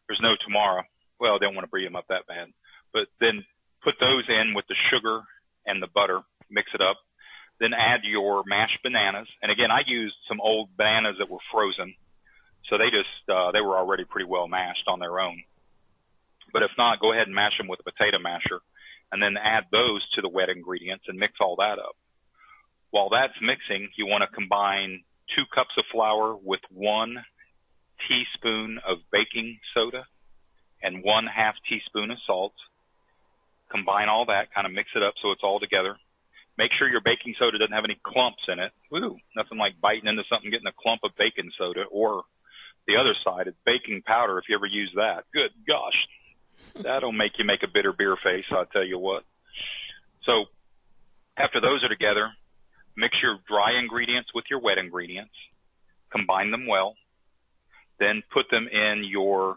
there's 0.09 0.19
no 0.21 0.35
tomorrow. 0.43 0.83
Well, 1.21 1.39
they 1.39 1.47
don't 1.47 1.55
want 1.55 1.71
to 1.71 1.71
beat 1.71 1.87
them 1.87 1.95
up 1.95 2.11
that 2.11 2.27
bad, 2.27 2.51
but 2.93 3.07
then 3.23 3.47
put 3.87 3.95
those 4.03 4.27
in 4.27 4.59
with 4.59 4.67
the 4.67 4.75
sugar 4.91 5.23
and 5.65 5.79
the 5.79 5.87
butter, 5.87 6.27
mix 6.51 6.75
it 6.75 6.83
up. 6.83 6.99
Then 7.61 7.79
add 7.79 8.01
your 8.03 8.43
mashed 8.45 8.83
bananas. 8.83 9.29
And 9.41 9.53
again, 9.53 9.71
I 9.71 9.87
used 9.87 10.17
some 10.27 10.41
old 10.41 10.75
bananas 10.77 11.15
that 11.21 11.31
were 11.31 11.39
frozen. 11.55 11.95
So 12.67 12.75
they 12.75 12.91
just, 12.91 13.15
uh, 13.31 13.53
they 13.53 13.61
were 13.63 13.79
already 13.79 14.03
pretty 14.03 14.27
well 14.27 14.49
mashed 14.49 14.89
on 14.89 14.99
their 14.99 15.21
own. 15.21 15.45
But 16.53 16.65
if 16.65 16.75
not, 16.77 16.99
go 16.99 17.13
ahead 17.13 17.31
and 17.31 17.37
mash 17.37 17.57
them 17.57 17.69
with 17.69 17.79
a 17.79 17.87
potato 17.87 18.19
masher 18.19 18.59
and 19.13 19.23
then 19.23 19.39
add 19.39 19.71
those 19.71 20.03
to 20.15 20.23
the 20.23 20.29
wet 20.29 20.51
ingredients 20.51 21.05
and 21.07 21.23
mix 21.23 21.35
all 21.41 21.55
that 21.63 21.79
up. 21.79 21.95
While 22.91 23.11
that's 23.11 23.39
mixing, 23.41 23.91
you 23.95 24.07
want 24.11 24.27
to 24.27 24.35
combine 24.35 25.05
two 25.35 25.45
cups 25.55 25.75
of 25.79 25.85
flour 25.93 26.37
with 26.37 26.61
one 26.71 27.17
teaspoon 28.09 28.79
of 28.87 28.99
baking 29.11 29.59
soda 29.75 30.07
and 30.83 31.03
one 31.05 31.27
half 31.27 31.55
teaspoon 31.69 32.11
of 32.11 32.19
salt 32.27 32.53
combine 33.73 34.09
all 34.09 34.27
that, 34.27 34.53
kind 34.55 34.67
of 34.67 34.73
mix 34.73 34.91
it 34.95 35.03
up 35.03 35.15
so 35.23 35.33
it's 35.33 35.43
all 35.43 35.59
together. 35.59 35.97
Make 36.59 36.71
sure 36.79 36.87
your 36.87 37.01
baking 37.01 37.35
soda 37.41 37.57
doesn't 37.57 37.73
have 37.73 37.89
any 37.89 37.99
clumps 38.05 38.45
in 38.47 38.61
it. 38.61 38.71
Woo, 38.93 39.17
nothing 39.35 39.57
like 39.57 39.81
biting 39.81 40.07
into 40.07 40.23
something, 40.29 40.51
getting 40.51 40.69
a 40.69 40.77
clump 40.77 41.01
of 41.03 41.17
baking 41.17 41.51
soda. 41.57 41.89
Or 41.91 42.25
the 42.87 43.01
other 43.01 43.17
side, 43.25 43.49
it's 43.49 43.57
baking 43.65 44.03
powder 44.05 44.39
if 44.39 44.45
you 44.49 44.55
ever 44.55 44.69
use 44.69 44.93
that. 44.97 45.25
Good 45.33 45.51
gosh, 45.67 46.85
that'll 46.85 47.17
make 47.17 47.41
you 47.41 47.47
make 47.47 47.65
a 47.65 47.73
bitter 47.73 47.95
beer 47.97 48.17
face, 48.23 48.45
I'll 48.53 48.67
tell 48.69 48.85
you 48.85 48.99
what. 48.99 49.25
So 50.29 50.45
after 51.39 51.61
those 51.61 51.83
are 51.83 51.89
together, 51.89 52.29
mix 52.97 53.17
your 53.23 53.39
dry 53.49 53.79
ingredients 53.79 54.31
with 54.35 54.45
your 54.51 54.61
wet 54.61 54.79
ingredients, 54.79 55.35
combine 56.11 56.51
them 56.51 56.67
well, 56.67 56.95
then 57.99 58.23
put 58.33 58.47
them 58.51 58.69
in 58.69 59.05
your 59.05 59.57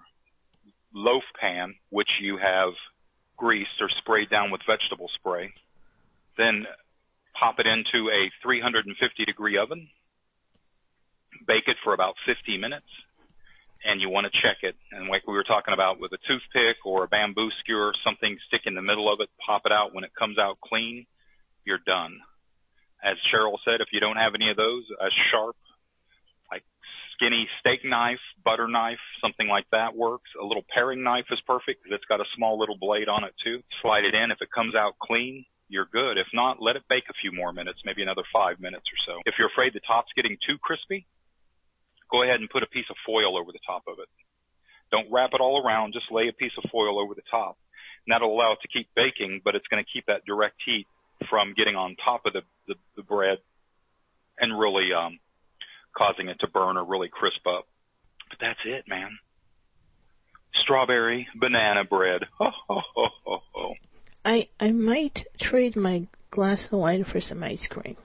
loaf 0.94 1.24
pan, 1.40 1.76
which 1.90 2.10
you 2.22 2.38
have 2.38 2.74
greased 3.38 3.82
or 3.82 3.90
sprayed 3.90 4.30
down 4.30 4.52
with 4.52 4.62
vegetable 4.68 5.10
spray. 5.16 5.54
Then 6.38 6.66
pop 7.34 7.60
it 7.60 7.68
into 7.68 8.10
a 8.10 8.32
350 8.42 9.26
degree 9.26 9.58
oven. 9.58 9.90
Bake 11.46 11.68
it 11.68 11.78
for 11.84 11.94
about 11.94 12.16
50 12.26 12.58
minutes. 12.58 12.88
And 13.84 14.02
you 14.02 14.10
want 14.10 14.26
to 14.26 14.42
check 14.42 14.58
it. 14.64 14.76
And 14.92 15.10
like 15.10 15.28
we 15.28 15.34
were 15.34 15.44
talking 15.44 15.74
about 15.74 16.00
with 16.00 16.12
a 16.14 16.18
toothpick 16.28 16.78
or 16.86 17.04
a 17.04 17.08
bamboo 17.08 17.50
skewer, 17.60 17.94
something 18.06 18.38
stick 18.48 18.62
in 18.66 18.74
the 18.74 18.82
middle 18.82 19.12
of 19.12 19.20
it, 19.20 19.30
pop 19.46 19.64
it 19.66 19.72
out. 19.72 19.94
When 19.94 20.04
it 20.04 20.16
comes 20.18 20.40
out 20.40 20.60
clean, 20.62 21.06
you're 21.66 21.84
done. 21.86 22.20
As 23.06 23.22
Cheryl 23.30 23.62
said, 23.64 23.86
if 23.86 23.94
you 23.94 24.00
don't 24.00 24.18
have 24.18 24.34
any 24.34 24.50
of 24.50 24.58
those, 24.58 24.84
a 25.00 25.14
sharp, 25.30 25.56
like 26.50 26.66
skinny 27.14 27.48
steak 27.62 27.86
knife, 27.86 28.24
butter 28.44 28.68
knife, 28.68 29.00
something 29.22 29.48
like 29.48 29.70
that 29.72 29.96
works. 29.96 30.30
A 30.42 30.44
little 30.44 30.66
paring 30.76 31.04
knife 31.04 31.30
is 31.30 31.40
perfect 31.46 31.84
because 31.84 32.02
it's 32.02 32.10
got 32.10 32.20
a 32.20 32.26
small 32.36 32.58
little 32.58 32.78
blade 32.82 33.08
on 33.08 33.24
it 33.24 33.38
too. 33.46 33.62
Slide 33.84 34.06
it 34.06 34.16
in. 34.18 34.32
If 34.32 34.42
it 34.42 34.50
comes 34.50 34.74
out 34.74 34.98
clean, 34.98 35.46
you're 35.70 35.86
good. 35.86 36.18
If 36.18 36.26
not, 36.34 36.58
let 36.62 36.76
it 36.76 36.84
bake 36.90 37.06
a 37.10 37.20
few 37.22 37.32
more 37.32 37.54
minutes, 37.54 37.86
maybe 37.86 38.02
another 38.02 38.26
five 38.34 38.60
minutes 38.60 38.90
or 38.90 38.98
so. 39.06 39.22
If 39.26 39.36
you're 39.38 39.54
afraid 39.54 39.74
the 39.74 39.86
top's 39.86 40.10
getting 40.16 40.38
too 40.42 40.58
crispy, 40.58 41.06
go 42.10 42.24
ahead 42.26 42.42
and 42.42 42.50
put 42.50 42.64
a 42.64 42.68
piece 42.74 42.90
of 42.90 42.98
foil 43.06 43.38
over 43.38 43.52
the 43.52 43.62
top 43.66 43.84
of 43.88 44.02
it. 44.02 44.10
Don't 44.90 45.12
wrap 45.14 45.30
it 45.34 45.42
all 45.42 45.62
around, 45.62 45.94
just 45.94 46.10
lay 46.10 46.28
a 46.28 46.34
piece 46.34 46.54
of 46.58 46.70
foil 46.72 46.98
over 46.98 47.14
the 47.14 47.26
top. 47.30 47.58
And 48.06 48.14
that'll 48.14 48.34
allow 48.34 48.54
it 48.54 48.62
to 48.62 48.68
keep 48.68 48.90
baking, 48.96 49.42
but 49.44 49.54
it's 49.54 49.68
going 49.68 49.84
to 49.84 49.90
keep 49.90 50.06
that 50.06 50.26
direct 50.26 50.58
heat 50.66 50.86
from 51.30 51.54
getting 51.56 51.76
on 51.76 51.96
top 52.04 52.26
of 52.26 52.34
the, 52.34 52.42
the, 52.68 52.76
the 52.98 53.04
bread 53.04 53.38
and 54.40 54.58
really 54.58 54.90
um, 54.94 55.20
causing 55.98 56.28
it 56.30 56.38
to 56.42 56.48
burn 56.48 56.78
or 56.78 56.84
really 56.84 57.10
crisp 57.10 57.46
up. 57.48 57.68
But 58.30 58.40
that's 58.40 58.60
it, 58.66 58.86
man. 58.88 59.18
Strawberry 60.64 61.28
banana 61.36 61.84
bread. 61.84 62.24
Ho, 62.40 62.50
ho, 62.68 62.82
ho, 62.96 63.08
ho, 63.26 63.42
ho. 63.54 63.74
I 64.24 64.48
I 64.60 64.72
might 64.72 65.26
trade 65.40 65.76
my 65.76 66.08
glass 66.32 66.66
of 66.68 66.74
wine 66.74 67.04
for 67.04 67.22
some 67.22 67.44
ice 67.44 67.68
cream. 67.68 67.96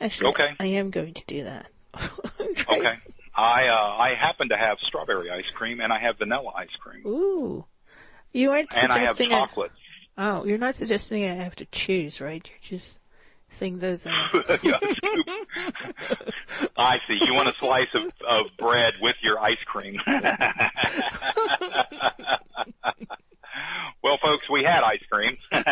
Actually, 0.00 0.30
Okay. 0.30 0.48
I 0.60 0.66
am 0.66 0.90
going 0.90 1.14
to 1.14 1.24
do 1.26 1.44
that. 1.44 1.66
Okay. 2.68 2.98
I 3.34 3.66
uh, 3.68 3.96
I 3.98 4.14
happen 4.20 4.48
to 4.50 4.56
have 4.56 4.78
strawberry 4.86 5.30
ice 5.30 5.50
cream 5.54 5.80
and 5.80 5.92
I 5.92 5.98
have 6.00 6.18
vanilla 6.18 6.52
ice 6.56 6.74
cream 6.78 7.04
Ooh, 7.06 7.64
you 8.32 8.50
aren't 8.50 8.72
suggesting 8.72 8.90
and 8.90 9.02
I 9.02 9.06
have 9.06 9.48
chocolate. 9.48 9.72
Oh, 10.20 10.44
you're 10.44 10.58
not 10.58 10.74
suggesting 10.76 11.24
I 11.24 11.34
have 11.34 11.56
to 11.56 11.64
choose, 11.66 12.20
right? 12.20 12.48
You're 12.48 12.78
just 12.78 13.00
saying 13.48 13.78
those 13.78 14.06
are. 14.06 14.12
I 16.76 17.00
see. 17.08 17.18
You 17.22 17.34
want 17.34 17.48
a 17.48 17.54
slice 17.58 17.88
of, 17.94 18.12
of 18.28 18.46
bread 18.58 18.92
with 19.00 19.16
your 19.22 19.40
ice 19.40 19.56
cream. 19.66 19.98
well, 24.02 24.18
folks, 24.22 24.48
we 24.50 24.62
had 24.62 24.82
ice 24.84 25.02
cream. 25.10 25.38
yeah, 25.52 25.64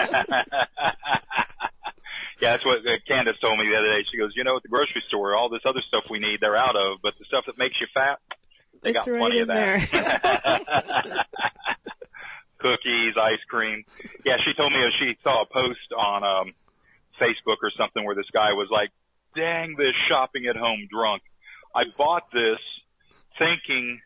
that's 2.41 2.65
what 2.65 2.79
uh, 2.79 2.97
Candace 3.07 3.39
told 3.41 3.59
me 3.59 3.69
the 3.71 3.77
other 3.79 3.89
day. 3.89 4.03
She 4.11 4.17
goes, 4.19 4.33
you 4.35 4.45
know, 4.45 4.57
at 4.57 4.63
the 4.63 4.69
grocery 4.69 5.05
store, 5.09 5.37
all 5.37 5.51
this 5.51 5.63
other 5.67 5.83
stuff 5.87 6.05
we 6.11 6.19
need, 6.19 6.41
they're 6.41 6.57
out 6.57 6.75
of, 6.75 6.99
but 7.03 7.13
the 7.19 7.27
stuff 7.27 7.45
that 7.47 7.59
makes 7.59 7.77
you 7.81 7.87
fat, 7.93 8.19
they 8.83 8.91
It's 8.91 9.05
got 9.05 9.13
right 9.13 9.21
plenty 9.21 9.39
in 9.41 9.51
of 9.51 9.57
that. 9.57 11.27
Cookies, 12.59 13.15
ice 13.17 13.43
cream. 13.49 13.85
Yeah, 14.25 14.37
she 14.45 14.53
told 14.55 14.73
me 14.73 14.79
she 14.99 15.17
saw 15.23 15.43
a 15.43 15.47
post 15.47 15.93
on 15.97 16.25
um 16.25 16.53
Facebook 17.21 17.59
or 17.63 17.71
something 17.77 18.05
where 18.05 18.15
this 18.15 18.31
guy 18.33 18.53
was 18.53 18.69
like, 18.71 18.91
"Dang 19.35 19.77
this 19.77 19.95
shopping 20.09 20.47
at 20.47 20.57
home 20.57 20.89
drunk. 20.91 21.23
I 21.75 21.85
bought 21.97 22.31
this 22.33 22.59
thinking 23.39 24.01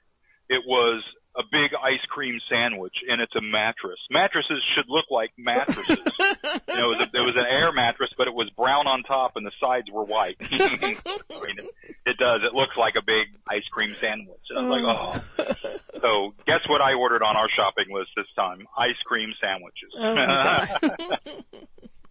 it 0.48 0.62
was 0.66 1.02
a 1.36 1.42
big 1.50 1.72
ice 1.74 2.04
cream 2.08 2.38
sandwich 2.48 2.94
and 3.08 3.20
it's 3.20 3.34
a 3.34 3.40
mattress. 3.40 3.98
Mattresses 4.10 4.62
should 4.74 4.84
look 4.88 5.06
like 5.10 5.30
mattresses. 5.38 5.88
you 6.18 6.74
know, 6.74 6.92
it 6.92 6.98
was, 6.98 7.08
a, 7.14 7.18
was 7.22 7.36
an 7.36 7.46
air 7.50 7.72
mattress, 7.72 8.10
but 8.18 8.28
it 8.28 8.34
was 8.34 8.50
brown 8.56 8.86
on 8.86 9.02
top 9.02 9.32
and 9.36 9.46
the 9.46 9.52
sides 9.60 9.86
were 9.90 10.04
white. 10.04 10.36
I 10.42 10.58
mean, 10.58 11.58
it, 11.58 11.74
it 12.04 12.16
does. 12.18 12.40
It 12.42 12.54
looks 12.54 12.76
like 12.76 12.94
a 12.96 13.02
big 13.02 13.28
ice 13.48 13.66
cream 13.72 13.94
sandwich. 14.00 14.40
And 14.50 14.58
I 14.58 14.68
was 14.68 14.82
like, 14.82 14.96
oh. 14.96 15.54
oh. 15.64 15.98
So 16.00 16.34
guess 16.46 16.60
what 16.68 16.82
I 16.82 16.94
ordered 16.94 17.22
on 17.22 17.36
our 17.36 17.48
shopping 17.56 17.86
list 17.92 18.10
this 18.16 18.26
time? 18.36 18.66
Ice 18.76 19.00
cream 19.06 19.32
sandwiches. 19.40 19.92
Oh. 19.98 21.48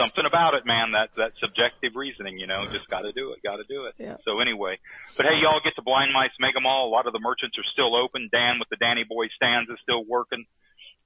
Something 0.00 0.24
about 0.24 0.54
it, 0.54 0.64
man. 0.64 0.92
That 0.92 1.10
that 1.16 1.32
subjective 1.36 1.92
reasoning, 1.94 2.38
you 2.38 2.46
know, 2.46 2.64
just 2.72 2.88
got 2.88 3.02
to 3.02 3.12
do 3.12 3.32
it. 3.32 3.42
Got 3.44 3.56
to 3.56 3.68
do 3.68 3.84
it. 3.84 3.94
Yeah. 3.98 4.16
So 4.24 4.40
anyway, 4.40 4.78
but 5.16 5.26
hey, 5.26 5.36
y'all 5.42 5.60
get 5.62 5.76
to 5.76 5.82
Blind 5.82 6.12
Mice 6.12 6.32
Mega 6.40 6.60
Mall. 6.60 6.88
A 6.88 6.92
lot 6.92 7.06
of 7.06 7.12
the 7.12 7.20
merchants 7.20 7.58
are 7.58 7.68
still 7.72 7.94
open. 7.94 8.30
Dan 8.32 8.58
with 8.58 8.70
the 8.70 8.76
Danny 8.76 9.04
Boy 9.04 9.28
stands 9.36 9.68
is 9.68 9.76
still 9.82 10.04
working. 10.04 10.46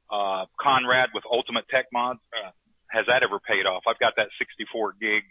Uh, 0.06 0.46
Conrad 0.60 1.10
with 1.14 1.24
Ultimate 1.26 1.66
Tech 1.68 1.86
Mods. 1.92 2.20
Uh, 2.30 2.50
has 2.90 3.06
that 3.08 3.22
ever 3.22 3.40
paid 3.40 3.66
off? 3.66 3.82
I've 3.88 3.98
got 3.98 4.14
that 4.16 4.30
64 4.38 4.94
gig 5.00 5.24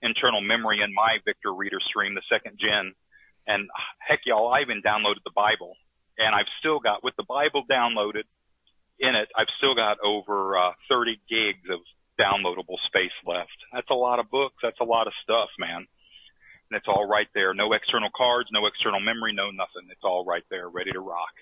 internal 0.00 0.40
memory 0.40 0.80
in 0.82 0.92
my 0.92 1.18
Victor 1.24 1.52
Reader 1.52 1.78
stream, 1.84 2.14
the 2.14 2.24
second 2.32 2.58
gen. 2.58 2.94
And 3.46 3.68
heck, 3.98 4.20
y'all, 4.24 4.48
I 4.48 4.62
even 4.62 4.82
downloaded 4.82 5.22
the 5.24 5.34
Bible, 5.34 5.74
and 6.16 6.34
I've 6.34 6.50
still 6.60 6.80
got 6.80 7.04
with 7.04 7.14
the 7.16 7.26
Bible 7.28 7.64
downloaded 7.70 8.24
in 8.98 9.14
it. 9.14 9.28
I've 9.36 9.50
still 9.58 9.74
got 9.74 9.98
over 10.04 10.56
uh, 10.56 10.72
30 10.88 11.20
gigs 11.28 11.68
of 11.70 11.80
downloadable 12.22 12.78
space 12.86 13.16
left. 13.26 13.58
That's 13.72 13.90
a 13.90 13.94
lot 13.94 14.20
of 14.20 14.30
books. 14.30 14.56
That's 14.62 14.78
a 14.80 14.84
lot 14.84 15.06
of 15.06 15.12
stuff, 15.22 15.50
man. 15.58 15.86
And 16.70 16.78
it's 16.78 16.86
all 16.86 17.08
right 17.08 17.26
there. 17.34 17.52
No 17.52 17.72
external 17.72 18.10
cards, 18.16 18.48
no 18.52 18.66
external 18.66 19.00
memory, 19.00 19.34
no 19.34 19.50
nothing. 19.50 19.90
It's 19.90 20.04
all 20.04 20.24
right 20.24 20.44
there, 20.50 20.68
ready 20.68 20.92
to 20.92 21.00
rock. 21.00 21.34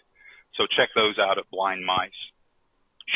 So 0.57 0.65
check 0.67 0.89
those 0.95 1.19
out 1.19 1.39
at 1.39 1.45
Blind 1.51 1.85
Mice. 1.85 2.11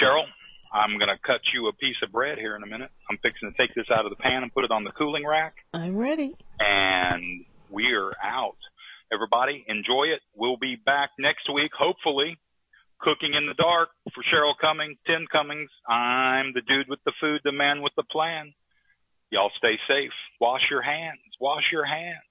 Cheryl, 0.01 0.25
I'm 0.73 0.99
going 0.99 1.09
to 1.09 1.19
cut 1.25 1.41
you 1.53 1.69
a 1.69 1.73
piece 1.73 1.97
of 2.03 2.13
bread 2.13 2.39
here 2.39 2.57
in 2.57 2.63
a 2.63 2.67
minute. 2.67 2.91
I'm 3.11 3.19
fixing 3.19 3.51
to 3.51 3.57
take 3.57 3.75
this 3.75 3.87
out 3.91 4.05
of 4.05 4.11
the 4.11 4.17
pan 4.17 4.43
and 4.43 4.53
put 4.53 4.65
it 4.65 4.71
on 4.71 4.85
the 4.85 4.91
cooling 4.91 5.27
rack. 5.27 5.55
I'm 5.73 5.97
ready. 5.97 6.35
And 6.61 7.45
we're 7.71 8.13
out. 8.23 8.57
Everybody, 9.13 9.65
enjoy 9.69 10.15
it. 10.15 10.21
We'll 10.35 10.57
be 10.57 10.77
back 10.77 11.11
next 11.19 11.53
week, 11.53 11.71
hopefully. 11.79 12.39
Cooking 13.05 13.35
in 13.37 13.47
the 13.47 13.55
dark 13.55 13.91
for 14.15 14.23
Cheryl 14.33 14.55
Cummings, 14.59 14.97
Tim 15.07 15.27
Cummings. 15.31 15.69
I'm 15.87 16.55
the 16.55 16.63
dude 16.63 16.89
with 16.89 17.01
the 17.05 17.13
food, 17.21 17.43
the 17.45 17.53
man 17.53 17.83
with 17.83 17.93
the 17.97 18.05
plan. 18.11 18.55
Y'all 19.31 19.51
stay 19.59 19.77
safe. 19.87 20.13
Wash 20.41 20.63
your 20.71 20.81
hands. 20.81 21.21
Wash 21.39 21.65
your 21.71 21.85
hands. 21.85 22.23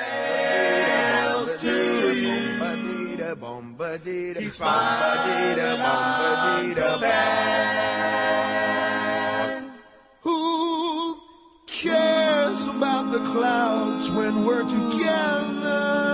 Who 10.22 11.18
cares 11.66 12.64
about 12.64 13.12
the 13.12 13.18
clouds 13.18 14.10
when 14.10 14.44
we're 14.44 14.68
together? 14.68 16.10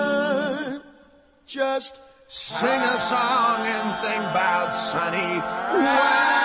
Just 1.46 1.98
sing 2.28 2.80
a 2.80 3.00
song 3.00 3.60
and 3.60 3.96
think 4.04 4.22
about 4.30 4.74
sunny 4.74 5.40
weather. 5.72 6.35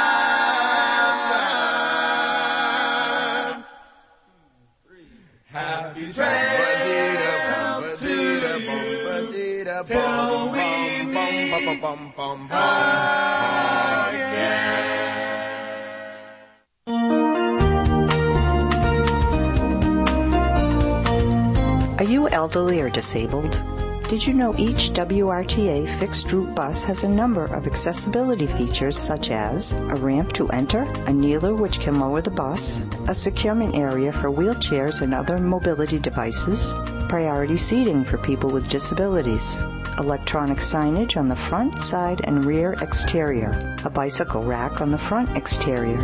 Are 21.97 22.03
you 22.03 22.27
elderly 22.27 22.81
or 22.81 22.89
disabled? 22.89 23.61
Did 24.09 24.27
you 24.27 24.33
know 24.33 24.53
each 24.57 24.89
WRTA 24.89 25.87
fixed 25.97 26.33
route 26.33 26.53
bus 26.53 26.83
has 26.83 27.05
a 27.05 27.07
number 27.07 27.45
of 27.45 27.65
accessibility 27.65 28.47
features 28.47 28.97
such 28.97 29.31
as 29.31 29.71
a 29.71 29.95
ramp 29.95 30.33
to 30.33 30.49
enter, 30.49 30.81
a 31.07 31.13
kneeler 31.13 31.55
which 31.55 31.79
can 31.79 32.01
lower 32.01 32.21
the 32.21 32.31
bus, 32.31 32.83
a 33.07 33.13
securement 33.13 33.75
area 33.75 34.11
for 34.11 34.29
wheelchairs 34.29 35.01
and 35.01 35.13
other 35.13 35.39
mobility 35.39 35.99
devices, 35.99 36.73
priority 37.07 37.55
seating 37.55 38.03
for 38.03 38.17
people 38.17 38.49
with 38.49 38.67
disabilities, 38.67 39.57
electronic 40.01 40.57
signage 40.57 41.15
on 41.15 41.29
the 41.29 41.35
front, 41.35 41.79
side, 41.79 42.19
and 42.25 42.43
rear 42.43 42.73
exterior, 42.81 43.77
a 43.85 43.89
bicycle 43.89 44.43
rack 44.43 44.81
on 44.81 44.91
the 44.91 44.97
front 44.97 45.37
exterior, 45.37 45.99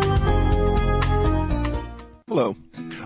Hello. 2.32 2.55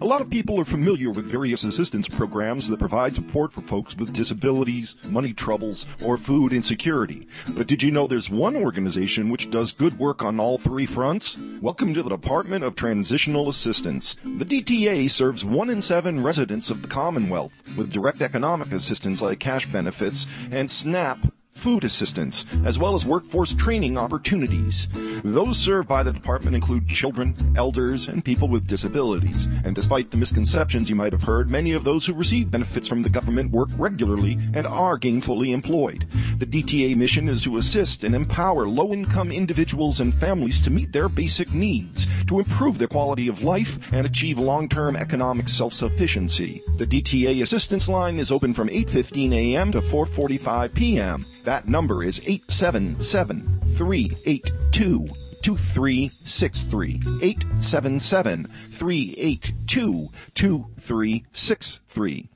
A 0.01 0.05
lot 0.05 0.21
of 0.21 0.29
people 0.29 0.59
are 0.59 0.65
familiar 0.65 1.09
with 1.09 1.25
various 1.25 1.63
assistance 1.63 2.07
programs 2.07 2.67
that 2.67 2.77
provide 2.77 3.15
support 3.15 3.51
for 3.51 3.61
folks 3.61 3.97
with 3.97 4.13
disabilities, 4.13 4.97
money 5.05 5.33
troubles, 5.33 5.87
or 6.03 6.15
food 6.15 6.53
insecurity. 6.53 7.27
But 7.47 7.65
did 7.65 7.81
you 7.81 7.89
know 7.89 8.05
there's 8.05 8.29
one 8.29 8.55
organization 8.55 9.31
which 9.31 9.49
does 9.49 9.71
good 9.71 9.97
work 9.97 10.21
on 10.21 10.39
all 10.39 10.59
three 10.59 10.85
fronts? 10.85 11.39
Welcome 11.59 11.95
to 11.95 12.03
the 12.03 12.09
Department 12.11 12.63
of 12.63 12.75
Transitional 12.75 13.49
Assistance. 13.49 14.15
The 14.23 14.45
DTA 14.45 15.09
serves 15.09 15.43
one 15.43 15.71
in 15.71 15.81
seven 15.81 16.21
residents 16.21 16.69
of 16.69 16.83
the 16.83 16.87
Commonwealth 16.87 17.51
with 17.75 17.91
direct 17.91 18.21
economic 18.21 18.71
assistance 18.71 19.23
like 19.23 19.39
cash 19.39 19.65
benefits 19.65 20.27
and 20.51 20.69
SNAP 20.69 21.33
food 21.55 21.83
assistance, 21.83 22.45
as 22.63 22.77
well 22.77 22.93
as 22.93 23.05
workforce 23.05 23.53
training 23.55 23.97
opportunities. 23.97 24.87
Those 25.23 25.57
served 25.57 25.87
by 25.87 26.03
the 26.03 26.13
department 26.13 26.55
include 26.55 26.87
children, 26.87 27.35
elders, 27.57 28.07
and 28.07 28.23
people 28.23 28.47
with 28.47 28.67
disabilities. 28.67 29.47
And 29.63 29.73
despite 29.73 30.11
the 30.11 30.17
misconceptions 30.17 30.89
you 30.89 30.95
might 30.95 31.13
have 31.13 31.23
heard, 31.23 31.49
many 31.49 31.71
of 31.71 31.83
those 31.83 32.05
who 32.05 32.13
receive 32.13 32.51
benefits 32.51 32.87
from 32.87 33.01
the 33.01 33.09
government 33.09 33.51
work 33.51 33.69
regularly 33.77 34.37
and 34.53 34.67
are 34.67 34.99
gainfully 34.99 35.53
employed. 35.53 36.07
The 36.37 36.45
DTA 36.45 36.95
mission 36.95 37.27
is 37.29 37.41
to 37.43 37.57
assist 37.57 38.03
and 38.03 38.13
empower 38.13 38.67
low-income 38.67 39.31
individuals 39.31 40.01
and 40.01 40.13
families 40.13 40.61
to 40.61 40.69
meet 40.69 40.91
their 40.91 41.09
basic 41.09 41.53
needs, 41.53 42.07
to 42.27 42.39
improve 42.39 42.77
their 42.77 42.87
quality 42.87 43.27
of 43.27 43.43
life, 43.43 43.91
and 43.91 44.05
achieve 44.05 44.37
long-term 44.37 44.95
economic 44.95 45.49
self-sufficiency. 45.49 46.61
The 46.77 46.85
DTA 46.85 47.41
assistance 47.41 47.87
line 47.89 48.19
is 48.19 48.31
open 48.31 48.53
from 48.53 48.67
8:15 48.69 49.33
a.m. 49.33 49.71
to 49.71 49.81
4:45 49.81 50.73
p.m. 50.73 51.25
That 51.45 51.67
number 51.67 52.03
is 52.03 52.19
877 52.25 53.61
382 53.77 55.05
2363. 55.43 56.99
877 57.21 58.49
382 58.71 60.09
2363. 60.33 62.29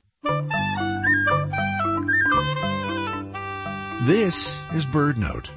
This 4.06 4.56
is 4.72 4.86
BirdNote. 4.86 5.48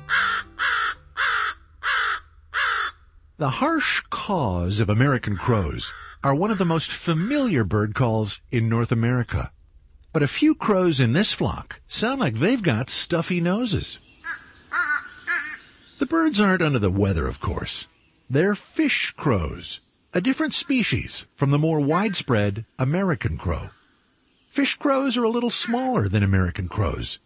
The 3.37 3.49
harsh 3.49 4.01
caws 4.09 4.79
of 4.79 4.89
American 4.89 5.37
crows 5.37 5.91
are 6.23 6.33
one 6.33 6.49
of 6.49 6.57
the 6.57 6.65
most 6.65 6.91
familiar 6.91 7.63
bird 7.63 7.93
calls 7.93 8.41
in 8.51 8.67
North 8.67 8.91
America. 8.91 9.52
But 10.13 10.23
a 10.23 10.27
few 10.27 10.53
crows 10.53 10.99
in 10.99 11.13
this 11.13 11.33
flock 11.33 11.81
sound 11.87 12.21
like 12.21 12.35
they've 12.35 12.61
got 12.61 12.91
stuffy 12.91 13.41
noses. 13.41 13.97
The 15.97 16.05
birds 16.05 16.39
aren't 16.39 16.61
under 16.61 16.79
the 16.79 16.91
weather, 16.91 17.27
of 17.27 17.39
course. 17.39 17.87
They're 18.29 18.55
fish 18.55 19.11
crows, 19.17 19.79
a 20.13 20.21
different 20.21 20.53
species 20.53 21.25
from 21.35 21.49
the 21.49 21.57
more 21.57 21.79
widespread 21.79 22.65
American 22.77 23.37
crow. 23.37 23.71
Fish 24.49 24.75
crows 24.75 25.17
are 25.17 25.23
a 25.23 25.29
little 25.29 25.49
smaller 25.49 26.07
than 26.07 26.21
American 26.21 26.67
crows. 26.67 27.17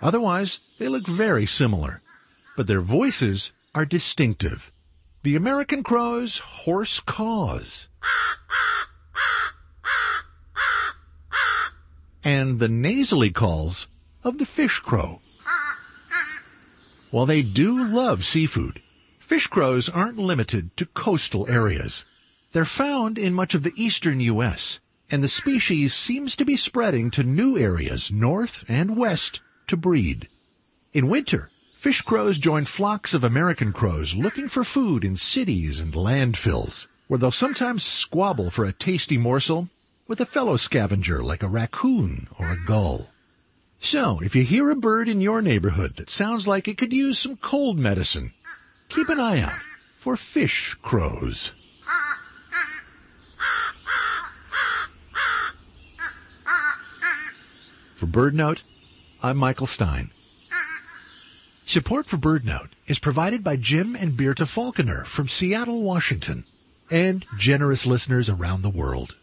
Otherwise, 0.00 0.60
they 0.78 0.88
look 0.88 1.06
very 1.06 1.44
similar. 1.44 2.00
But 2.56 2.66
their 2.66 2.80
voices 2.80 3.52
are 3.74 3.84
distinctive. 3.84 4.72
The 5.22 5.36
American 5.36 5.82
crow's 5.82 6.38
hoarse 6.38 7.00
caws. 7.00 7.88
And 12.24 12.58
the 12.58 12.68
nasally 12.68 13.30
calls 13.30 13.86
of 14.22 14.38
the 14.38 14.46
fish 14.46 14.78
crow. 14.78 15.20
While 17.10 17.26
they 17.26 17.42
do 17.42 17.82
love 17.84 18.24
seafood, 18.24 18.80
fish 19.18 19.46
crows 19.46 19.88
aren't 19.88 20.18
limited 20.18 20.76
to 20.76 20.86
coastal 20.86 21.48
areas. 21.48 22.04
They're 22.52 22.64
found 22.64 23.18
in 23.18 23.32
much 23.32 23.54
of 23.54 23.62
the 23.62 23.72
eastern 23.74 24.20
U.S., 24.20 24.78
and 25.10 25.24
the 25.24 25.28
species 25.28 25.94
seems 25.94 26.36
to 26.36 26.44
be 26.44 26.56
spreading 26.56 27.10
to 27.12 27.24
new 27.24 27.58
areas 27.58 28.10
north 28.10 28.64
and 28.68 28.96
west 28.96 29.40
to 29.66 29.76
breed. 29.76 30.28
In 30.92 31.08
winter, 31.08 31.50
fish 31.76 32.02
crows 32.02 32.38
join 32.38 32.64
flocks 32.64 33.14
of 33.14 33.24
American 33.24 33.72
crows 33.72 34.14
looking 34.14 34.48
for 34.48 34.62
food 34.62 35.04
in 35.04 35.16
cities 35.16 35.80
and 35.80 35.94
landfills, 35.94 36.86
where 37.08 37.18
they'll 37.18 37.30
sometimes 37.30 37.82
squabble 37.82 38.50
for 38.50 38.64
a 38.64 38.72
tasty 38.72 39.18
morsel 39.18 39.68
with 40.10 40.20
a 40.20 40.26
fellow 40.26 40.56
scavenger 40.56 41.22
like 41.22 41.40
a 41.40 41.46
raccoon 41.46 42.26
or 42.36 42.50
a 42.50 42.56
gull. 42.66 43.06
So, 43.80 44.20
if 44.24 44.34
you 44.34 44.42
hear 44.42 44.68
a 44.68 44.74
bird 44.74 45.08
in 45.08 45.20
your 45.20 45.40
neighborhood 45.40 45.94
that 45.98 46.10
sounds 46.10 46.48
like 46.48 46.66
it 46.66 46.76
could 46.76 46.92
use 46.92 47.16
some 47.16 47.36
cold 47.36 47.78
medicine, 47.78 48.32
keep 48.88 49.08
an 49.08 49.20
eye 49.20 49.40
out 49.40 49.60
for 49.98 50.16
fish 50.16 50.74
crows. 50.82 51.52
For 57.94 58.06
BirdNote, 58.06 58.62
I'm 59.22 59.36
Michael 59.36 59.68
Stein. 59.68 60.10
Support 61.66 62.06
for 62.06 62.16
BirdNote 62.16 62.70
is 62.88 62.98
provided 62.98 63.44
by 63.44 63.54
Jim 63.54 63.94
and 63.94 64.14
Beerta 64.14 64.48
Falconer 64.48 65.04
from 65.04 65.28
Seattle, 65.28 65.84
Washington, 65.84 66.42
and 66.90 67.24
generous 67.38 67.86
listeners 67.86 68.28
around 68.28 68.62
the 68.62 68.70
world. 68.70 69.14